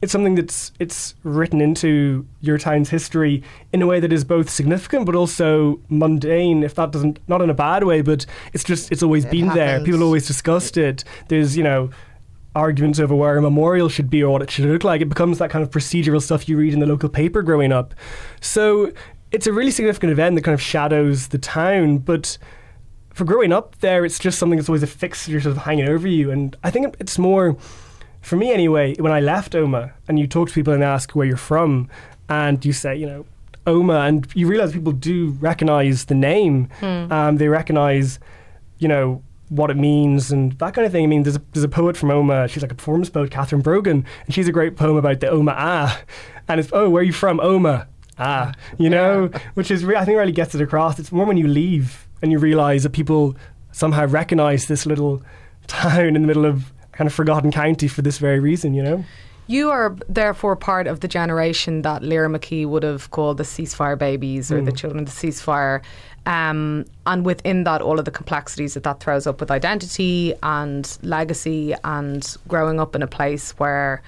it's 0.02 0.12
something 0.12 0.34
that's 0.34 0.72
it's 0.78 1.14
written 1.24 1.60
into 1.60 2.26
your 2.40 2.58
town's 2.58 2.88
history 2.88 3.42
in 3.72 3.82
a 3.82 3.86
way 3.86 4.00
that 4.00 4.12
is 4.12 4.24
both 4.24 4.48
significant 4.48 5.04
but 5.06 5.14
also 5.14 5.80
mundane. 5.88 6.62
If 6.62 6.74
that 6.76 6.90
doesn't 6.90 7.18
not 7.28 7.42
in 7.42 7.50
a 7.50 7.54
bad 7.54 7.84
way, 7.84 8.02
but 8.02 8.24
it's 8.52 8.64
just 8.64 8.90
it's 8.92 9.02
always 9.02 9.24
It 9.24 9.30
been 9.30 9.48
there. 9.48 9.82
People 9.84 10.02
always 10.02 10.26
discussed 10.26 10.76
it. 10.76 11.04
There's 11.28 11.56
you 11.56 11.62
know 11.62 11.90
arguments 12.54 12.98
over 12.98 13.14
where 13.14 13.36
a 13.36 13.42
memorial 13.42 13.88
should 13.88 14.10
be 14.10 14.22
or 14.22 14.32
what 14.32 14.42
it 14.42 14.50
should 14.50 14.64
look 14.64 14.84
like. 14.84 15.00
It 15.00 15.08
becomes 15.08 15.38
that 15.38 15.50
kind 15.50 15.62
of 15.62 15.70
procedural 15.70 16.20
stuff 16.20 16.48
you 16.48 16.56
read 16.56 16.72
in 16.72 16.80
the 16.80 16.86
local 16.86 17.08
paper 17.08 17.42
growing 17.42 17.72
up. 17.72 17.94
So 18.40 18.92
it's 19.30 19.46
a 19.46 19.52
really 19.52 19.70
significant 19.70 20.10
event 20.10 20.34
that 20.34 20.42
kind 20.42 20.54
of 20.54 20.60
shadows 20.60 21.28
the 21.28 21.38
town, 21.38 21.98
but 21.98 22.38
for 23.12 23.24
growing 23.24 23.52
up 23.52 23.78
there, 23.80 24.04
it's 24.04 24.18
just 24.18 24.38
something 24.38 24.58
that's 24.58 24.68
always 24.68 24.82
a 24.82 24.86
fixture 24.86 25.40
sort 25.40 25.56
of 25.56 25.62
hanging 25.62 25.88
over 25.88 26.08
you. 26.08 26.30
And 26.30 26.56
I 26.64 26.70
think 26.70 26.96
it's 26.98 27.18
more 27.18 27.56
for 28.20 28.36
me 28.36 28.52
anyway, 28.52 28.94
when 28.98 29.12
I 29.12 29.20
left 29.20 29.52
Omagh 29.52 29.92
and 30.08 30.18
you 30.18 30.26
talk 30.26 30.48
to 30.48 30.54
people 30.54 30.72
and 30.72 30.84
ask 30.84 31.12
where 31.12 31.26
you're 31.26 31.36
from, 31.36 31.88
and 32.28 32.64
you 32.64 32.72
say, 32.72 32.94
you 32.96 33.06
know, 33.06 33.26
Omagh, 33.66 34.08
and 34.08 34.26
you 34.34 34.46
realize 34.46 34.72
people 34.72 34.92
do 34.92 35.30
recognize 35.40 36.04
the 36.04 36.14
name. 36.14 36.68
Um, 36.82 37.36
they 37.38 37.48
recognize, 37.48 38.18
you 38.78 38.88
know, 38.88 39.22
what 39.48 39.68
it 39.68 39.76
means 39.76 40.30
and 40.30 40.52
that 40.58 40.74
kind 40.74 40.86
of 40.86 40.92
thing. 40.92 41.02
I 41.02 41.06
mean, 41.08 41.24
there's 41.24 41.36
a, 41.36 41.42
there's 41.52 41.64
a 41.64 41.68
poet 41.68 41.96
from 41.96 42.10
Omagh, 42.10 42.50
she's 42.50 42.62
like 42.62 42.70
a 42.70 42.76
performance 42.76 43.10
poet, 43.10 43.30
Catherine 43.30 43.62
Brogan, 43.62 44.06
and 44.26 44.34
she's 44.34 44.46
a 44.46 44.52
great 44.52 44.76
poem 44.76 44.96
about 44.96 45.20
the 45.20 45.26
Omagh 45.26 45.54
Ah. 45.56 46.00
And 46.46 46.60
it's, 46.60 46.70
oh, 46.72 46.88
where 46.88 47.00
are 47.00 47.04
you 47.04 47.12
from? 47.12 47.38
Omagh. 47.38 47.86
Ah. 48.18 48.52
You 48.78 48.90
know, 48.90 49.30
which 49.54 49.70
is, 49.70 49.84
re- 49.84 49.96
I 49.96 50.04
think 50.04 50.18
really 50.18 50.30
gets 50.30 50.54
it 50.54 50.60
across. 50.60 50.98
It's 50.98 51.10
more 51.10 51.26
when 51.26 51.36
you 51.36 51.48
leave 51.48 52.06
and 52.22 52.32
you 52.32 52.38
realize 52.38 52.82
that 52.82 52.90
people 52.90 53.36
somehow 53.72 54.06
recognize 54.06 54.66
this 54.66 54.86
little 54.86 55.22
town 55.66 56.16
in 56.16 56.22
the 56.22 56.26
middle 56.26 56.44
of 56.44 56.72
kind 56.92 57.06
of 57.06 57.14
forgotten 57.14 57.50
county 57.50 57.88
for 57.88 58.02
this 58.02 58.18
very 58.18 58.40
reason, 58.40 58.74
you 58.74 58.82
know? 58.82 59.04
You 59.46 59.70
are 59.70 59.96
therefore 60.08 60.54
part 60.54 60.86
of 60.86 61.00
the 61.00 61.08
generation 61.08 61.82
that 61.82 62.04
Lyra 62.04 62.28
McKee 62.28 62.66
would 62.68 62.84
have 62.84 63.10
called 63.10 63.36
the 63.36 63.42
ceasefire 63.42 63.98
babies 63.98 64.52
or 64.52 64.60
the 64.60 64.70
children 64.70 65.00
of 65.00 65.06
the 65.06 65.10
ceasefire. 65.10 65.82
Um, 66.24 66.84
and 67.04 67.26
within 67.26 67.64
that, 67.64 67.82
all 67.82 67.98
of 67.98 68.04
the 68.04 68.12
complexities 68.12 68.74
that 68.74 68.84
that 68.84 69.00
throws 69.00 69.26
up 69.26 69.40
with 69.40 69.50
identity 69.50 70.34
and 70.44 70.96
legacy 71.02 71.74
and 71.82 72.36
growing 72.46 72.78
up 72.78 72.94
in 72.94 73.02
a 73.02 73.08
place 73.08 73.50
where, 73.58 74.02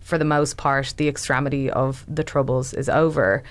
for 0.00 0.18
the 0.18 0.24
most 0.24 0.56
part, 0.56 0.94
the 0.96 1.06
extremity 1.06 1.70
of 1.70 2.04
the 2.08 2.24
troubles 2.24 2.74
is 2.74 2.88
over. 2.88 3.44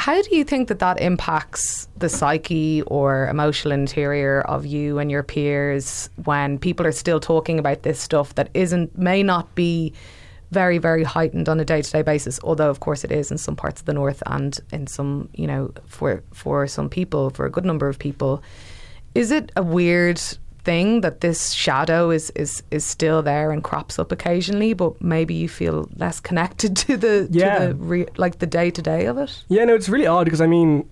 How 0.00 0.22
do 0.22 0.34
you 0.34 0.44
think 0.44 0.68
that 0.68 0.78
that 0.78 0.98
impacts 0.98 1.86
the 1.98 2.08
psyche 2.08 2.80
or 2.86 3.28
emotional 3.28 3.72
interior 3.72 4.40
of 4.40 4.64
you 4.64 4.98
and 4.98 5.10
your 5.10 5.22
peers 5.22 6.08
when 6.24 6.58
people 6.58 6.86
are 6.86 6.92
still 6.92 7.20
talking 7.20 7.58
about 7.58 7.82
this 7.82 8.00
stuff 8.00 8.34
that 8.36 8.48
isn't 8.54 8.96
may 8.96 9.22
not 9.22 9.54
be 9.54 9.92
very 10.52 10.78
very 10.78 11.04
heightened 11.04 11.50
on 11.50 11.60
a 11.60 11.66
day-to-day 11.66 12.00
basis 12.00 12.40
although 12.42 12.70
of 12.70 12.80
course 12.80 13.04
it 13.04 13.12
is 13.12 13.30
in 13.30 13.36
some 13.36 13.54
parts 13.54 13.82
of 13.82 13.84
the 13.84 13.92
north 13.92 14.22
and 14.24 14.58
in 14.72 14.86
some 14.86 15.28
you 15.34 15.46
know 15.46 15.70
for 15.84 16.22
for 16.32 16.66
some 16.66 16.88
people 16.88 17.28
for 17.28 17.44
a 17.44 17.50
good 17.50 17.66
number 17.66 17.86
of 17.86 17.98
people? 17.98 18.42
Is 19.14 19.30
it 19.30 19.52
a 19.54 19.62
weird 19.62 20.18
thing 20.64 21.00
that 21.00 21.20
this 21.20 21.52
shadow 21.52 22.10
is 22.10 22.30
is 22.36 22.62
is 22.70 22.84
still 22.84 23.22
there 23.22 23.50
and 23.50 23.64
crops 23.64 23.98
up 23.98 24.12
occasionally 24.12 24.74
but 24.74 25.00
maybe 25.00 25.32
you 25.34 25.48
feel 25.48 25.88
less 25.96 26.20
connected 26.20 26.76
to 26.84 26.96
the 26.96 27.28
Yeah. 27.30 27.58
to 27.58 27.66
the 27.68 27.74
re, 27.74 28.06
like 28.16 28.38
the 28.40 28.46
day-to-day 28.46 29.06
of 29.06 29.16
it 29.18 29.44
Yeah, 29.48 29.64
no, 29.64 29.74
it's 29.74 29.88
really 29.88 30.06
odd 30.06 30.24
because 30.24 30.40
I 30.40 30.46
mean, 30.46 30.88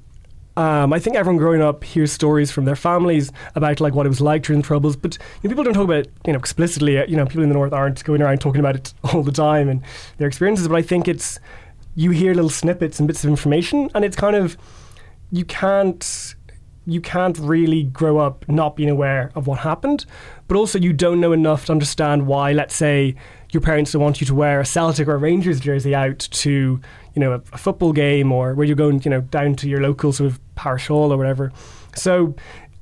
um, 0.57 0.93
I 0.93 0.99
think 0.99 1.15
everyone 1.17 1.37
growing 1.39 1.63
up 1.63 1.85
hears 1.85 2.11
stories 2.13 2.51
from 2.51 2.65
their 2.65 2.75
families 2.77 3.31
about 3.55 3.81
like 3.81 3.95
what 3.95 4.07
it 4.07 4.09
was 4.09 4.21
like 4.21 4.43
during 4.43 4.61
the 4.63 4.67
troubles, 4.67 4.97
but 4.97 5.17
you 5.43 5.49
know, 5.49 5.51
people 5.51 5.63
don't 5.65 5.75
talk 5.75 5.85
about 5.85 5.99
it, 6.07 6.13
you 6.27 6.33
know, 6.33 6.39
explicitly. 6.39 6.99
Uh, 6.99 7.05
You 7.07 7.17
know, 7.17 7.27
people 7.27 7.45
in 7.45 7.49
the 7.49 7.55
north 7.55 7.73
aren't 7.73 8.03
going 8.03 8.23
around 8.23 8.41
talking 8.41 8.59
about 8.61 8.75
it 8.75 8.93
all 9.13 9.23
the 9.23 9.31
time 9.31 9.69
and 9.69 9.83
their 10.17 10.27
experiences. 10.27 10.67
But 10.67 10.75
I 10.77 10.83
think 10.83 11.07
it's 11.07 11.39
you 11.95 12.11
hear 12.11 12.35
little 12.35 12.51
snippets 12.51 12.99
and 12.99 13.07
bits 13.07 13.23
of 13.23 13.31
information, 13.31 13.89
and 13.95 14.05
it's 14.05 14.17
kind 14.17 14.35
of 14.35 14.57
you 15.31 15.45
can't 15.45 16.35
you 16.89 17.03
can't 17.03 17.39
really 17.39 17.83
grow 17.83 18.17
up 18.19 18.49
not 18.49 18.75
being 18.75 18.89
aware 18.89 19.31
of 19.35 19.47
what 19.47 19.59
happened, 19.59 20.07
but 20.49 20.57
also 20.57 20.79
you 20.79 20.95
don't 20.95 21.21
know 21.21 21.33
enough 21.33 21.67
to 21.67 21.73
understand 21.73 22.27
why. 22.27 22.53
Let's 22.53 22.75
say 22.75 23.15
your 23.53 23.61
parents 23.61 23.93
don't 23.93 24.01
want 24.01 24.21
you 24.21 24.27
to 24.27 24.35
wear 24.35 24.59
a 24.61 24.65
Celtic 24.65 25.07
or 25.07 25.15
a 25.15 25.19
Rangers 25.19 25.61
jersey 25.61 25.95
out 25.95 26.19
to 26.19 26.81
you 27.15 27.21
know 27.21 27.33
a, 27.33 27.43
a 27.53 27.59
football 27.59 27.93
game 27.93 28.33
or 28.33 28.55
where 28.55 28.67
you're 28.67 28.75
going 28.75 29.03
you 29.03 29.11
know 29.11 29.21
down 29.21 29.55
to 29.57 29.69
your 29.69 29.83
local 29.83 30.13
sort 30.13 30.31
of 30.31 30.41
parish 30.55 30.87
hall 30.87 31.13
or 31.13 31.17
whatever. 31.17 31.53
So. 31.95 32.35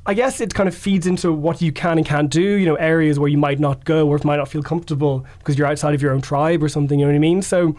I 0.08 0.14
guess 0.14 0.40
it 0.40 0.54
kind 0.54 0.68
of 0.68 0.74
feeds 0.76 1.08
into 1.08 1.32
what 1.32 1.60
you 1.60 1.72
can 1.72 1.98
and 1.98 2.06
can't 2.06 2.30
do, 2.30 2.40
you 2.40 2.64
know, 2.64 2.76
areas 2.76 3.18
where 3.18 3.28
you 3.28 3.38
might 3.38 3.58
not 3.58 3.84
go 3.84 4.06
or 4.06 4.20
might 4.22 4.36
not 4.36 4.46
feel 4.46 4.62
comfortable 4.62 5.26
because 5.40 5.58
you're 5.58 5.66
outside 5.66 5.96
of 5.96 6.00
your 6.00 6.12
own 6.12 6.20
tribe 6.20 6.62
or 6.62 6.68
something, 6.68 7.00
you 7.00 7.06
know 7.06 7.10
what 7.10 7.16
I 7.16 7.18
mean? 7.18 7.42
So 7.42 7.74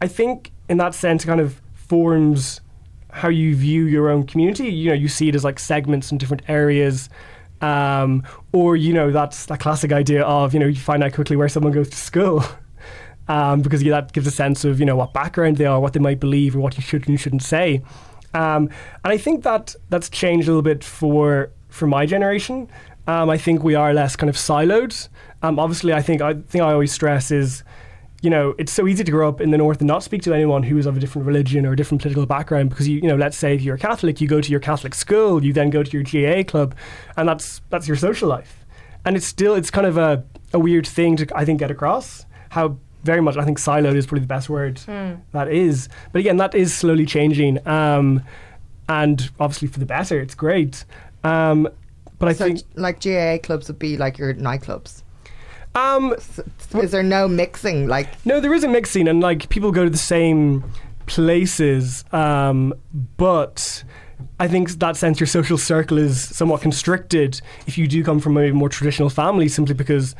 I 0.00 0.08
think 0.08 0.50
in 0.70 0.78
that 0.78 0.94
sense, 0.94 1.24
it 1.24 1.26
kind 1.26 1.42
of 1.42 1.60
forms 1.74 2.62
how 3.10 3.28
you 3.28 3.54
view 3.54 3.84
your 3.84 4.10
own 4.10 4.24
community. 4.24 4.68
You 4.68 4.90
know, 4.90 4.94
you 4.94 5.08
see 5.08 5.28
it 5.28 5.34
as 5.34 5.44
like 5.44 5.58
segments 5.58 6.10
and 6.10 6.20
different 6.20 6.42
areas. 6.48 7.08
Um, 7.60 8.22
or, 8.52 8.76
you 8.76 8.92
know, 8.92 9.10
that's 9.10 9.46
that 9.46 9.60
classic 9.60 9.92
idea 9.92 10.22
of, 10.22 10.54
you 10.54 10.60
know, 10.60 10.66
you 10.66 10.76
find 10.76 11.02
out 11.02 11.12
quickly 11.12 11.36
where 11.36 11.48
someone 11.48 11.72
goes 11.72 11.90
to 11.90 11.96
school. 11.96 12.44
Um, 13.30 13.60
because 13.60 13.82
yeah, 13.82 14.00
that 14.00 14.14
gives 14.14 14.26
a 14.26 14.30
sense 14.30 14.64
of, 14.64 14.80
you 14.80 14.86
know, 14.86 14.96
what 14.96 15.12
background 15.12 15.58
they 15.58 15.66
are, 15.66 15.78
what 15.78 15.92
they 15.92 16.00
might 16.00 16.18
believe, 16.18 16.56
or 16.56 16.60
what 16.60 16.78
you 16.78 16.82
should 16.82 17.06
and 17.08 17.20
shouldn't 17.20 17.42
say. 17.42 17.82
Um, 18.32 18.70
and 19.04 19.12
I 19.12 19.18
think 19.18 19.44
that 19.44 19.74
that's 19.90 20.08
changed 20.08 20.48
a 20.48 20.50
little 20.50 20.62
bit 20.62 20.82
for 20.82 21.50
for 21.68 21.86
my 21.86 22.06
generation. 22.06 22.68
Um, 23.06 23.30
I 23.30 23.38
think 23.38 23.62
we 23.62 23.74
are 23.74 23.92
less 23.92 24.16
kind 24.16 24.30
of 24.30 24.36
siloed. 24.36 25.08
Um, 25.42 25.58
obviously, 25.58 25.92
I 25.92 26.02
think 26.02 26.20
I 26.22 26.34
think 26.34 26.62
I 26.62 26.72
always 26.72 26.92
stress 26.92 27.30
is, 27.30 27.62
you 28.20 28.30
know, 28.30 28.54
it's 28.58 28.72
so 28.72 28.88
easy 28.88 29.04
to 29.04 29.10
grow 29.12 29.28
up 29.28 29.40
in 29.40 29.50
the 29.52 29.58
north 29.58 29.78
and 29.78 29.86
not 29.86 30.02
speak 30.02 30.22
to 30.22 30.34
anyone 30.34 30.64
who 30.64 30.76
is 30.76 30.86
of 30.86 30.96
a 30.96 31.00
different 31.00 31.26
religion 31.26 31.64
or 31.64 31.72
a 31.72 31.76
different 31.76 32.02
political 32.02 32.26
background 32.26 32.68
because 32.70 32.88
you 32.88 32.96
you 32.96 33.06
know, 33.08 33.16
let's 33.16 33.36
say 33.36 33.54
if 33.54 33.62
you're 33.62 33.76
a 33.76 33.78
Catholic, 33.78 34.20
you 34.20 34.26
go 34.26 34.40
to 34.40 34.50
your 34.50 34.60
Catholic 34.60 34.94
school, 34.94 35.44
you 35.44 35.52
then 35.52 35.70
go 35.70 35.82
to 35.84 35.90
your 35.90 36.02
GAA 36.02 36.42
club, 36.48 36.74
and 37.16 37.28
that's 37.28 37.60
that's 37.70 37.86
your 37.86 37.96
social 37.96 38.28
life. 38.28 38.64
And 39.04 39.16
it's 39.16 39.26
still 39.26 39.54
it's 39.54 39.70
kind 39.70 39.86
of 39.86 39.96
a, 39.96 40.24
a 40.52 40.58
weird 40.58 40.86
thing 40.86 41.16
to 41.16 41.26
I 41.34 41.44
think 41.44 41.60
get 41.60 41.70
across 41.70 42.26
how 42.50 42.76
very 43.04 43.20
much 43.20 43.36
I 43.36 43.44
think 43.44 43.58
siloed 43.58 43.94
is 43.94 44.06
probably 44.06 44.22
the 44.22 44.26
best 44.26 44.48
word 44.50 44.80
that 45.32 45.48
is. 45.48 45.88
But 46.12 46.18
again, 46.18 46.38
that 46.38 46.54
is 46.54 46.74
slowly 46.74 47.06
changing. 47.06 47.66
Um, 47.66 48.24
and 48.88 49.30
obviously 49.38 49.68
for 49.68 49.78
the 49.78 49.86
better, 49.86 50.18
it's 50.20 50.34
great. 50.34 50.84
Um, 51.22 51.68
but 52.18 52.28
I 52.28 52.32
So, 52.32 52.46
think 52.46 52.62
like 52.74 53.00
GAA 53.00 53.38
clubs 53.38 53.68
would 53.68 53.78
be 53.78 53.96
like 53.96 54.18
your 54.18 54.34
nightclubs. 54.34 55.02
Um, 55.74 56.14
Is 56.74 56.90
there 56.90 57.02
no 57.02 57.28
mixing? 57.28 57.88
Like, 57.88 58.08
No, 58.24 58.40
there 58.40 58.54
is 58.54 58.64
a 58.64 58.68
mixing, 58.68 59.08
and 59.08 59.20
like 59.20 59.48
people 59.48 59.72
go 59.72 59.84
to 59.84 59.90
the 59.90 59.96
same 59.96 60.64
places, 61.06 62.04
um, 62.12 62.74
but 63.16 63.84
I 64.40 64.48
think 64.48 64.70
that 64.70 64.96
sense 64.96 65.20
your 65.20 65.26
social 65.26 65.58
circle 65.58 65.98
is 65.98 66.22
somewhat 66.36 66.60
constricted 66.60 67.40
if 67.66 67.78
you 67.78 67.86
do 67.86 68.04
come 68.04 68.20
from 68.20 68.36
a 68.36 68.50
more 68.52 68.68
traditional 68.68 69.10
family, 69.10 69.48
simply 69.48 69.74
because 69.74 70.14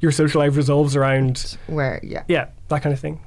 your 0.00 0.12
social 0.12 0.40
life 0.40 0.56
revolves 0.56 0.96
around 0.96 1.56
where, 1.66 2.00
yeah. 2.02 2.24
yeah 2.28 2.48
that 2.68 2.82
kind 2.82 2.92
of 2.92 3.00
thing. 3.00 3.20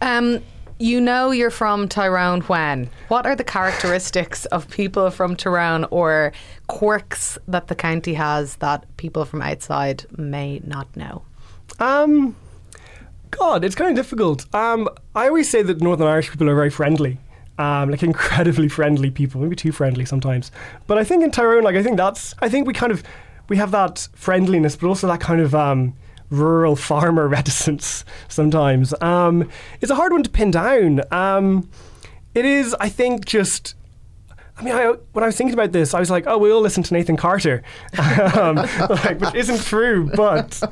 Um, 0.00 0.42
you 0.78 1.00
know 1.00 1.30
you're 1.30 1.50
from 1.50 1.88
Tyrone 1.88 2.40
when? 2.42 2.90
What 3.08 3.26
are 3.26 3.36
the 3.36 3.44
characteristics 3.44 4.44
of 4.46 4.68
people 4.68 5.10
from 5.10 5.36
Tyrone 5.36 5.84
or 5.90 6.32
quirks 6.66 7.38
that 7.48 7.68
the 7.68 7.74
county 7.74 8.14
has 8.14 8.56
that 8.56 8.84
people 8.96 9.24
from 9.24 9.42
outside 9.42 10.04
may 10.16 10.60
not 10.64 10.94
know? 10.96 11.22
Um, 11.78 12.34
God, 13.30 13.64
it's 13.64 13.74
kind 13.74 13.90
of 13.90 13.96
difficult. 13.96 14.52
Um, 14.54 14.88
I 15.14 15.28
always 15.28 15.48
say 15.48 15.62
that 15.62 15.80
Northern 15.80 16.06
Irish 16.06 16.30
people 16.30 16.48
are 16.48 16.54
very 16.54 16.70
friendly. 16.70 17.18
Um, 17.56 17.90
like 17.90 18.02
incredibly 18.02 18.68
friendly 18.68 19.10
people, 19.10 19.40
maybe 19.40 19.56
too 19.56 19.72
friendly 19.72 20.04
sometimes. 20.04 20.50
But 20.86 20.98
I 20.98 21.04
think 21.04 21.22
in 21.22 21.30
Tyrone, 21.30 21.62
like 21.62 21.76
I 21.76 21.82
think 21.82 21.96
that's, 21.96 22.34
I 22.40 22.48
think 22.48 22.66
we 22.66 22.72
kind 22.72 22.90
of, 22.90 23.04
we 23.48 23.56
have 23.58 23.70
that 23.70 24.08
friendliness, 24.14 24.74
but 24.74 24.88
also 24.88 25.06
that 25.06 25.20
kind 25.20 25.40
of 25.40 25.54
um, 25.54 25.94
rural 26.30 26.76
farmer 26.90 27.28
reticence 27.28 28.04
sometimes. 28.28 28.94
Um, 29.00 29.48
it's 29.80 29.90
a 29.90 29.94
hard 29.94 30.12
one 30.12 30.22
to 30.22 30.30
pin 30.30 30.50
down. 30.50 31.00
Um, 31.10 31.68
it 32.34 32.44
is, 32.44 32.74
I 32.80 32.88
think, 32.88 33.24
just 33.24 33.74
I 34.56 34.62
mean, 34.62 34.74
I, 34.74 34.86
when 35.12 35.24
I 35.24 35.26
was 35.26 35.36
thinking 35.36 35.54
about 35.54 35.72
this, 35.72 35.94
I 35.94 36.00
was 36.00 36.10
like, 36.10 36.28
oh, 36.28 36.38
we 36.38 36.52
all 36.52 36.60
listen 36.60 36.84
to 36.84 36.94
Nathan 36.94 37.16
Carter, 37.16 37.64
um, 38.36 38.54
like, 38.54 39.20
which 39.20 39.34
isn't 39.34 39.62
true, 39.62 40.08
but 40.14 40.62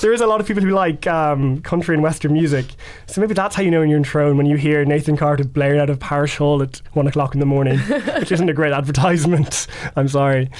there 0.00 0.12
is 0.12 0.20
a 0.20 0.26
lot 0.26 0.40
of 0.40 0.48
people 0.48 0.64
who 0.64 0.70
like 0.70 1.06
um, 1.06 1.62
country 1.62 1.94
and 1.94 2.02
western 2.02 2.32
music. 2.32 2.66
So 3.06 3.20
maybe 3.20 3.34
that's 3.34 3.54
how 3.54 3.62
you 3.62 3.70
know 3.70 3.80
when 3.80 3.88
you're 3.88 3.98
in 3.98 4.02
Tyrone 4.04 4.36
when 4.36 4.46
you 4.46 4.56
hear 4.56 4.84
Nathan 4.84 5.16
Carter 5.16 5.44
blared 5.44 5.78
out 5.78 5.90
of 5.90 6.00
Parish 6.00 6.38
Hall 6.38 6.60
at 6.60 6.82
one 6.92 7.06
o'clock 7.06 7.34
in 7.34 7.40
the 7.40 7.46
morning, 7.46 7.78
which 7.78 8.32
isn't 8.32 8.48
a 8.48 8.54
great 8.54 8.72
advertisement. 8.80 9.68
I'm 9.94 10.08
sorry. 10.08 10.50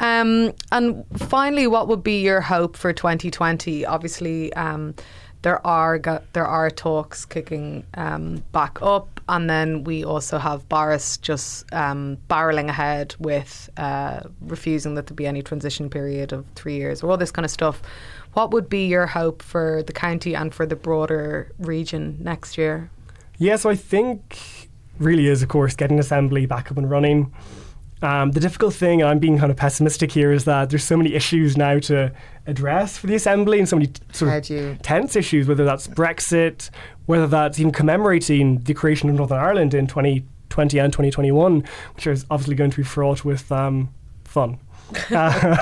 Um, 0.00 0.52
and 0.72 1.04
finally, 1.16 1.66
what 1.66 1.88
would 1.88 2.02
be 2.02 2.20
your 2.20 2.40
hope 2.40 2.76
for 2.76 2.92
2020? 2.92 3.86
Obviously, 3.86 4.52
um, 4.54 4.94
there 5.42 5.64
are 5.66 6.00
there 6.32 6.46
are 6.46 6.70
talks 6.70 7.26
kicking 7.26 7.84
um, 7.94 8.42
back 8.52 8.78
up, 8.80 9.20
and 9.28 9.48
then 9.48 9.84
we 9.84 10.02
also 10.02 10.38
have 10.38 10.66
Boris 10.70 11.18
just 11.18 11.70
um, 11.72 12.16
barreling 12.28 12.68
ahead 12.68 13.14
with 13.18 13.68
uh, 13.76 14.20
refusing 14.40 14.94
that 14.94 15.06
there 15.06 15.14
be 15.14 15.26
any 15.26 15.42
transition 15.42 15.90
period 15.90 16.32
of 16.32 16.46
three 16.54 16.76
years, 16.76 17.02
or 17.02 17.10
all 17.10 17.18
this 17.18 17.30
kind 17.30 17.44
of 17.44 17.50
stuff. 17.50 17.82
What 18.32 18.52
would 18.52 18.68
be 18.70 18.86
your 18.86 19.06
hope 19.06 19.42
for 19.42 19.82
the 19.86 19.92
county 19.92 20.34
and 20.34 20.52
for 20.52 20.66
the 20.66 20.76
broader 20.76 21.52
region 21.58 22.16
next 22.20 22.56
year? 22.56 22.90
Yeah, 23.36 23.56
so 23.56 23.68
I 23.68 23.76
think 23.76 24.70
really 24.98 25.26
is, 25.26 25.42
of 25.42 25.50
course, 25.50 25.76
getting 25.76 25.98
Assembly 25.98 26.46
back 26.46 26.70
up 26.70 26.78
and 26.78 26.90
running. 26.90 27.32
Um, 28.02 28.32
the 28.32 28.40
difficult 28.40 28.74
thing, 28.74 29.00
and 29.00 29.08
I'm 29.08 29.18
being 29.18 29.38
kind 29.38 29.50
of 29.50 29.56
pessimistic 29.56 30.12
here, 30.12 30.32
is 30.32 30.44
that 30.44 30.70
there's 30.70 30.84
so 30.84 30.96
many 30.96 31.14
issues 31.14 31.56
now 31.56 31.78
to 31.80 32.12
address 32.46 32.98
for 32.98 33.06
the 33.06 33.14
Assembly 33.14 33.58
and 33.58 33.68
so 33.68 33.76
many 33.76 33.86
t- 33.86 34.02
sort 34.12 34.50
of 34.50 34.82
tense 34.82 35.16
issues, 35.16 35.48
whether 35.48 35.64
that's 35.64 35.88
Brexit, 35.88 36.70
whether 37.06 37.26
that's 37.26 37.58
even 37.58 37.72
commemorating 37.72 38.58
the 38.64 38.74
creation 38.74 39.08
of 39.08 39.16
Northern 39.16 39.38
Ireland 39.38 39.74
in 39.74 39.86
2020 39.86 40.78
and 40.78 40.92
2021, 40.92 41.64
which 41.94 42.06
is 42.06 42.26
obviously 42.30 42.54
going 42.54 42.70
to 42.70 42.76
be 42.76 42.82
fraught 42.82 43.24
with 43.24 43.50
um, 43.50 43.88
fun. 44.24 44.58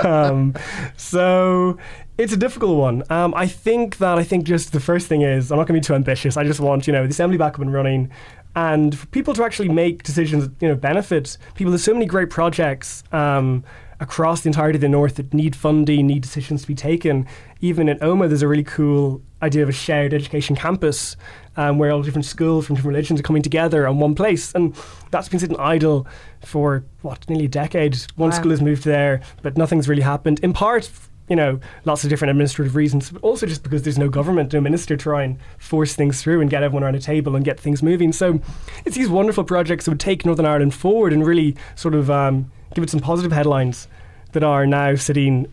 um, 0.05 0.55
so 0.97 1.78
it's 2.18 2.33
a 2.33 2.37
difficult 2.37 2.76
one. 2.76 3.03
Um, 3.11 3.35
I 3.35 3.47
think 3.47 3.99
that 3.99 4.18
I 4.18 4.24
think 4.24 4.45
just 4.45 4.72
the 4.72 4.80
first 4.80 5.07
thing 5.07 5.22
is 5.22 5.51
I'm 5.51 5.59
not 5.59 5.66
going 5.66 5.80
to 5.80 5.85
be 5.85 5.87
too 5.87 5.95
ambitious. 5.95 6.37
I 6.37 6.45
just 6.45 6.61
want 6.61 6.87
you 6.87 6.93
know 6.93 7.05
the 7.05 7.11
assembly 7.11 7.39
back 7.39 7.55
up 7.55 7.61
and 7.61 7.72
running, 7.72 8.11
and 8.55 8.96
for 8.98 9.07
people 9.09 9.34
to 9.34 9.44
actually 9.44 9.68
make 9.68 10.03
decisions 10.03 10.48
that 10.48 10.55
you 10.61 10.68
know 10.68 10.74
benefit 10.76 11.36
people. 11.55 11.70
There's 11.70 11.84
so 11.84 11.94
many 11.94 12.07
great 12.07 12.30
projects. 12.30 13.03
Um, 13.12 13.64
across 14.00 14.40
the 14.40 14.48
entirety 14.48 14.76
of 14.76 14.80
the 14.80 14.88
north 14.88 15.14
that 15.14 15.32
need 15.32 15.55
funding, 15.55 16.09
need 16.09 16.22
decisions 16.22 16.62
to 16.62 16.66
be 16.66 16.74
taken. 16.74 17.24
Even 17.61 17.88
in 17.88 17.96
Omagh, 18.00 18.28
there's 18.30 18.42
a 18.42 18.48
really 18.48 18.64
cool 18.64 19.22
idea 19.42 19.62
of 19.62 19.68
a 19.68 19.72
shared 19.72 20.12
education 20.12 20.57
campus 20.57 21.16
um, 21.57 21.78
where 21.78 21.92
all 21.92 22.03
different 22.03 22.24
schools 22.24 22.66
from 22.66 22.74
different 22.74 22.94
religions 22.96 23.20
are 23.20 23.22
coming 23.22 23.42
together 23.42 23.86
on 23.86 24.00
one 24.00 24.16
place. 24.16 24.53
And 24.57 24.74
that's 25.12 25.28
been 25.28 25.38
sitting 25.38 25.57
idle 25.57 26.05
for, 26.44 26.84
what, 27.03 27.28
nearly 27.30 27.44
a 27.44 27.48
decade. 27.48 27.96
One 28.16 28.30
Wow. 28.30 28.36
school 28.36 28.50
has 28.50 28.61
moved 28.61 28.82
there, 28.84 29.20
but 29.40 29.57
nothing's 29.57 29.88
really 29.88 30.03
happened. 30.03 30.40
In 30.40 30.53
part, 30.53 30.90
you 31.28 31.36
know, 31.36 31.60
lots 31.84 32.04
of 32.04 32.10
different 32.10 32.30
administrative 32.30 32.76
reasons, 32.76 33.10
but 33.10 33.22
also 33.22 33.46
just 33.46 33.62
because 33.62 33.82
there's 33.82 33.98
no 33.98 34.08
government, 34.08 34.52
no 34.52 34.60
minister 34.60 34.96
to 34.96 35.02
try 35.02 35.22
and 35.22 35.38
force 35.58 35.94
things 35.94 36.20
through 36.20 36.40
and 36.40 36.50
get 36.50 36.62
everyone 36.62 36.82
around 36.84 36.96
a 36.96 37.00
table 37.00 37.36
and 37.36 37.44
get 37.44 37.58
things 37.58 37.82
moving. 37.82 38.12
So 38.12 38.40
it's 38.84 38.96
these 38.96 39.08
wonderful 39.08 39.44
projects 39.44 39.84
that 39.84 39.92
would 39.92 40.00
take 40.00 40.26
Northern 40.26 40.46
Ireland 40.46 40.74
forward 40.74 41.12
and 41.12 41.24
really 41.26 41.56
sort 41.74 41.94
of 41.94 42.10
um, 42.10 42.50
give 42.74 42.84
it 42.84 42.90
some 42.90 43.00
positive 43.00 43.32
headlines 43.32 43.88
that 44.32 44.42
are 44.42 44.66
now 44.66 44.94
sitting 44.96 45.50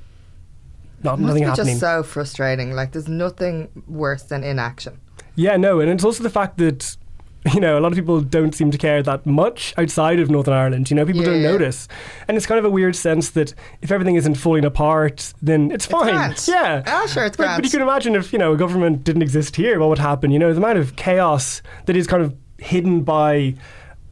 not 1.02 1.18
Must 1.18 1.28
nothing 1.28 1.44
be 1.44 1.48
happening. 1.50 1.66
just 1.76 1.80
so 1.80 2.04
frustrating. 2.04 2.74
Like 2.74 2.92
there's 2.92 3.08
nothing 3.08 3.70
worse 3.88 4.24
than 4.24 4.44
inaction. 4.44 5.00
Yeah, 5.36 5.56
no, 5.56 5.80
and 5.80 5.90
it's 5.90 6.04
also 6.04 6.24
the 6.24 6.30
fact 6.30 6.58
that 6.58 6.98
you 7.54 7.60
know 7.62 7.78
a 7.78 7.82
lot 7.82 7.92
of 7.92 7.96
people 7.98 8.20
don't 8.22 8.54
seem 8.54 8.70
to 8.72 8.78
care 8.78 9.02
that 9.02 9.26
much 9.26 9.74
outside 9.78 10.20
of 10.20 10.30
Northern 10.30 10.54
Ireland. 10.54 10.90
You 10.90 10.96
know, 10.96 11.06
people 11.06 11.24
don't 11.24 11.42
Yeah. 11.42 11.52
notice, 11.52 11.88
and 12.28 12.36
it's 12.36 12.46
kind 12.46 12.60
of 12.60 12.66
a 12.66 12.70
weird 12.70 12.96
sense 12.96 13.30
that 13.32 13.54
if 13.82 13.92
everything 13.92 14.16
isn't 14.16 14.36
falling 14.36 14.66
apart, 14.66 15.34
then 15.42 15.72
it's 15.72 15.86
fine. 15.86 16.14
grand. 16.14 16.46
Yeah, 16.48 16.84
Ah, 16.86 17.06
sure, 17.08 17.26
it's 17.26 17.38
but, 17.38 17.56
but 17.56 17.64
you 17.64 17.72
can 17.72 17.82
imagine 17.82 18.16
if 18.16 18.34
you 18.34 18.40
know 18.40 18.54
a 18.54 18.58
government 18.58 19.04
didn't 19.04 19.22
exist 19.22 19.56
here, 19.56 19.80
what 19.80 19.90
would 19.90 20.00
happen? 20.00 20.32
You 20.32 20.40
know, 20.40 20.52
the 20.54 20.58
amount 20.60 20.80
of 20.80 20.96
chaos 20.96 21.62
that 21.86 21.96
is 21.96 22.08
kind 22.08 22.24
of 22.24 22.36
hidden 22.58 23.02
by. 23.04 23.56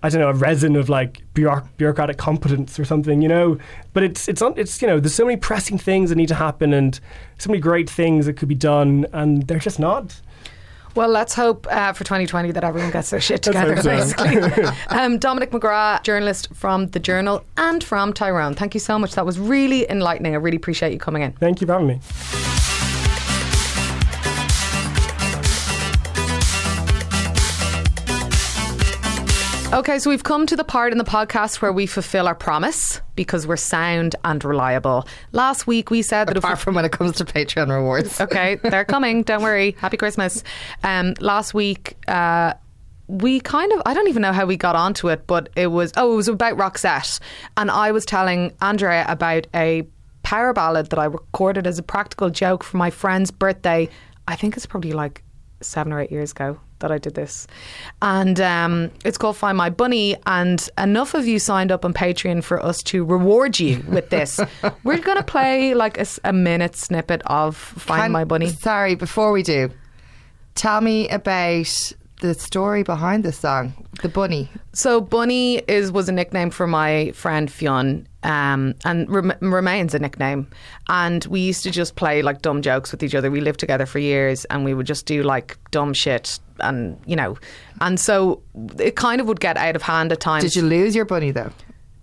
I 0.03 0.09
don't 0.09 0.21
know, 0.21 0.30
a 0.30 0.34
resin 0.34 0.75
of 0.75 0.89
like 0.89 1.23
bureauc- 1.34 1.67
bureaucratic 1.78 2.17
competence 2.17 2.80
or 2.80 2.86
something, 2.86 3.23
you 3.23 3.28
know. 3.28 3.57
But 3.93 4.03
it's 4.03 4.28
it's 4.28 4.43
it's 4.55 4.80
you 4.80 4.88
know, 4.88 4.99
there's 4.99 5.15
so 5.15 5.25
many 5.25 5.38
pressing 5.38 5.80
things 5.80 6.09
that 6.11 6.15
need 6.17 6.28
to 6.28 6.36
happen 6.36 6.71
and 6.71 6.97
so 7.39 7.49
many 7.49 7.59
great 7.59 7.89
things 7.89 8.28
that 8.28 8.34
could 8.34 8.47
be 8.47 8.55
done, 8.55 9.07
and 9.11 9.47
they're 9.47 9.57
just 9.57 9.80
not. 9.80 10.21
Well, 10.97 11.09
let's 11.09 11.35
hope 11.35 11.67
uh, 11.69 11.93
for 11.93 12.03
2020 12.03 12.53
that 12.53 12.63
everyone 12.63 12.89
gets 12.89 13.11
their 13.11 13.21
shit 13.21 13.43
together, 13.43 13.75
basically. 13.83 14.63
um, 14.87 15.19
Dominic 15.19 15.51
McGrath, 15.51 16.01
journalist 16.01 16.47
from 16.55 16.87
The 16.87 16.99
Journal 16.99 17.43
and 17.55 17.83
from 17.83 18.13
Tyrone. 18.13 18.55
Thank 18.55 18.73
you 18.73 18.79
so 18.79 18.97
much. 18.97 19.13
That 19.13 19.23
was 19.23 19.37
really 19.37 19.87
enlightening. 19.91 20.33
I 20.33 20.37
really 20.37 20.57
appreciate 20.57 20.93
you 20.93 20.97
coming 20.97 21.21
in. 21.21 21.33
Thank 21.33 21.61
you 21.61 21.67
for 21.67 21.73
having 21.73 21.87
me. 21.87 22.56
Okay, 29.74 29.99
so 29.99 30.09
we've 30.09 30.24
come 30.24 30.47
to 30.47 30.55
the 30.55 30.63
part 30.63 30.93
in 30.93 30.97
the 30.97 31.03
podcast 31.03 31.61
where 31.61 31.74
we 31.74 31.86
fulfill 31.86 32.26
our 32.26 32.34
promise 32.34 33.01
because 33.15 33.45
we're 33.45 33.57
sound 33.57 34.15
and 34.24 34.43
reliable. 34.45 35.05
Last 35.34 35.68
week 35.68 35.91
we 35.91 36.01
said 36.01 36.30
that 36.30 36.38
Apart 36.38 36.59
from 36.59 36.74
when 36.74 36.86
it 36.86 36.93
comes 36.93 37.18
to 37.18 37.26
Patreon 37.26 37.70
rewards. 37.70 38.22
Okay, 38.28 38.55
they're 38.55 38.86
coming. 38.86 39.24
Don't 39.24 39.43
worry. 39.43 39.76
Happy 39.78 39.97
Christmas. 39.97 40.41
Um, 40.84 41.15
last 41.20 41.53
week, 41.53 41.97
uh, 42.07 42.53
we 43.07 43.41
kind 43.41 43.72
of, 43.74 43.82
I 43.86 43.93
don't 43.93 44.07
even 44.07 44.22
know 44.22 44.32
how 44.32 44.45
we 44.45 44.55
got 44.55 44.78
onto 44.78 45.09
it, 45.09 45.28
but 45.28 45.49
it 45.57 45.68
was, 45.68 45.91
oh, 45.97 46.13
it 46.13 46.15
was 46.15 46.30
about 46.30 46.57
Roxette. 46.57 47.20
And 47.57 47.70
I 47.70 47.91
was 47.91 48.05
telling 48.05 48.53
Andrea 48.61 49.05
about 49.09 49.47
a 49.53 49.86
power 50.24 50.53
ballad 50.53 50.89
that 50.91 50.99
I 50.99 51.05
recorded 51.05 51.68
as 51.68 51.78
a 51.78 51.84
practical 51.84 52.30
joke 52.30 52.63
for 52.63 52.78
my 52.78 52.89
friend's 52.89 53.32
birthday. 53.32 53.89
I 54.30 54.38
think 54.38 54.55
it's 54.55 54.65
probably 54.65 54.93
like 54.93 55.24
seven 55.59 55.91
or 55.91 55.99
eight 55.99 56.11
years 56.11 56.32
ago 56.32 56.57
that 56.80 56.91
I 56.91 56.97
did 56.97 57.15
this. 57.15 57.47
And 58.01 58.39
um, 58.39 58.91
it's 59.05 59.17
called 59.17 59.38
Find 59.38 59.57
My 59.57 59.69
Bunny. 59.69 60.15
And 60.25 60.67
enough 60.78 61.13
of 61.13 61.28
you 61.28 61.39
signed 61.39 61.71
up 61.71 61.86
on 61.86 61.93
Patreon 61.93 62.43
for 62.43 62.63
us 62.63 62.82
to 62.84 63.03
reward 63.03 63.59
you 63.59 63.84
with 63.88 64.09
this. 64.09 64.39
We're 64.84 64.99
going 64.99 65.17
to 65.17 65.23
play 65.23 65.73
like 65.73 65.99
a 66.23 66.34
minute 66.34 66.75
snippet 66.75 67.21
of 67.25 67.55
Find 67.55 68.03
Can- 68.03 68.11
My 68.11 68.25
Bunny. 68.25 68.47
Sorry, 68.49 68.95
before 68.95 69.32
we 69.32 69.43
do, 69.43 69.69
tell 70.55 70.82
me 70.82 71.07
about 71.09 71.93
the 72.19 72.34
story 72.34 72.82
behind 72.84 73.23
this 73.23 73.38
song, 73.38 73.73
the 74.01 74.09
bunny. 74.09 74.49
So 74.73 74.99
Bunny 74.99 75.57
is 75.67 75.91
was 75.91 76.09
a 76.09 76.11
nickname 76.11 76.49
for 76.49 76.65
my 76.65 77.11
friend 77.11 77.51
Fionn, 77.51 78.07
um, 78.23 78.73
and 78.86 79.09
rem- 79.09 79.34
remains 79.39 79.93
a 79.93 79.99
nickname. 79.99 80.47
And 80.89 81.23
we 81.25 81.41
used 81.41 81.61
to 81.63 81.71
just 81.71 81.95
play 81.95 82.21
like 82.23 82.41
dumb 82.41 82.61
jokes 82.61 82.91
with 82.91 83.03
each 83.03 83.13
other. 83.13 83.30
We 83.30 83.41
lived 83.41 83.59
together 83.59 83.86
for 83.86 83.99
years, 83.99 84.45
and 84.45 84.65
we 84.65 84.73
would 84.73 84.88
just 84.88 85.05
do 85.05 85.21
like 85.21 85.57
dumb 85.69 85.93
shit, 85.93 86.39
and 86.59 86.99
you 87.05 87.15
know, 87.15 87.37
and 87.81 87.99
so 87.99 88.41
it 88.79 88.95
kind 88.95 89.21
of 89.21 89.27
would 89.27 89.39
get 89.39 89.57
out 89.57 89.75
of 89.75 89.81
hand 89.81 90.11
at 90.11 90.19
times. 90.19 90.43
Did 90.43 90.55
you 90.55 90.63
lose 90.63 90.95
your 90.95 91.05
bunny 91.05 91.31
though? 91.31 91.51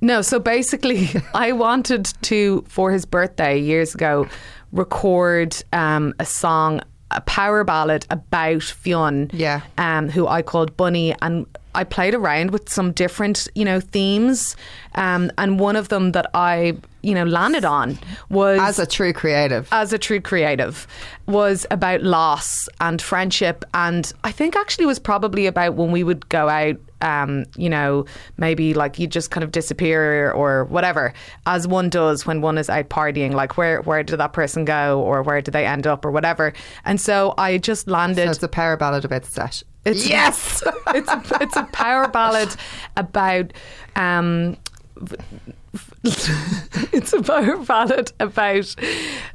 No, 0.01 0.21
so 0.23 0.39
basically, 0.39 1.09
I 1.35 1.53
wanted 1.53 2.13
to, 2.23 2.65
for 2.69 2.91
his 2.93 3.07
birthday 3.07 3.59
years 3.59 3.95
ago, 3.95 4.27
record 4.73 5.57
um, 5.73 6.13
a 6.19 6.27
song, 6.27 6.81
a 7.11 7.21
power 7.23 7.65
ballad 7.65 8.07
about 8.11 8.63
Fionn, 8.63 9.31
Yeah. 9.33 9.61
um, 9.79 10.09
who 10.11 10.27
I 10.27 10.43
called 10.43 10.77
Bunny, 10.77 11.15
and 11.23 11.47
I 11.75 11.85
played 11.85 12.15
around 12.15 12.51
with 12.51 12.69
some 12.69 12.93
different, 12.93 13.49
you 13.55 13.65
know, 13.65 13.81
themes, 13.81 14.57
um, 14.95 15.31
and 15.39 15.59
one 15.59 15.77
of 15.77 15.89
them 15.89 16.13
that 16.13 16.31
I, 16.35 16.77
you 17.03 17.15
know, 17.15 17.25
landed 17.25 17.65
on 17.65 17.99
was 18.31 18.61
As 18.61 18.79
a 18.79 18.87
true 18.87 19.13
creative. 19.13 19.69
as 19.73 19.93
a 19.93 19.99
true 19.99 20.21
creative 20.21 20.87
was 21.27 21.67
about 21.71 22.03
loss 22.03 22.69
and 22.81 23.01
friendship 23.01 23.65
and 23.75 24.13
I 24.23 24.33
think 24.33 24.57
actually 24.57 24.87
was 24.87 24.99
probably 24.99 25.47
about 25.47 25.75
when 25.75 25.91
we 25.91 26.05
would 26.05 26.29
go 26.29 26.49
out 26.49 26.77
um, 27.01 27.45
you 27.57 27.69
know, 27.69 28.07
maybe 28.39 28.73
like 28.73 28.99
you 28.99 29.07
just 29.07 29.31
kind 29.31 29.45
of 29.45 29.53
disappear 29.53 30.33
or 30.33 30.65
whatever, 30.65 31.13
as 31.45 31.69
one 31.69 31.91
does 31.91 32.25
when 32.25 32.41
one 32.41 32.57
is 32.57 32.71
out 32.71 32.89
partying. 32.89 33.35
Like 33.35 33.59
where 33.59 33.83
where 33.83 34.03
did 34.03 34.17
that 34.17 34.33
person 34.33 34.65
go, 34.65 35.01
or 35.01 35.23
where 35.23 35.43
did 35.43 35.53
they 35.53 35.67
end 35.67 35.87
up, 35.87 36.05
or 36.07 36.11
whatever. 36.11 36.55
And 36.87 36.99
so 36.99 37.35
I 37.37 37.59
just 37.59 37.89
landed. 37.89 38.25
so 38.25 38.31
it's 38.31 38.43
a 38.43 38.49
power 38.49 38.79
ballad 38.79 39.05
about 39.05 39.27
sesh. 39.27 39.63
It's, 39.85 40.09
yes. 40.09 40.63
it's 40.89 41.11
a, 41.11 41.23
it's 41.41 41.57
a 41.57 41.65
power 41.65 42.09
ballad 42.09 42.55
about 42.97 43.53
um 43.97 44.57
it's 46.05 47.13
a 47.13 47.23
power 47.23 47.57
ballad 47.59 48.13
about 48.21 48.75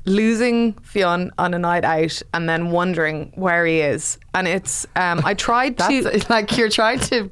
losing 0.05 0.73
Fionn 0.73 1.31
on 1.37 1.53
a 1.53 1.59
night 1.59 1.83
out 1.83 2.21
and 2.33 2.47
then 2.47 2.71
wondering 2.71 3.31
where 3.35 3.65
he 3.65 3.81
is 3.81 4.17
and 4.33 4.47
it's 4.47 4.85
um 4.95 5.21
I 5.25 5.33
tried 5.33 5.77
to 5.79 6.01
That's 6.01 6.29
like 6.29 6.57
you're 6.57 6.69
trying 6.69 6.99
to 7.01 7.29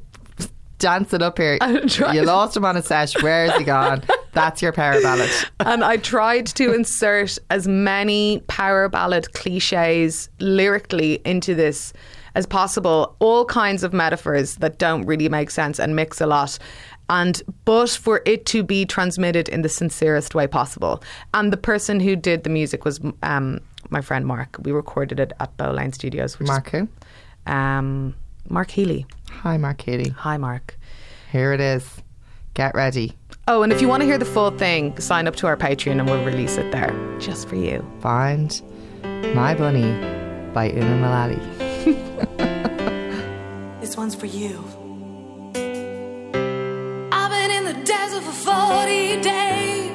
dance 0.80 1.14
it 1.14 1.22
up 1.22 1.38
here. 1.38 1.58
You 2.14 2.24
lost 2.24 2.56
him 2.56 2.64
on 2.66 2.78
a 2.78 2.82
sesh. 2.84 3.20
Where 3.24 3.46
is 3.46 3.54
he 3.56 3.64
gone? 3.64 4.04
That's 4.34 4.62
your 4.62 4.72
power 4.72 5.02
ballad. 5.02 5.30
and 5.60 5.84
I 5.84 5.98
tried 5.98 6.46
to 6.48 6.74
insert 6.74 7.38
as 7.50 7.68
many 7.68 8.44
power 8.48 8.88
ballad 8.90 9.34
cliches 9.34 10.30
lyrically 10.40 11.20
into 11.26 11.56
this 11.56 11.94
as 12.38 12.46
possible, 12.46 13.16
all 13.18 13.46
kinds 13.46 13.84
of 13.84 13.94
metaphors 13.94 14.58
that 14.58 14.78
don't 14.78 15.04
really 15.06 15.28
make 15.28 15.50
sense 15.50 15.80
and 15.80 15.96
mix 15.96 16.22
a 16.22 16.28
lot. 16.28 16.60
And 17.10 17.42
but 17.66 17.90
for 17.90 18.22
it 18.26 18.46
to 18.48 18.64
be 18.64 18.86
transmitted 18.86 19.50
in 19.50 19.64
the 19.64 19.70
sincerest 19.70 20.36
way 20.36 20.46
possible. 20.46 21.02
And 21.34 21.52
the 21.52 21.58
person 21.58 22.00
who 22.00 22.16
did 22.16 22.44
the 22.44 22.52
music 22.52 22.86
was 22.86 23.02
um, 23.24 23.60
my 23.90 24.02
friend 24.02 24.28
Mark. 24.28 24.56
We 24.62 24.72
recorded 24.72 25.20
it 25.20 25.34
at 25.40 25.58
Bowline 25.58 25.94
Studios. 25.94 26.38
Which 26.38 26.48
Mark 26.48 26.70
who? 26.70 26.84
Is, 26.84 26.88
um, 27.48 28.14
Mark 28.50 28.70
Healy. 28.70 29.08
Hi, 29.32 29.58
Mark 29.58 29.82
Healy. 29.82 30.10
Hi, 30.10 30.38
Mark. 30.38 30.78
Here 31.32 31.54
it 31.54 31.60
is. 31.60 31.90
Get 32.54 32.76
ready. 32.76 33.18
Oh, 33.48 33.64
and 33.64 33.74
if 33.74 33.82
you 33.82 33.88
want 33.88 34.02
to 34.02 34.06
hear 34.06 34.18
the 34.18 34.26
full 34.26 34.52
thing, 34.52 35.00
sign 35.00 35.28
up 35.28 35.36
to 35.38 35.48
our 35.48 35.58
Patreon 35.58 36.00
and 36.00 36.06
we'll 36.08 36.24
release 36.24 36.58
it 36.58 36.72
there 36.72 36.94
just 37.20 37.48
for 37.48 37.56
you. 37.56 37.84
Find 38.00 38.62
My 39.34 39.56
Bunny 39.56 39.92
by 40.54 40.70
Una 40.72 40.98
Mullally. 40.98 41.67
This 43.80 43.96
one's 43.96 44.16
for 44.16 44.26
you. 44.26 44.62
I've 47.14 47.32
been 47.32 47.52
in 47.52 47.64
the 47.64 47.78
desert 47.86 48.24
for 48.24 48.34
40 48.34 49.22
days. 49.22 49.92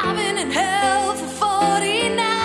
I've 0.00 0.16
been 0.16 0.38
in 0.38 0.50
hell 0.52 1.14
for 1.14 1.26
40 1.26 2.08
nights. 2.10 2.36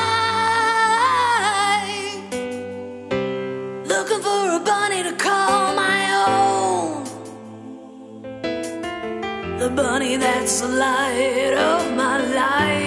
Looking 3.88 4.22
for 4.28 4.56
a 4.56 4.60
bunny 4.72 5.04
to 5.04 5.14
call 5.14 5.76
my 5.76 6.00
own. 6.26 7.04
The 9.60 9.70
bunny 9.70 10.16
that's 10.16 10.62
the 10.62 10.68
light 10.68 11.54
of 11.54 11.96
my 11.96 12.18
life. 12.34 12.81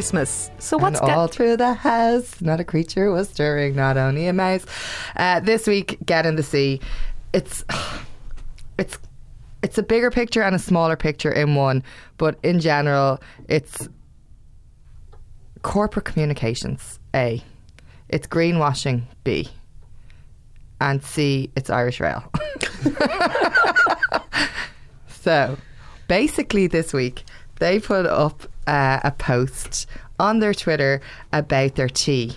Christmas. 0.00 0.50
So 0.58 0.78
And 0.78 0.82
what's 0.82 1.00
all 1.00 1.26
get- 1.26 1.34
through 1.34 1.56
the 1.58 1.74
house, 1.74 2.40
not 2.40 2.58
a 2.58 2.64
creature 2.64 3.10
was 3.10 3.28
stirring, 3.28 3.76
not 3.76 3.98
only 3.98 4.26
a 4.28 4.32
mouse. 4.32 4.64
Uh, 5.14 5.40
this 5.40 5.66
week, 5.66 5.98
Get 6.06 6.24
in 6.24 6.36
the 6.36 6.42
Sea. 6.42 6.80
It's 7.34 7.64
it's 8.78 8.96
it's 9.62 9.76
a 9.76 9.82
bigger 9.82 10.10
picture 10.10 10.40
and 10.42 10.56
a 10.56 10.58
smaller 10.58 10.96
picture 10.96 11.30
in 11.30 11.54
one, 11.54 11.82
but 12.16 12.38
in 12.42 12.60
general, 12.60 13.20
it's 13.46 13.90
corporate 15.60 16.06
communications. 16.06 16.98
A, 17.14 17.44
it's 18.08 18.26
greenwashing. 18.26 19.02
B, 19.22 19.48
and 20.80 21.04
C, 21.04 21.50
it's 21.56 21.68
Irish 21.68 22.00
Rail. 22.00 22.24
So, 25.22 25.58
basically, 26.08 26.66
this 26.66 26.94
week 26.94 27.24
they 27.58 27.78
put 27.78 28.06
up 28.06 28.49
uh, 28.66 29.00
a 29.04 29.10
post 29.10 29.86
on 30.18 30.40
their 30.40 30.54
Twitter 30.54 31.00
about 31.32 31.76
their 31.76 31.88
tea 31.88 32.36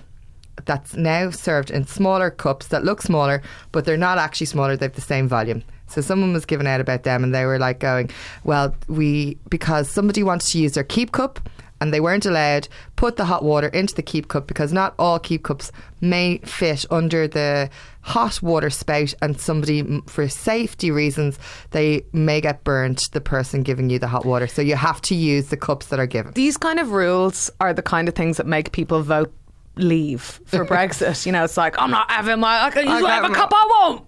that's 0.65 0.95
now 0.95 1.30
served 1.30 1.71
in 1.71 1.86
smaller 1.86 2.30
cups 2.30 2.67
that 2.67 2.84
look 2.84 3.01
smaller, 3.01 3.41
but 3.71 3.86
they're 3.86 3.97
not 3.97 4.17
actually 4.17 4.47
smaller. 4.47 4.78
They 4.78 4.86
have 4.86 4.93
the 4.93 5.01
same 5.01 5.28
volume. 5.28 5.63
So 5.88 6.01
someone 6.01 6.34
was 6.34 6.45
giving 6.45 6.67
out 6.67 6.82
about 6.82 7.03
them, 7.03 7.24
and 7.24 7.36
they 7.36 7.45
were 7.45 7.59
like 7.59 7.80
going, 7.80 8.09
"Well, 8.43 8.76
we 8.88 9.38
because 9.49 9.89
somebody 9.89 10.24
wants 10.24 10.51
to 10.51 10.59
use 10.59 10.74
their 10.74 10.84
keep 10.84 11.11
cup." 11.11 11.39
And 11.84 11.94
they 11.94 12.00
weren't 12.00 12.26
allowed 12.26 12.70
put 12.96 13.18
the 13.18 13.26
hot 13.26 13.44
water 13.44 13.68
into 13.68 13.94
the 13.94 14.02
keep 14.02 14.30
cup 14.30 14.48
because 14.48 14.72
not 14.72 14.96
all 14.98 15.20
keep 15.20 15.44
cups 15.44 15.70
may 16.00 16.38
fit 16.38 16.86
under 16.90 17.28
the 17.28 17.70
hot 18.04 18.42
water 18.42 18.70
spout. 18.70 19.14
And 19.22 19.38
somebody, 19.38 20.02
for 20.08 20.30
safety 20.30 20.92
reasons, 20.92 21.38
they 21.72 22.06
may 22.14 22.40
get 22.40 22.64
burnt. 22.64 23.02
The 23.12 23.20
person 23.20 23.64
giving 23.64 23.90
you 23.90 24.00
the 24.00 24.08
hot 24.08 24.24
water, 24.24 24.48
so 24.48 24.62
you 24.62 24.78
have 24.78 25.02
to 25.02 25.14
use 25.14 25.50
the 25.50 25.58
cups 25.58 25.88
that 25.88 26.00
are 26.00 26.08
given. 26.08 26.32
these 26.32 26.56
kind 26.56 26.80
of 26.80 26.92
rules 26.92 27.52
are 27.60 27.74
the 27.74 27.82
kind 27.82 28.08
of 28.08 28.16
things 28.16 28.38
that 28.38 28.48
make 28.48 28.72
people 28.72 29.02
vote 29.02 29.34
leave 29.76 30.22
for 30.46 30.66
Brexit. 30.74 31.26
You 31.26 31.34
know, 31.34 31.44
it's 31.44 31.58
like 31.58 31.76
I'm 31.82 31.92
not 31.92 32.10
having 32.10 32.40
my. 32.40 32.64
I 32.64 32.72
can 32.72 32.88
use 32.88 33.02
whatever 33.02 33.34
cup 33.34 33.52
I 33.54 33.66
want. 33.66 34.06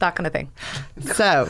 That 0.00 0.16
kind 0.16 0.26
of 0.26 0.34
thing. 0.34 0.52
So 1.14 1.48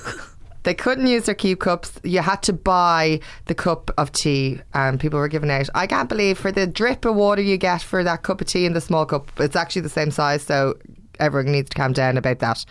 they 0.67 0.75
couldn't 0.75 1.07
use 1.07 1.27
their 1.27 1.35
keep 1.37 1.61
cups. 1.61 1.93
You 2.03 2.21
had 2.23 2.43
to 2.43 2.53
buy 2.53 3.21
the 3.45 3.55
cup 3.55 3.93
of 3.97 4.11
tea, 4.11 4.61
and 4.75 4.99
people 4.99 5.21
were 5.21 5.29
giving 5.29 5.49
out. 5.49 5.69
I 5.77 5.87
can't 5.87 6.09
believe 6.09 6.39
for 6.39 6.51
the 6.51 6.67
drip 6.67 7.05
of 7.05 7.15
water 7.15 7.41
you 7.41 7.57
get 7.57 7.83
for 7.83 8.03
that 8.03 8.25
cup 8.25 8.41
of 8.41 8.49
tea 8.49 8.67
in 8.67 8.73
the 8.73 8.81
small 8.81 9.07
cup, 9.07 9.31
it's 9.39 9.55
actually 9.55 9.83
the 9.83 9.89
same 9.89 10.11
size. 10.11 10.43
So 10.43 10.75
everyone 11.21 11.53
needs 11.53 11.71
to 11.71 11.77
calm 11.77 11.93
down 11.93 12.17
about 12.17 12.41
that. 12.41 12.65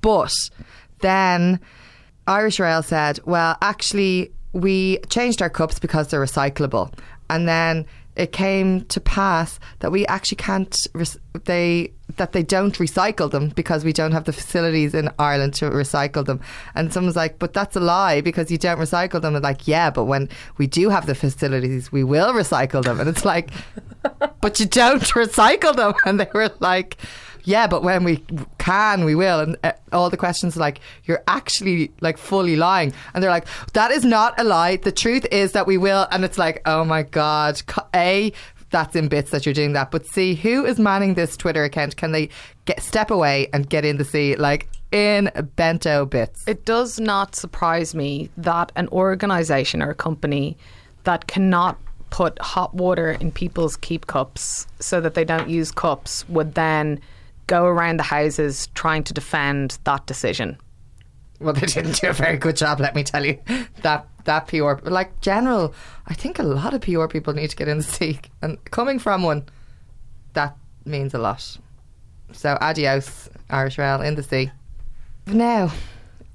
But 0.00 0.32
then 1.00 1.60
Irish 2.26 2.58
Rail 2.58 2.82
said, 2.82 3.20
well, 3.26 3.58
actually, 3.60 4.32
we 4.54 4.96
changed 5.10 5.42
our 5.42 5.50
cups 5.50 5.78
because 5.78 6.08
they're 6.08 6.24
recyclable. 6.24 6.90
And 7.28 7.46
then 7.46 7.84
it 8.16 8.32
came 8.32 8.84
to 8.86 9.00
pass 9.00 9.58
that 9.78 9.90
we 9.90 10.06
actually 10.06 10.36
can't 10.36 10.76
rec- 10.94 11.16
they 11.44 11.92
that 12.16 12.32
they 12.32 12.42
don't 12.42 12.76
recycle 12.76 13.30
them 13.30 13.48
because 13.50 13.84
we 13.84 13.92
don't 13.92 14.12
have 14.12 14.24
the 14.24 14.32
facilities 14.32 14.94
in 14.94 15.08
Ireland 15.18 15.54
to 15.54 15.70
recycle 15.70 16.24
them. 16.24 16.40
And 16.74 16.92
someone's 16.92 17.16
like, 17.16 17.38
but 17.38 17.54
that's 17.54 17.74
a 17.74 17.80
lie 17.80 18.20
because 18.20 18.50
you 18.50 18.58
don't 18.58 18.78
recycle 18.78 19.22
them. 19.22 19.34
And 19.34 19.42
like, 19.42 19.66
yeah, 19.66 19.90
but 19.90 20.04
when 20.04 20.28
we 20.58 20.66
do 20.66 20.90
have 20.90 21.06
the 21.06 21.14
facilities, 21.14 21.90
we 21.90 22.04
will 22.04 22.34
recycle 22.34 22.84
them. 22.84 23.00
And 23.00 23.08
it's 23.08 23.24
like, 23.24 23.50
but 24.42 24.60
you 24.60 24.66
don't 24.66 25.02
recycle 25.14 25.74
them. 25.74 25.94
And 26.04 26.20
they 26.20 26.28
were 26.34 26.50
like, 26.60 26.98
yeah, 27.44 27.66
but 27.66 27.82
when 27.82 28.04
we 28.04 28.24
can, 28.58 29.04
we 29.04 29.14
will. 29.14 29.40
And 29.40 29.56
uh, 29.64 29.72
all 29.92 30.10
the 30.10 30.16
questions 30.16 30.56
are 30.56 30.60
like, 30.60 30.80
you're 31.04 31.22
actually 31.28 31.90
like 32.00 32.18
fully 32.18 32.56
lying. 32.56 32.92
And 33.14 33.22
they're 33.22 33.30
like, 33.30 33.46
that 33.72 33.90
is 33.90 34.04
not 34.04 34.38
a 34.38 34.44
lie. 34.44 34.76
The 34.76 34.92
truth 34.92 35.26
is 35.30 35.52
that 35.52 35.66
we 35.66 35.78
will. 35.78 36.06
And 36.10 36.24
it's 36.24 36.38
like, 36.38 36.62
oh 36.66 36.84
my 36.84 37.02
God. 37.02 37.60
A, 37.94 38.32
that's 38.70 38.96
in 38.96 39.08
bits 39.08 39.30
that 39.30 39.46
you're 39.46 39.54
doing 39.54 39.74
that. 39.74 39.90
But 39.90 40.06
C, 40.06 40.34
who 40.34 40.64
is 40.64 40.78
manning 40.78 41.14
this 41.14 41.36
Twitter 41.36 41.64
account? 41.64 41.96
Can 41.96 42.12
they 42.12 42.28
get 42.64 42.82
step 42.82 43.10
away 43.10 43.48
and 43.52 43.68
get 43.68 43.84
in 43.84 43.98
the 43.98 44.04
sea 44.04 44.34
like 44.36 44.68
in 44.90 45.30
bento 45.56 46.06
bits? 46.06 46.46
It 46.48 46.64
does 46.64 46.98
not 46.98 47.36
surprise 47.36 47.94
me 47.94 48.30
that 48.36 48.72
an 48.76 48.88
organisation 48.88 49.82
or 49.82 49.90
a 49.90 49.94
company 49.94 50.56
that 51.04 51.26
cannot 51.26 51.78
put 52.10 52.38
hot 52.40 52.74
water 52.74 53.12
in 53.12 53.32
people's 53.32 53.76
keep 53.76 54.06
cups 54.06 54.66
so 54.78 55.00
that 55.00 55.14
they 55.14 55.24
don't 55.24 55.48
use 55.48 55.70
cups 55.72 56.28
would 56.28 56.54
then 56.54 57.00
go 57.46 57.64
around 57.64 57.98
the 57.98 58.04
houses 58.04 58.68
trying 58.74 59.04
to 59.04 59.12
defend 59.12 59.78
that 59.84 60.06
decision. 60.06 60.56
Well, 61.40 61.54
they 61.54 61.66
didn't 61.66 62.00
do 62.00 62.08
a 62.08 62.12
very 62.12 62.36
good 62.36 62.56
job, 62.56 62.80
let 62.80 62.94
me 62.94 63.02
tell 63.02 63.24
you. 63.24 63.38
That 63.82 64.06
that 64.24 64.46
PR, 64.48 64.74
like 64.84 65.20
general, 65.20 65.74
I 66.06 66.14
think 66.14 66.38
a 66.38 66.44
lot 66.44 66.74
of 66.74 66.80
PR 66.82 67.06
people 67.06 67.32
need 67.34 67.50
to 67.50 67.56
get 67.56 67.68
in 67.68 67.78
the 67.78 67.84
sea, 67.84 68.20
and 68.40 68.62
coming 68.70 68.98
from 68.98 69.22
one, 69.22 69.46
that 70.34 70.56
means 70.84 71.14
a 71.14 71.18
lot. 71.18 71.58
So 72.32 72.56
adios, 72.60 73.28
Irish 73.50 73.78
Rail 73.78 74.00
in 74.00 74.14
the 74.14 74.22
sea. 74.22 74.50
Now, 75.26 75.72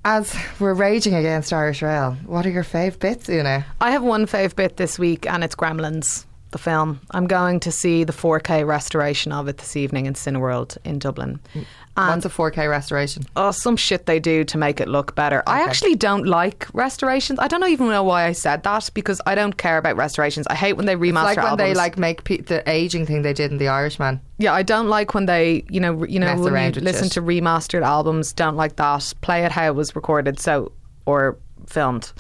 as 0.06 0.36
we're 0.60 0.74
raging 0.74 1.16
against 1.16 1.52
Irish 1.52 1.82
Rail, 1.82 2.16
what 2.26 2.46
are 2.46 2.50
your 2.50 2.64
fave 2.64 3.00
bits, 3.00 3.30
Una? 3.30 3.66
I 3.82 3.92
have 3.92 4.04
one 4.04 4.26
fave 4.26 4.56
bit 4.56 4.78
this 4.78 5.00
week, 5.00 5.26
and 5.26 5.44
it's 5.44 5.56
Gremlins, 5.56 6.26
the 6.52 6.58
film. 6.58 7.02
I'm 7.12 7.28
going 7.28 7.60
to 7.62 7.72
see 7.72 8.04
the 8.04 8.14
4K 8.14 8.66
restoration 8.66 9.32
of 9.32 9.48
it 9.48 9.58
this 9.58 9.76
evening 9.76 10.06
in 10.06 10.14
Cineworld 10.14 10.78
in 10.86 10.98
Dublin. 11.00 11.40
And 11.56 12.24
What's 12.24 12.26
a 12.26 12.30
4K 12.30 12.70
restoration? 12.70 13.24
oh, 13.36 13.52
some 13.52 13.76
shit 13.76 14.06
they 14.06 14.20
do 14.20 14.44
to 14.46 14.58
make 14.58 14.80
it 14.80 14.88
look 14.88 15.16
better. 15.16 15.42
I 15.48 15.62
actually 15.64 15.96
don't 15.96 16.26
like 16.28 16.68
restorations. 16.74 17.40
I 17.40 17.48
don't 17.48 17.64
even 17.68 17.90
know 17.90 18.04
why 18.04 18.26
I 18.26 18.32
said 18.34 18.64
that 18.64 18.90
because 18.94 19.20
I 19.26 19.34
don't 19.36 19.58
care 19.58 19.78
about 19.78 19.98
restorations. 19.98 20.46
I 20.48 20.56
hate 20.56 20.74
when 20.74 20.86
they 20.86 20.96
remaster 20.96 21.24
Like 21.24 21.38
when 21.38 21.46
albums. 21.48 21.68
they 21.70 21.74
like 21.74 21.98
make 21.98 22.24
pe- 22.24 22.38
the 22.42 22.68
aging 22.70 23.06
thing 23.08 23.24
they 23.24 23.34
did 23.34 23.52
in 23.52 23.58
The 23.58 23.68
Irishman. 23.68 24.22
Yeah, 24.38 24.54
I 24.54 24.62
don't 24.64 24.88
like 24.88 25.14
when 25.16 25.26
they, 25.26 25.66
you 25.70 25.80
know, 25.80 26.04
you 26.06 26.20
know, 26.20 26.34
you 26.36 26.72
listen 26.82 27.06
shit. 27.06 27.14
to 27.14 27.22
remastered 27.22 27.82
albums. 27.82 28.32
Don't 28.32 28.56
like 28.56 28.76
that. 28.76 29.14
Play 29.22 29.44
it 29.44 29.52
how 29.52 29.66
it 29.66 29.76
was 29.76 29.96
recorded, 29.96 30.40
so 30.40 30.72
or 31.08 31.38
filmed. 31.66 32.12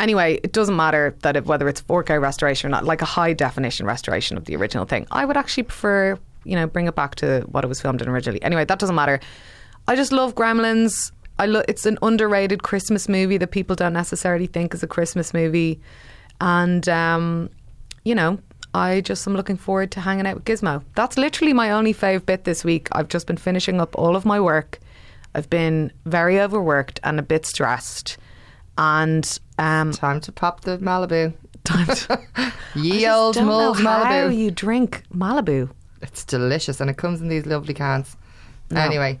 Anyway, 0.00 0.40
it 0.42 0.52
doesn't 0.52 0.76
matter 0.76 1.14
that 1.20 1.44
whether 1.44 1.68
it's 1.68 1.82
4K 1.82 2.20
restoration 2.20 2.68
or 2.68 2.70
not. 2.70 2.84
Like 2.84 3.02
a 3.02 3.06
high 3.06 3.34
definition 3.34 3.86
restoration 3.86 4.36
of 4.38 4.46
the 4.46 4.56
original 4.56 4.86
thing, 4.86 5.06
I 5.10 5.26
would 5.26 5.36
actually 5.36 5.64
prefer, 5.64 6.18
you 6.44 6.56
know, 6.56 6.66
bring 6.66 6.86
it 6.86 6.94
back 6.94 7.16
to 7.16 7.42
what 7.42 7.64
it 7.64 7.66
was 7.68 7.80
filmed 7.82 8.00
in 8.00 8.08
originally. 8.08 8.42
Anyway, 8.42 8.64
that 8.64 8.78
doesn't 8.78 8.96
matter. 8.96 9.20
I 9.86 9.96
just 9.96 10.10
love 10.10 10.34
Gremlins. 10.34 11.12
I 11.38 11.46
lo- 11.46 11.62
it's 11.68 11.84
an 11.84 11.98
underrated 12.02 12.62
Christmas 12.62 13.08
movie 13.08 13.36
that 13.36 13.50
people 13.50 13.76
don't 13.76 13.92
necessarily 13.92 14.46
think 14.46 14.72
is 14.72 14.82
a 14.82 14.86
Christmas 14.86 15.34
movie, 15.34 15.80
and 16.40 16.88
um, 16.88 17.50
you 18.04 18.14
know, 18.14 18.38
I 18.74 19.00
just 19.02 19.26
am 19.26 19.34
looking 19.34 19.56
forward 19.56 19.90
to 19.92 20.00
hanging 20.00 20.26
out 20.26 20.34
with 20.34 20.44
Gizmo. 20.44 20.82
That's 20.94 21.18
literally 21.18 21.52
my 21.52 21.70
only 21.70 21.92
fave 21.92 22.24
bit 22.24 22.44
this 22.44 22.64
week. 22.64 22.88
I've 22.92 23.08
just 23.08 23.26
been 23.26 23.36
finishing 23.36 23.80
up 23.80 23.98
all 23.98 24.16
of 24.16 24.24
my 24.24 24.40
work. 24.40 24.78
I've 25.34 25.50
been 25.50 25.92
very 26.06 26.40
overworked 26.40 27.00
and 27.04 27.18
a 27.18 27.22
bit 27.22 27.46
stressed, 27.46 28.16
and 28.80 29.38
um, 29.58 29.92
Time 29.92 30.20
to 30.22 30.32
pop 30.32 30.62
the 30.62 30.78
Malibu. 30.78 31.34
time 31.64 31.86
to, 31.86 32.52
Ye 32.74 33.06
old 33.08 33.34
just 33.34 33.44
don't 33.44 33.46
know 33.46 33.64
mulled 33.74 33.80
how 33.80 34.04
Malibu. 34.04 34.36
you 34.38 34.50
drink 34.50 35.02
Malibu. 35.14 35.70
It's 36.00 36.24
delicious 36.24 36.80
and 36.80 36.88
it 36.88 36.96
comes 36.96 37.20
in 37.20 37.28
these 37.28 37.44
lovely 37.44 37.74
cans. 37.74 38.16
No. 38.70 38.80
Anyway, 38.80 39.18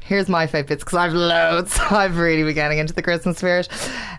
here's 0.00 0.28
my 0.28 0.46
favourite 0.46 0.68
bits 0.68 0.84
because 0.84 0.96
I've 0.96 1.12
loads. 1.12 1.78
I've 1.90 2.16
really 2.16 2.44
been 2.44 2.54
getting 2.54 2.78
into 2.78 2.94
the 2.94 3.02
Christmas 3.02 3.36
spirit. 3.38 3.68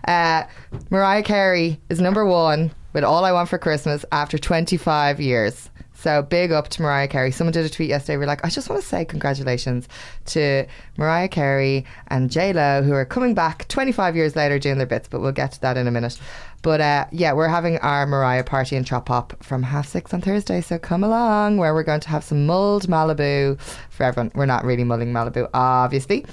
Uh, 0.06 0.44
Mariah 0.90 1.24
Carey 1.24 1.80
is 1.88 2.00
number 2.00 2.24
one 2.24 2.70
with 2.92 3.02
All 3.02 3.24
I 3.24 3.32
Want 3.32 3.48
for 3.48 3.58
Christmas 3.58 4.04
after 4.12 4.38
25 4.38 5.20
years. 5.20 5.68
So 6.04 6.20
big 6.20 6.52
up 6.52 6.68
to 6.68 6.82
Mariah 6.82 7.08
Carey. 7.08 7.30
Someone 7.30 7.54
did 7.54 7.64
a 7.64 7.70
tweet 7.70 7.88
yesterday. 7.88 8.18
We're 8.18 8.26
like, 8.26 8.44
I 8.44 8.50
just 8.50 8.68
want 8.68 8.82
to 8.82 8.86
say 8.86 9.06
congratulations 9.06 9.88
to 10.26 10.66
Mariah 10.98 11.28
Carey 11.28 11.86
and 12.08 12.30
J 12.30 12.52
Lo, 12.52 12.82
who 12.82 12.92
are 12.92 13.06
coming 13.06 13.32
back 13.32 13.66
25 13.68 14.14
years 14.14 14.36
later 14.36 14.58
doing 14.58 14.76
their 14.76 14.86
bits. 14.86 15.08
But 15.08 15.22
we'll 15.22 15.32
get 15.32 15.52
to 15.52 15.60
that 15.62 15.78
in 15.78 15.86
a 15.86 15.90
minute. 15.90 16.20
But 16.60 16.82
uh, 16.82 17.06
yeah, 17.10 17.32
we're 17.32 17.48
having 17.48 17.78
our 17.78 18.06
Mariah 18.06 18.44
party 18.44 18.76
in 18.76 18.84
Chop 18.84 19.08
Hop 19.08 19.42
from 19.42 19.62
half 19.62 19.88
six 19.88 20.12
on 20.12 20.20
Thursday. 20.20 20.60
So 20.60 20.78
come 20.78 21.02
along, 21.04 21.56
where 21.56 21.72
we're 21.72 21.82
going 21.82 22.00
to 22.00 22.08
have 22.10 22.22
some 22.22 22.44
mulled 22.44 22.86
Malibu 22.86 23.58
for 23.88 24.02
everyone. 24.02 24.30
We're 24.34 24.44
not 24.44 24.62
really 24.62 24.84
mulling 24.84 25.10
Malibu, 25.10 25.48
obviously. 25.54 26.26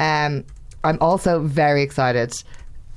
Um, 0.00 0.44
I'm 0.82 0.98
also 1.00 1.38
very 1.44 1.82
excited. 1.82 2.34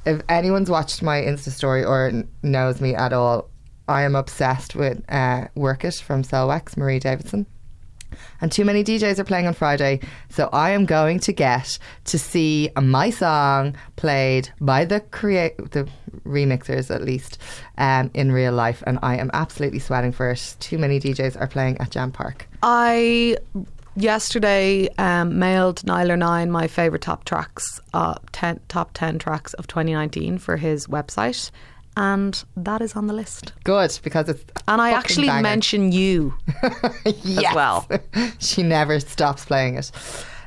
If 0.07 0.23
anyone's 0.27 0.71
watched 0.71 1.03
my 1.03 1.21
Insta 1.21 1.51
story 1.51 1.85
or 1.85 2.23
knows 2.41 2.81
me 2.81 2.95
at 2.95 3.13
all, 3.13 3.47
I 3.87 4.03
am 4.03 4.15
obsessed 4.15 4.75
with 4.75 5.03
uh, 5.09 5.47
Work 5.55 5.85
It 5.85 5.95
from 5.95 6.23
Soulwax, 6.23 6.77
Marie 6.77 6.99
Davidson. 6.99 7.45
And 8.41 8.51
too 8.51 8.65
many 8.65 8.83
DJs 8.83 9.19
are 9.19 9.23
playing 9.23 9.47
on 9.47 9.53
Friday, 9.53 9.99
so 10.29 10.49
I 10.53 10.71
am 10.71 10.85
going 10.85 11.19
to 11.19 11.33
get 11.33 11.77
to 12.05 12.19
see 12.19 12.69
my 12.81 13.09
song 13.09 13.75
played 13.95 14.49
by 14.61 14.85
the 14.85 15.01
create 15.01 15.57
the 15.71 15.87
remixers 16.25 16.93
at 16.93 17.03
least 17.03 17.37
um, 17.77 18.09
in 18.13 18.31
real 18.31 18.53
life, 18.53 18.83
and 18.87 18.99
I 19.01 19.17
am 19.17 19.29
absolutely 19.33 19.79
sweating 19.79 20.11
for 20.11 20.31
it. 20.31 20.55
Too 20.59 20.77
many 20.77 20.99
DJs 20.99 21.39
are 21.39 21.47
playing 21.47 21.77
at 21.79 21.91
Jam 21.91 22.11
Park. 22.11 22.47
I 22.63 23.37
yesterday 23.95 24.87
um, 24.97 25.39
mailed 25.39 25.81
Nialler9 25.81 26.49
my 26.49 26.67
favorite 26.67 27.01
top 27.01 27.25
tracks, 27.25 27.79
uh, 27.93 28.15
ten, 28.31 28.59
top 28.67 28.91
ten 28.93 29.19
tracks 29.19 29.53
of 29.55 29.67
2019 29.67 30.37
for 30.37 30.57
his 30.57 30.87
website, 30.87 31.51
and 31.97 32.43
that 32.57 32.81
is 32.81 32.95
on 32.95 33.07
the 33.07 33.13
list. 33.13 33.53
Good 33.63 33.97
because 34.03 34.29
it's 34.29 34.43
And 34.67 34.81
I 34.81 34.91
actually 34.91 35.27
banger. 35.27 35.41
mention 35.41 35.91
you 35.91 36.33
yes. 37.05 37.45
as 37.49 37.55
well. 37.55 37.87
she 38.39 38.63
never 38.63 38.99
stops 38.99 39.45
playing 39.45 39.75
it. 39.75 39.91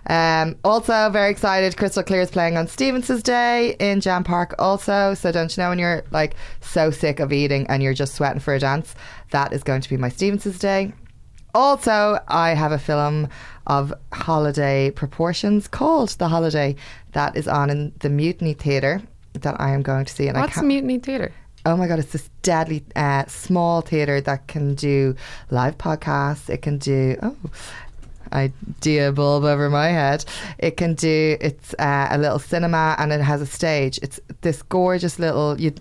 Um, 0.06 0.56
also, 0.64 1.10
very 1.10 1.30
excited. 1.30 1.76
Crystal 1.76 2.02
Clear 2.02 2.22
is 2.22 2.30
playing 2.30 2.56
on 2.56 2.66
Stevens's 2.66 3.22
Day 3.22 3.76
in 3.78 4.00
Jam 4.00 4.24
Park. 4.24 4.54
Also, 4.58 5.12
so 5.14 5.30
don't 5.30 5.54
you 5.54 5.62
know 5.62 5.68
when 5.68 5.78
you're 5.78 6.02
like 6.10 6.34
so 6.60 6.90
sick 6.90 7.20
of 7.20 7.32
eating 7.32 7.66
and 7.68 7.82
you're 7.82 7.94
just 7.94 8.14
sweating 8.14 8.40
for 8.40 8.54
a 8.54 8.58
dance? 8.58 8.94
That 9.32 9.52
is 9.52 9.62
going 9.62 9.82
to 9.82 9.88
be 9.88 9.98
my 9.98 10.08
Stevens's 10.08 10.58
Day. 10.58 10.94
Also, 11.54 12.18
I 12.28 12.50
have 12.50 12.72
a 12.72 12.78
film 12.78 13.28
of 13.66 13.92
holiday 14.12 14.90
proportions 14.90 15.68
called 15.68 16.10
The 16.10 16.28
Holiday 16.28 16.76
that 17.12 17.36
is 17.36 17.46
on 17.48 17.68
in 17.68 17.92
the 18.00 18.08
Mutiny 18.08 18.54
Theatre 18.54 19.02
that 19.42 19.60
I 19.60 19.70
am 19.70 19.82
going 19.82 20.04
to 20.04 20.12
see. 20.12 20.28
And 20.28 20.36
I 20.36 20.46
can't, 20.46 20.66
Mutiny 20.66 20.98
Theatre? 20.98 21.32
Oh 21.66 21.76
my 21.76 21.86
god, 21.88 21.98
it's 21.98 22.12
this 22.12 22.30
deadly 22.42 22.84
uh, 22.96 23.26
small 23.26 23.80
theatre 23.82 24.20
that 24.22 24.46
can 24.46 24.74
do 24.74 25.14
live 25.50 25.76
podcasts. 25.76 26.48
It 26.48 26.62
can 26.62 26.78
do 26.78 27.16
oh 27.22 27.36
idea 28.32 29.12
bulb 29.12 29.44
over 29.44 29.68
my 29.70 29.88
head. 29.88 30.24
It 30.58 30.76
can 30.76 30.94
do 30.94 31.36
it's 31.40 31.74
uh, 31.78 32.08
a 32.10 32.18
little 32.18 32.38
cinema 32.38 32.94
and 32.98 33.12
it 33.12 33.20
has 33.20 33.40
a 33.40 33.46
stage. 33.46 33.98
It's 34.02 34.20
this 34.42 34.62
gorgeous 34.62 35.18
little 35.18 35.60
you. 35.60 35.74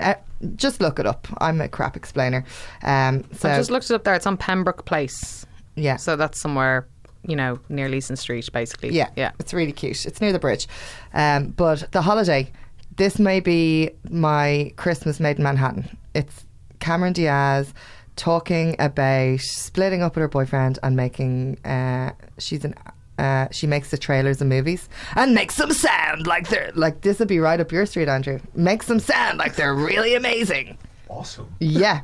Uh, 0.00 0.14
just 0.56 0.80
look 0.80 0.98
it 0.98 1.06
up. 1.06 1.26
I'm 1.38 1.60
a 1.60 1.68
crap 1.68 1.96
explainer. 1.96 2.44
Um, 2.82 3.24
so 3.32 3.48
I 3.48 3.56
just 3.56 3.70
looked 3.70 3.90
it 3.90 3.94
up 3.94 4.04
there. 4.04 4.14
It's 4.14 4.26
on 4.26 4.36
Pembroke 4.36 4.84
Place. 4.84 5.46
yeah, 5.76 5.96
So 5.96 6.16
that's 6.16 6.38
somewhere, 6.38 6.86
you 7.26 7.34
know, 7.36 7.58
near 7.70 7.88
Leeson 7.88 8.16
Street, 8.16 8.50
basically. 8.52 8.90
Yeah, 8.90 9.08
Yeah. 9.16 9.30
it's 9.38 9.54
really 9.54 9.72
cute. 9.72 10.04
It's 10.04 10.20
near 10.20 10.32
the 10.32 10.38
bridge. 10.38 10.66
Um, 11.14 11.46
but 11.56 11.90
the 11.92 12.02
holiday, 12.02 12.50
this 12.96 13.18
may 13.18 13.40
be 13.40 13.90
my 14.10 14.72
Christmas 14.76 15.20
Maid 15.20 15.38
in 15.38 15.42
Manhattan. 15.42 15.96
It's 16.14 16.44
Cameron 16.80 17.12
Diaz 17.12 17.72
talking 18.16 18.76
about 18.78 19.40
splitting 19.40 20.02
up 20.02 20.14
with 20.14 20.22
her 20.22 20.28
boyfriend 20.28 20.78
and 20.82 20.96
making. 20.96 21.58
Uh, 21.64 22.12
she's 22.38 22.64
an. 22.64 22.74
Uh, 23.16 23.46
she 23.52 23.68
makes 23.68 23.92
the 23.92 23.96
trailers 23.96 24.40
and 24.40 24.50
movies 24.50 24.88
and 25.14 25.36
makes 25.36 25.54
them 25.54 25.70
sound 25.70 26.26
like 26.26 26.48
they're 26.48 26.72
like 26.74 27.02
this 27.02 27.20
would 27.20 27.28
be 27.28 27.38
right 27.38 27.60
up 27.60 27.70
your 27.70 27.86
street, 27.86 28.08
Andrew. 28.08 28.40
Makes 28.54 28.86
them 28.86 28.98
sound 28.98 29.38
like 29.38 29.54
they're 29.54 29.74
really 29.74 30.14
amazing. 30.16 30.76
Awesome. 31.08 31.54
Yeah. 31.60 32.00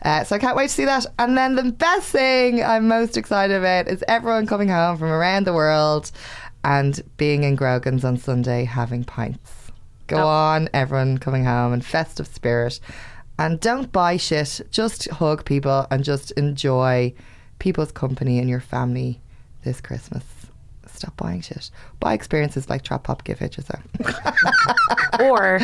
Uh, 0.00 0.24
so 0.24 0.36
I 0.36 0.38
can't 0.38 0.56
wait 0.56 0.68
to 0.68 0.74
see 0.74 0.86
that. 0.86 1.04
And 1.18 1.36
then 1.36 1.54
the 1.56 1.70
best 1.70 2.08
thing 2.10 2.64
I'm 2.64 2.88
most 2.88 3.18
excited 3.18 3.56
about 3.56 3.88
is 3.88 4.02
everyone 4.08 4.46
coming 4.46 4.68
home 4.68 4.96
from 4.96 5.08
around 5.08 5.46
the 5.46 5.52
world 5.52 6.10
and 6.62 7.02
being 7.18 7.44
in 7.44 7.56
Grogan's 7.56 8.04
on 8.04 8.16
Sunday 8.16 8.64
having 8.64 9.04
pints. 9.04 9.53
Go 10.06 10.16
Oh. 10.18 10.26
on, 10.26 10.68
everyone 10.74 11.18
coming 11.18 11.44
home 11.44 11.72
in 11.72 11.80
festive 11.80 12.26
spirit. 12.26 12.80
And 13.38 13.58
don't 13.60 13.90
buy 13.90 14.16
shit. 14.16 14.60
Just 14.70 15.08
hug 15.10 15.44
people 15.44 15.86
and 15.90 16.04
just 16.04 16.30
enjoy 16.32 17.14
people's 17.58 17.90
company 17.92 18.38
and 18.38 18.48
your 18.48 18.60
family 18.60 19.20
this 19.64 19.80
Christmas. 19.80 20.22
Stop 20.86 21.16
buying 21.16 21.40
shit. 21.40 21.70
Buy 21.98 22.12
experiences 22.14 22.68
like 22.70 22.82
Trap 22.82 23.02
Pop 23.04 23.24
Give 23.24 23.38
Hitches 23.38 23.66
Or 25.20 25.58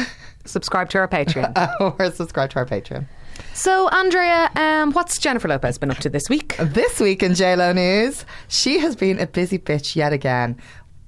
subscribe 0.45 0.88
to 0.91 0.99
our 0.99 1.09
Patreon. 1.09 1.55
or 2.01 2.11
subscribe 2.11 2.51
to 2.51 2.57
our 2.59 2.66
Patreon. 2.66 3.07
so, 3.55 3.88
Andrea, 3.91 4.51
um, 4.57 4.93
what's 4.93 5.18
Jennifer 5.18 5.47
Lopez 5.49 5.78
been 5.78 5.91
up 5.91 5.99
to 5.99 6.09
this 6.11 6.28
week? 6.28 6.57
This 6.59 6.99
week 6.99 7.22
in 7.22 7.32
JLo 7.32 7.74
News, 7.74 8.24
she 8.49 8.80
has 8.80 8.97
been 8.97 9.18
a 9.20 9.26
busy 9.26 9.59
bitch 9.59 9.95
yet 9.95 10.12
again. 10.12 10.57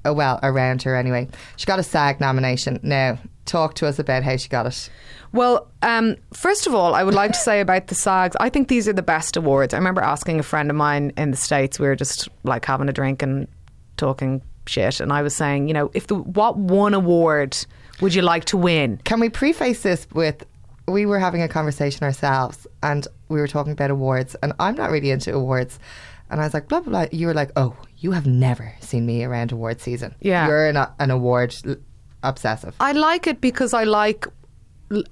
Oh, 0.04 0.12
well, 0.12 0.40
around 0.42 0.82
her 0.82 0.96
anyway. 0.96 1.28
She 1.56 1.66
got 1.66 1.78
a 1.78 1.82
SAG 1.82 2.20
nomination. 2.20 2.80
Now, 2.82 3.18
talk 3.44 3.74
to 3.74 3.86
us 3.86 3.98
about 3.98 4.22
how 4.22 4.36
she 4.36 4.48
got 4.48 4.66
it. 4.66 4.90
Well, 5.32 5.70
um, 5.82 6.16
first 6.32 6.66
of 6.66 6.74
all, 6.74 6.94
I 6.94 7.04
would 7.04 7.14
like 7.14 7.32
to 7.32 7.38
say 7.38 7.60
about 7.60 7.86
the 7.86 7.94
SAGs, 7.94 8.36
I 8.40 8.48
think 8.48 8.68
these 8.68 8.88
are 8.88 8.92
the 8.92 9.02
best 9.02 9.36
awards. 9.36 9.72
I 9.72 9.78
remember 9.78 10.02
asking 10.02 10.38
a 10.38 10.42
friend 10.42 10.70
of 10.70 10.76
mine 10.76 11.12
in 11.16 11.30
the 11.30 11.36
States, 11.36 11.78
we 11.78 11.86
were 11.86 11.96
just 11.96 12.28
like 12.42 12.64
having 12.64 12.88
a 12.88 12.92
drink 12.92 13.22
and 13.22 13.48
talking 13.96 14.42
shit, 14.66 15.00
and 15.00 15.12
I 15.12 15.22
was 15.22 15.34
saying, 15.34 15.68
you 15.68 15.74
know, 15.74 15.90
if 15.94 16.06
the 16.06 16.16
what 16.16 16.56
one 16.56 16.94
award 16.94 17.56
would 18.00 18.14
you 18.14 18.22
like 18.22 18.44
to 18.46 18.56
win? 18.56 18.98
Can 19.04 19.20
we 19.20 19.28
preface 19.28 19.82
this 19.82 20.06
with 20.12 20.44
we 20.86 21.06
were 21.06 21.18
having 21.18 21.42
a 21.42 21.48
conversation 21.48 22.02
ourselves 22.04 22.66
and 22.82 23.06
we 23.28 23.40
were 23.40 23.48
talking 23.48 23.72
about 23.72 23.90
awards, 23.90 24.34
and 24.42 24.52
I'm 24.58 24.74
not 24.74 24.90
really 24.90 25.10
into 25.10 25.32
awards. 25.32 25.78
And 26.30 26.40
I 26.40 26.44
was 26.44 26.54
like, 26.54 26.68
blah, 26.68 26.80
blah, 26.80 26.90
blah. 26.90 27.06
You 27.12 27.26
were 27.26 27.34
like, 27.34 27.50
oh, 27.56 27.76
you 28.02 28.12
have 28.12 28.26
never 28.26 28.74
seen 28.80 29.06
me 29.06 29.24
around 29.24 29.52
award 29.52 29.80
season. 29.80 30.14
Yeah. 30.20 30.46
You're 30.48 30.68
an, 30.68 30.76
an 30.98 31.10
award 31.10 31.54
obsessive. 32.22 32.74
I 32.80 32.92
like 32.92 33.26
it 33.26 33.40
because 33.40 33.72
I 33.72 33.84
like 33.84 34.26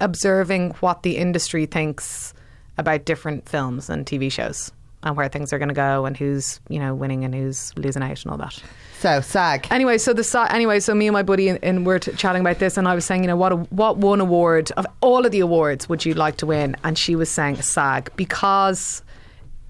observing 0.01 0.71
what 0.81 1.03
the 1.05 1.17
industry 1.17 1.67
thinks 1.67 2.35
about 2.77 3.05
different 3.05 3.49
films 3.49 3.89
and 3.89 4.05
TV 4.05 4.31
shows 4.31 4.73
and 5.03 5.17
where 5.17 5.29
things 5.29 5.53
are 5.53 5.59
going 5.59 5.69
to 5.69 5.75
go 5.75 6.05
and 6.05 6.17
who's, 6.17 6.61
you 6.69 6.79
know, 6.79 6.95
winning 6.95 7.25
and 7.25 7.35
who's 7.35 7.73
losing 7.77 8.03
out 8.03 8.23
and 8.23 8.33
all 8.33 8.37
that. 8.39 8.61
So, 8.99 9.21
SAG. 9.21 9.67
Anyway, 9.71 9.97
so 9.97 10.13
the 10.13 10.25
si- 10.25 10.39
anyway, 10.51 10.81
so 10.81 10.95
me 10.95 11.07
and 11.07 11.15
my 11.15 11.23
buddy 11.23 11.49
and, 11.49 11.59
and 11.63 11.87
we're 11.87 12.01
t- 12.01 12.13
chatting 12.13 12.41
about 12.41 12.59
this, 12.59 12.77
and 12.77 12.87
I 12.87 12.95
was 12.95 13.07
saying, 13.07 13.23
you 13.23 13.29
know, 13.29 13.37
what 13.37 13.53
a, 13.53 13.57
what 13.57 13.97
one 13.97 14.21
award 14.21 14.73
of 14.73 14.87
all 15.01 15.25
of 15.25 15.33
the 15.33 15.41
awards 15.41 15.89
would 15.89 16.05
you 16.05 16.13
like 16.13 16.37
to 16.39 16.47
win? 16.47 16.77
And 16.85 16.99
she 16.99 17.17
was 17.17 17.31
saying 17.31 17.63
SAG 17.63 18.11
because 18.17 19.03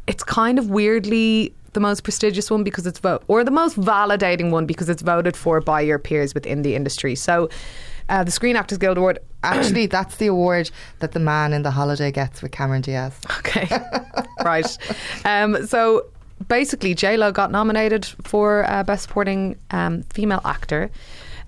it's 0.09 0.25
kind 0.25 0.59
of 0.59 0.71
weirdly 0.71 1.55
the 1.73 1.81
most 1.81 2.03
prestigious 2.03 2.51
one 2.51 2.65
because 2.65 2.87
it's 2.87 2.99
vote 2.99 3.23
or 3.29 3.45
the 3.45 3.51
most 3.51 3.79
validating 3.79 4.51
one 4.51 4.67
because 4.67 4.89
it's 4.89 5.03
voted 5.03 5.37
for 5.37 5.61
by 5.61 5.81
your 5.81 5.99
peers 5.99 6.35
within 6.35 6.63
the 6.63 6.75
industry. 6.75 7.15
So, 7.15 7.49
uh, 8.09 8.25
the 8.25 8.31
Screen 8.31 8.57
Actors 8.57 8.79
Guild 8.79 8.99
Award. 8.99 9.21
Actually, 9.43 9.87
that's 9.87 10.17
the 10.17 10.27
award 10.27 10.71
that 10.99 11.13
the 11.13 11.21
man 11.21 11.53
in 11.53 11.63
the 11.63 11.71
holiday 11.71 12.11
gets 12.11 12.43
with 12.43 12.53
Cameron 12.53 12.83
Diaz. 12.83 13.19
Okay, 13.39 13.69
right. 14.45 14.79
Um, 15.25 15.67
so 15.67 16.07
basically, 16.49 16.95
J 16.95 17.17
Lo 17.17 17.33
got 17.33 17.51
nominated 17.51 18.05
for 18.25 18.69
uh, 18.69 18.83
Best 18.83 19.05
Supporting 19.05 19.59
um, 19.71 20.03
Female 20.05 20.43
Actor. 20.45 20.91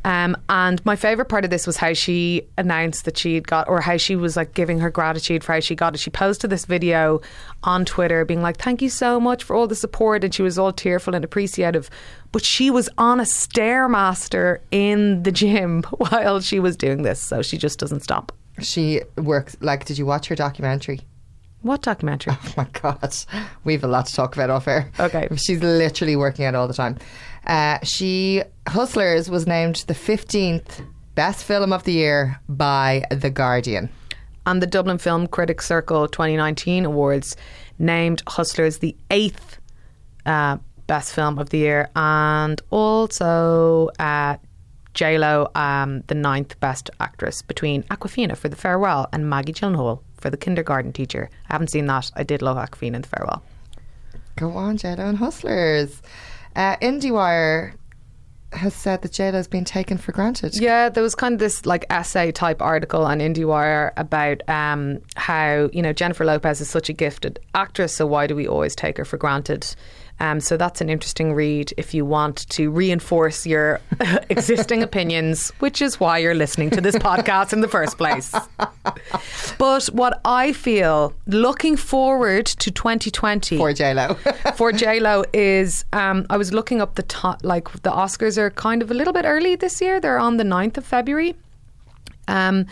Um, 0.05 0.37
and 0.49 0.85
my 0.85 0.97
favorite 0.97 1.29
part 1.29 1.45
of 1.45 1.51
this 1.51 1.67
was 1.67 1.77
how 1.77 1.93
she 1.93 2.49
announced 2.59 3.05
that 3.05 3.17
she'd 3.17 3.47
got, 3.47 3.69
or 3.69 3.81
how 3.81 3.97
she 3.97 4.17
was 4.17 4.37
like 4.37 4.55
giving 4.55 4.81
her 4.81 4.91
gratitude 4.91 5.45
for 5.45 5.53
how 5.53 5.61
she 5.61 5.75
got 5.75 5.95
it. 5.95 5.99
She 5.99 6.11
posted 6.11 6.51
this 6.51 6.65
video 6.65 7.21
on 7.63 7.85
Twitter 7.85 8.25
being 8.25 8.43
like, 8.43 8.57
Thank 8.57 8.83
you 8.83 8.89
so 8.89 9.21
much 9.21 9.45
for 9.45 9.55
all 9.55 9.67
the 9.67 9.77
support. 9.77 10.25
And 10.25 10.35
she 10.35 10.43
was 10.43 10.59
all 10.59 10.73
tearful 10.73 11.15
and 11.15 11.25
appreciative. 11.25 11.89
But 12.33 12.45
she 12.45 12.71
was 12.71 12.89
on 12.99 13.21
a 13.21 13.25
Stairmaster 13.25 14.59
in 14.71 15.23
the 15.23 15.33
gym 15.33 15.83
while 15.99 16.41
she 16.41 16.59
was 16.59 16.77
doing 16.77 17.03
this. 17.03 17.21
So 17.21 17.43
she 17.43 17.57
just 17.57 17.79
doesn't 17.79 18.01
stop. 18.01 18.33
She 18.61 19.01
works, 19.17 19.57
like, 19.61 19.85
did 19.85 19.99
you 19.99 20.07
watch 20.07 20.27
her 20.29 20.35
documentary? 20.35 21.01
What 21.63 21.83
documentary? 21.83 22.35
Oh 22.37 22.53
my 22.57 22.67
God. 22.73 23.15
We 23.65 23.75
have 23.75 23.85
a 23.85 23.89
lot 23.89 24.07
to 24.07 24.15
talk 24.15 24.35
about 24.35 24.51
off 24.51 24.67
air. 24.67 24.91
Okay. 24.99 25.29
She's 25.37 25.63
literally 25.63 26.17
working 26.17 26.45
out 26.45 26.55
all 26.55 26.67
the 26.67 26.75
time. 26.75 26.99
Uh, 27.47 27.79
she, 27.83 28.43
Hustlers 28.69 29.31
was 29.31 29.47
named 29.47 29.85
the 29.87 29.95
15th 29.95 30.85
best 31.15 31.45
film 31.45 31.73
of 31.73 31.85
the 31.85 31.93
year 31.93 32.41
by 32.49 33.05
The 33.11 33.31
Guardian. 33.31 33.89
and 34.47 34.61
the 34.63 34.67
Dublin 34.67 34.99
Film 34.99 35.27
Critics 35.27 35.67
Circle 35.67 36.09
2019 36.09 36.85
Awards 36.85 37.37
named 37.79 38.23
Hustlers 38.27 38.79
the 38.79 38.97
eighth 39.11 39.59
uh, 40.27 40.57
best 40.87 41.15
film 41.15 41.39
of 41.39 41.51
the 41.51 41.59
year, 41.59 41.89
and 41.97 42.61
also 42.71 43.91
uh, 43.99 44.37
J 44.95 45.19
Lo 45.19 45.49
um, 45.55 46.03
the 46.09 46.15
ninth 46.15 46.59
best 46.61 46.91
actress 47.01 47.43
between 47.43 47.83
Awkwafina 47.85 48.37
for 48.37 48.49
The 48.49 48.57
Farewell 48.57 49.09
and 49.13 49.29
Maggie 49.29 49.53
Gyllenhaal 49.53 50.01
for 50.19 50.31
The 50.31 50.37
Kindergarten 50.37 50.93
Teacher. 50.93 51.29
I 51.49 51.55
haven't 51.55 51.71
seen 51.71 51.87
that. 51.87 52.11
I 52.15 52.23
did 52.23 52.41
love 52.43 52.57
Awkwafina 52.57 52.95
in 52.95 53.03
The 53.03 53.09
Farewell. 53.09 53.43
Go 54.37 54.51
on, 54.53 54.77
JLo 54.79 54.99
and 55.01 55.19
Hustlers. 55.19 56.03
Uh, 56.55 56.77
IndieWire 56.77 57.75
has 58.53 58.75
said 58.75 59.03
that 59.03 59.13
JLo's 59.13 59.49
been 59.49 59.65
taken 59.65 59.97
for 59.97 60.13
granted. 60.13 60.55
Yeah, 60.61 60.89
there 60.89 61.03
was 61.03 61.15
kind 61.15 61.33
of 61.33 61.39
this 61.39 61.65
like 61.65 61.87
essay 61.91 62.33
type 62.33 62.61
article 62.61 63.05
on 63.05 63.19
IndieWire 63.19 63.93
about 63.97 64.47
um, 64.49 65.01
how 65.17 65.71
you 65.73 65.83
know 65.83 65.93
Jennifer 65.93 66.25
Lopez 66.25 66.61
is 66.61 66.69
such 66.69 66.89
a 66.89 66.93
gifted 66.93 67.39
actress, 67.55 67.95
so 67.95 68.07
why 68.07 68.27
do 68.27 68.37
we 68.37 68.47
always 68.47 68.77
take 68.77 68.99
her 68.99 69.05
for 69.05 69.17
granted? 69.17 69.75
Um, 70.21 70.39
so 70.41 70.57
that's 70.57 70.81
an 70.81 70.89
interesting 70.89 71.35
read 71.35 71.73
if 71.77 71.95
you 71.95 72.05
want 72.05 72.49
to 72.51 72.71
reinforce 72.71 73.45
your 73.47 73.81
existing 74.31 74.83
opinions, 74.89 75.51
which 75.59 75.83
is 75.83 75.99
why 75.99 76.19
you're 76.19 76.35
listening 76.35 76.71
to 76.71 76.81
this 76.81 76.95
podcast 76.97 77.53
in 77.53 77.61
the 77.61 77.69
first 77.69 77.99
place. 77.99 78.33
But 79.59 79.87
what 79.87 80.21
I 80.25 80.53
feel 80.53 81.15
looking 81.27 81.77
forward 81.77 82.47
to 82.47 82.71
2020 82.71 83.57
For 83.57 83.71
JLo. 83.73 84.57
for 84.57 84.73
J 84.73 84.99
Lo 85.01 85.25
is 85.33 85.85
um, 85.93 86.27
I 86.31 86.37
was 86.37 86.53
looking 86.53 86.81
up 86.81 86.97
the 86.97 87.03
top, 87.05 87.41
like 87.45 87.71
the 87.83 87.91
Oscars 87.91 88.39
are 88.39 88.51
kind 88.51 88.83
of 88.83 88.91
a 88.91 88.95
little 88.95 89.13
bit 89.13 89.25
early 89.25 89.55
this 89.57 89.81
year. 89.81 90.01
They're 90.01 90.19
on 90.19 90.37
the 90.37 90.45
9th 90.45 90.79
of 90.79 90.85
February, 90.85 91.37
um, 92.29 92.67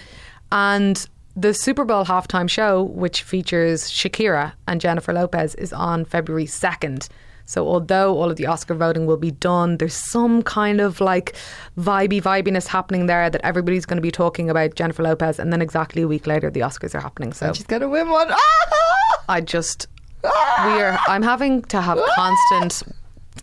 and 0.51 1.07
the 1.37 1.55
Super 1.55 1.85
Bowl 1.85 2.05
halftime 2.05 2.49
show, 2.51 2.83
which 2.83 3.23
features 3.23 3.85
Shakira 3.91 4.53
and 4.67 4.81
Jennifer 4.81 5.13
Lopez, 5.13 5.55
is 5.55 5.73
on 5.73 6.05
February 6.05 6.47
second. 6.47 7.09
So 7.51 7.67
although 7.67 8.15
all 8.15 8.31
of 8.31 8.37
the 8.37 8.47
Oscar 8.47 8.75
voting 8.75 9.07
will 9.07 9.17
be 9.17 9.33
done, 9.33 9.79
there's 9.79 9.95
some 10.13 10.41
kind 10.41 10.81
of 10.81 11.01
like 11.01 11.35
vibey 11.77 12.23
vibiness 12.23 12.69
happening 12.69 13.07
there 13.07 13.29
that 13.29 13.41
everybody's 13.43 13.85
going 13.85 13.97
to 13.97 14.03
be 14.03 14.13
talking 14.13 14.49
about 14.49 14.77
Jennifer 14.77 15.03
Lopez, 15.03 15.41
and 15.41 15.53
then 15.53 15.61
exactly 15.61 16.03
a 16.03 16.07
week 16.07 16.29
later 16.29 16.49
the 16.49 16.61
Oscars 16.61 16.95
are 16.95 17.01
happening. 17.01 17.33
So 17.33 17.53
She's 17.53 17.67
going 17.67 17.83
to 17.83 17.89
win 17.89 18.09
one. 18.09 18.29
Ah! 18.31 19.25
I 19.29 19.41
just 19.41 19.89
we 20.23 20.29
are. 20.29 20.97
I'm 21.09 21.23
having 21.23 21.63
to 21.63 21.81
have 21.81 21.99
constant 22.15 22.85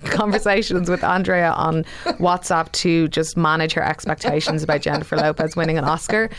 conversations 0.05 0.89
with 0.89 1.03
Andrea 1.03 1.51
on 1.51 1.83
WhatsApp 2.05 2.71
to 2.83 3.09
just 3.09 3.35
manage 3.35 3.73
her 3.73 3.83
expectations 3.83 4.63
about 4.63 4.79
Jennifer 4.79 5.17
Lopez 5.17 5.57
winning 5.57 5.77
an 5.77 5.83
Oscar. 5.83 6.29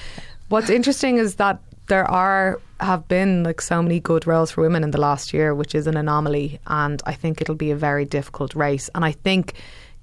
What's 0.49 0.71
interesting 0.71 1.19
is 1.19 1.35
that 1.35 1.61
there 1.89 2.11
are 2.11 2.63
have 2.81 3.09
been 3.09 3.43
like 3.43 3.61
so 3.61 3.83
many 3.83 4.01
good 4.01 4.27
roles 4.27 4.51
for 4.51 4.61
women 4.63 4.85
in 4.85 4.91
the 4.91 5.01
last 5.01 5.33
year, 5.35 5.55
which 5.55 5.75
is 5.75 5.87
an 5.87 5.97
anomaly, 5.97 6.61
and 6.67 7.03
I 7.07 7.13
think 7.15 7.41
it'll 7.41 7.55
be 7.55 7.71
a 7.71 7.77
very 7.77 8.05
difficult 8.05 8.55
race. 8.55 8.89
And 8.95 9.05
I 9.05 9.13
think 9.13 9.55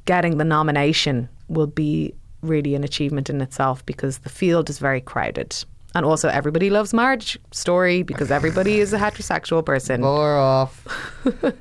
getting 0.05 0.37
the 0.37 0.43
nomination 0.43 1.29
will 1.47 1.67
be 1.67 2.13
really 2.41 2.75
an 2.75 2.83
achievement 2.83 3.29
in 3.29 3.41
itself 3.41 3.85
because 3.85 4.19
the 4.19 4.29
field 4.29 4.69
is 4.69 4.79
very 4.79 5.01
crowded. 5.01 5.55
And 5.95 6.05
also, 6.05 6.27
everybody 6.27 6.69
loves 6.69 6.93
Marriage 6.93 7.39
Story 7.51 8.03
because 8.03 8.29
everybody 8.29 8.79
is 8.81 8.91
a 8.91 8.97
heterosexual 8.99 9.65
person. 9.65 10.01
Bore 10.01 10.35
off. 10.37 10.85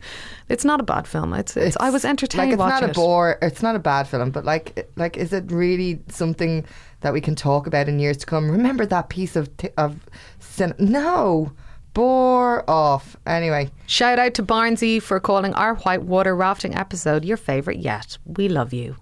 It's 0.49 0.65
not 0.65 0.79
a 0.79 0.83
bad 0.83 1.07
film. 1.07 1.33
It's, 1.33 1.57
it's, 1.57 1.77
I 1.81 1.89
was 1.89 2.05
entertained 2.05 2.51
Like 2.51 2.53
it's 2.53 2.81
not 2.81 2.83
a 2.83 2.91
it. 2.91 2.95
bore. 2.95 3.39
It's 3.41 3.63
not 3.63 3.77
a 3.77 3.79
bad 3.79 4.07
film, 4.07 4.31
but 4.31 4.45
like, 4.45 4.87
like, 4.97 5.17
is 5.17 5.33
it 5.33 5.51
really 5.51 6.01
something 6.09 6.67
that 7.01 7.15
we 7.15 7.21
can 7.23 7.35
talk 7.35 7.67
about 7.67 7.89
in 7.89 7.99
years 7.99 8.19
to 8.19 8.27
come? 8.27 8.51
Remember 8.51 8.85
that 8.85 9.09
piece 9.09 9.37
of 9.37 9.55
t- 9.57 9.71
of 9.79 9.97
cin- 10.55 10.75
no 10.79 11.53
bore 11.93 12.69
off. 12.69 13.17
Anyway, 13.27 13.71
Shout 13.87 14.19
out 14.19 14.35
to 14.35 14.43
Barnsey 14.43 15.01
for 15.01 15.21
calling 15.21 15.55
our 15.55 15.77
whitewater 15.77 16.35
rafting 16.35 16.75
episode 16.75 17.25
your 17.25 17.37
favourite 17.37 17.79
yet. 17.79 18.19
We 18.25 18.49
love 18.49 18.73
you. 18.73 18.97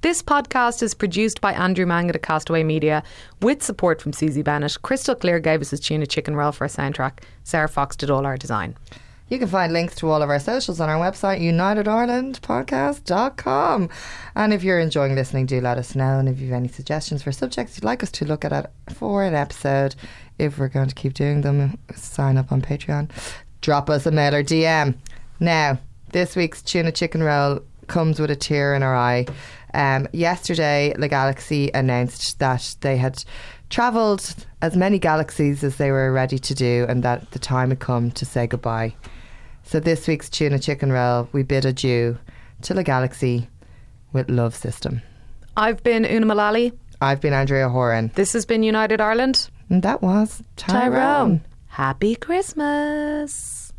This 0.00 0.22
podcast 0.22 0.80
is 0.82 0.94
produced 0.94 1.40
by 1.40 1.52
Andrew 1.54 1.84
Mangat 1.84 2.14
at 2.14 2.22
Castaway 2.22 2.62
Media 2.62 3.02
with 3.42 3.64
support 3.64 4.00
from 4.00 4.12
Susie 4.12 4.42
Bennett. 4.42 4.80
Crystal 4.82 5.16
Clear 5.16 5.40
gave 5.40 5.60
us 5.60 5.70
his 5.70 5.80
tuna 5.80 6.06
chicken 6.06 6.36
roll 6.36 6.52
for 6.52 6.64
a 6.64 6.68
soundtrack. 6.68 7.18
Sarah 7.42 7.68
Fox 7.68 7.96
did 7.96 8.08
all 8.08 8.24
our 8.24 8.36
design. 8.36 8.76
You 9.28 9.38
can 9.38 9.48
find 9.48 9.72
links 9.74 9.94
to 9.96 10.08
all 10.08 10.22
of 10.22 10.30
our 10.30 10.38
socials 10.38 10.80
on 10.80 10.88
our 10.88 10.98
website, 10.98 11.42
unitedirelandpodcast.com. 11.42 13.88
And 14.34 14.54
if 14.54 14.62
you're 14.62 14.78
enjoying 14.78 15.14
listening, 15.16 15.46
do 15.46 15.60
let 15.60 15.78
us 15.78 15.94
know. 15.94 16.18
And 16.18 16.28
if 16.28 16.40
you 16.40 16.48
have 16.48 16.56
any 16.56 16.68
suggestions 16.68 17.22
for 17.22 17.32
subjects 17.32 17.76
you'd 17.76 17.84
like 17.84 18.02
us 18.02 18.10
to 18.12 18.24
look 18.24 18.44
at 18.44 18.70
for 18.94 19.24
an 19.24 19.34
episode, 19.34 19.94
if 20.38 20.58
we're 20.58 20.68
going 20.68 20.88
to 20.88 20.94
keep 20.94 21.14
doing 21.14 21.40
them, 21.40 21.78
sign 21.94 22.36
up 22.36 22.52
on 22.52 22.62
Patreon. 22.62 23.10
Drop 23.60 23.90
us 23.90 24.06
a 24.06 24.10
mail 24.10 24.34
or 24.34 24.42
DM. 24.44 24.94
Now, 25.40 25.78
this 26.12 26.36
week's 26.36 26.62
tuna 26.62 26.92
chicken 26.92 27.22
roll 27.22 27.60
comes 27.86 28.20
with 28.20 28.30
a 28.30 28.36
tear 28.36 28.74
in 28.74 28.82
our 28.82 28.94
eye. 28.94 29.26
Um, 29.74 30.08
yesterday, 30.12 30.94
the 30.96 31.08
Galaxie 31.08 31.70
announced 31.74 32.38
that 32.38 32.76
they 32.80 32.96
had 32.96 33.24
travelled 33.70 34.34
as 34.62 34.76
many 34.76 34.98
galaxies 34.98 35.62
as 35.62 35.76
they 35.76 35.90
were 35.90 36.12
ready 36.12 36.38
to 36.38 36.54
do, 36.54 36.86
and 36.88 37.02
that 37.02 37.30
the 37.32 37.38
time 37.38 37.70
had 37.70 37.80
come 37.80 38.10
to 38.12 38.24
say 38.24 38.46
goodbye. 38.46 38.94
So 39.64 39.80
this 39.80 40.08
week's 40.08 40.30
tuna 40.30 40.58
chicken 40.58 40.90
roll, 40.90 41.28
we 41.32 41.42
bid 41.42 41.66
adieu 41.66 42.18
to 42.62 42.74
the 42.74 42.82
Galaxie 42.84 43.48
with 44.12 44.30
Love 44.30 44.54
System. 44.54 45.02
I've 45.56 45.82
been 45.82 46.06
Una 46.06 46.24
Mullally. 46.26 46.72
I've 47.00 47.20
been 47.20 47.32
Andrea 47.34 47.68
Horan, 47.68 48.10
This 48.14 48.32
has 48.32 48.46
been 48.46 48.62
United 48.62 49.00
Ireland. 49.00 49.50
And 49.68 49.82
that 49.82 50.02
was 50.02 50.42
Tyrone. 50.56 50.92
Tyrone. 50.92 51.40
Happy 51.66 52.16
Christmas. 52.16 53.72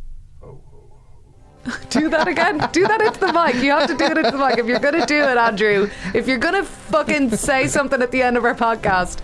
do 1.90 2.10
that 2.10 2.28
again. 2.28 2.58
Do 2.72 2.88
that 2.88 3.02
into 3.02 3.20
the 3.20 3.34
mic. 3.34 3.56
You 3.56 3.72
have 3.72 3.88
to 3.88 3.98
do 3.98 4.06
it 4.06 4.18
into 4.18 4.32
the 4.32 4.38
mic. 4.38 4.58
If 4.58 4.68
you're 4.68 4.80
going 4.80 5.00
to 5.00 5.06
do 5.06 5.22
it, 5.22 5.38
Andrew, 5.38 5.90
if 6.14 6.28
you're 6.28 6.38
going 6.38 6.56
to 6.56 6.64
fucking 6.64 7.32
say 7.32 7.68
something 7.68 8.02
at 8.02 8.12
the 8.12 8.22
end 8.22 8.38
of 8.38 8.46
our 8.46 8.56
podcast. 8.56 9.20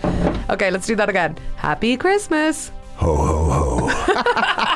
Okay, 0.50 0.70
let's 0.70 0.86
do 0.86 0.96
that 0.96 1.08
again. 1.08 1.36
Happy 1.56 1.96
Christmas. 1.96 2.70
Ho 2.96 3.14
ho, 3.14 3.88
ho, 3.88 4.75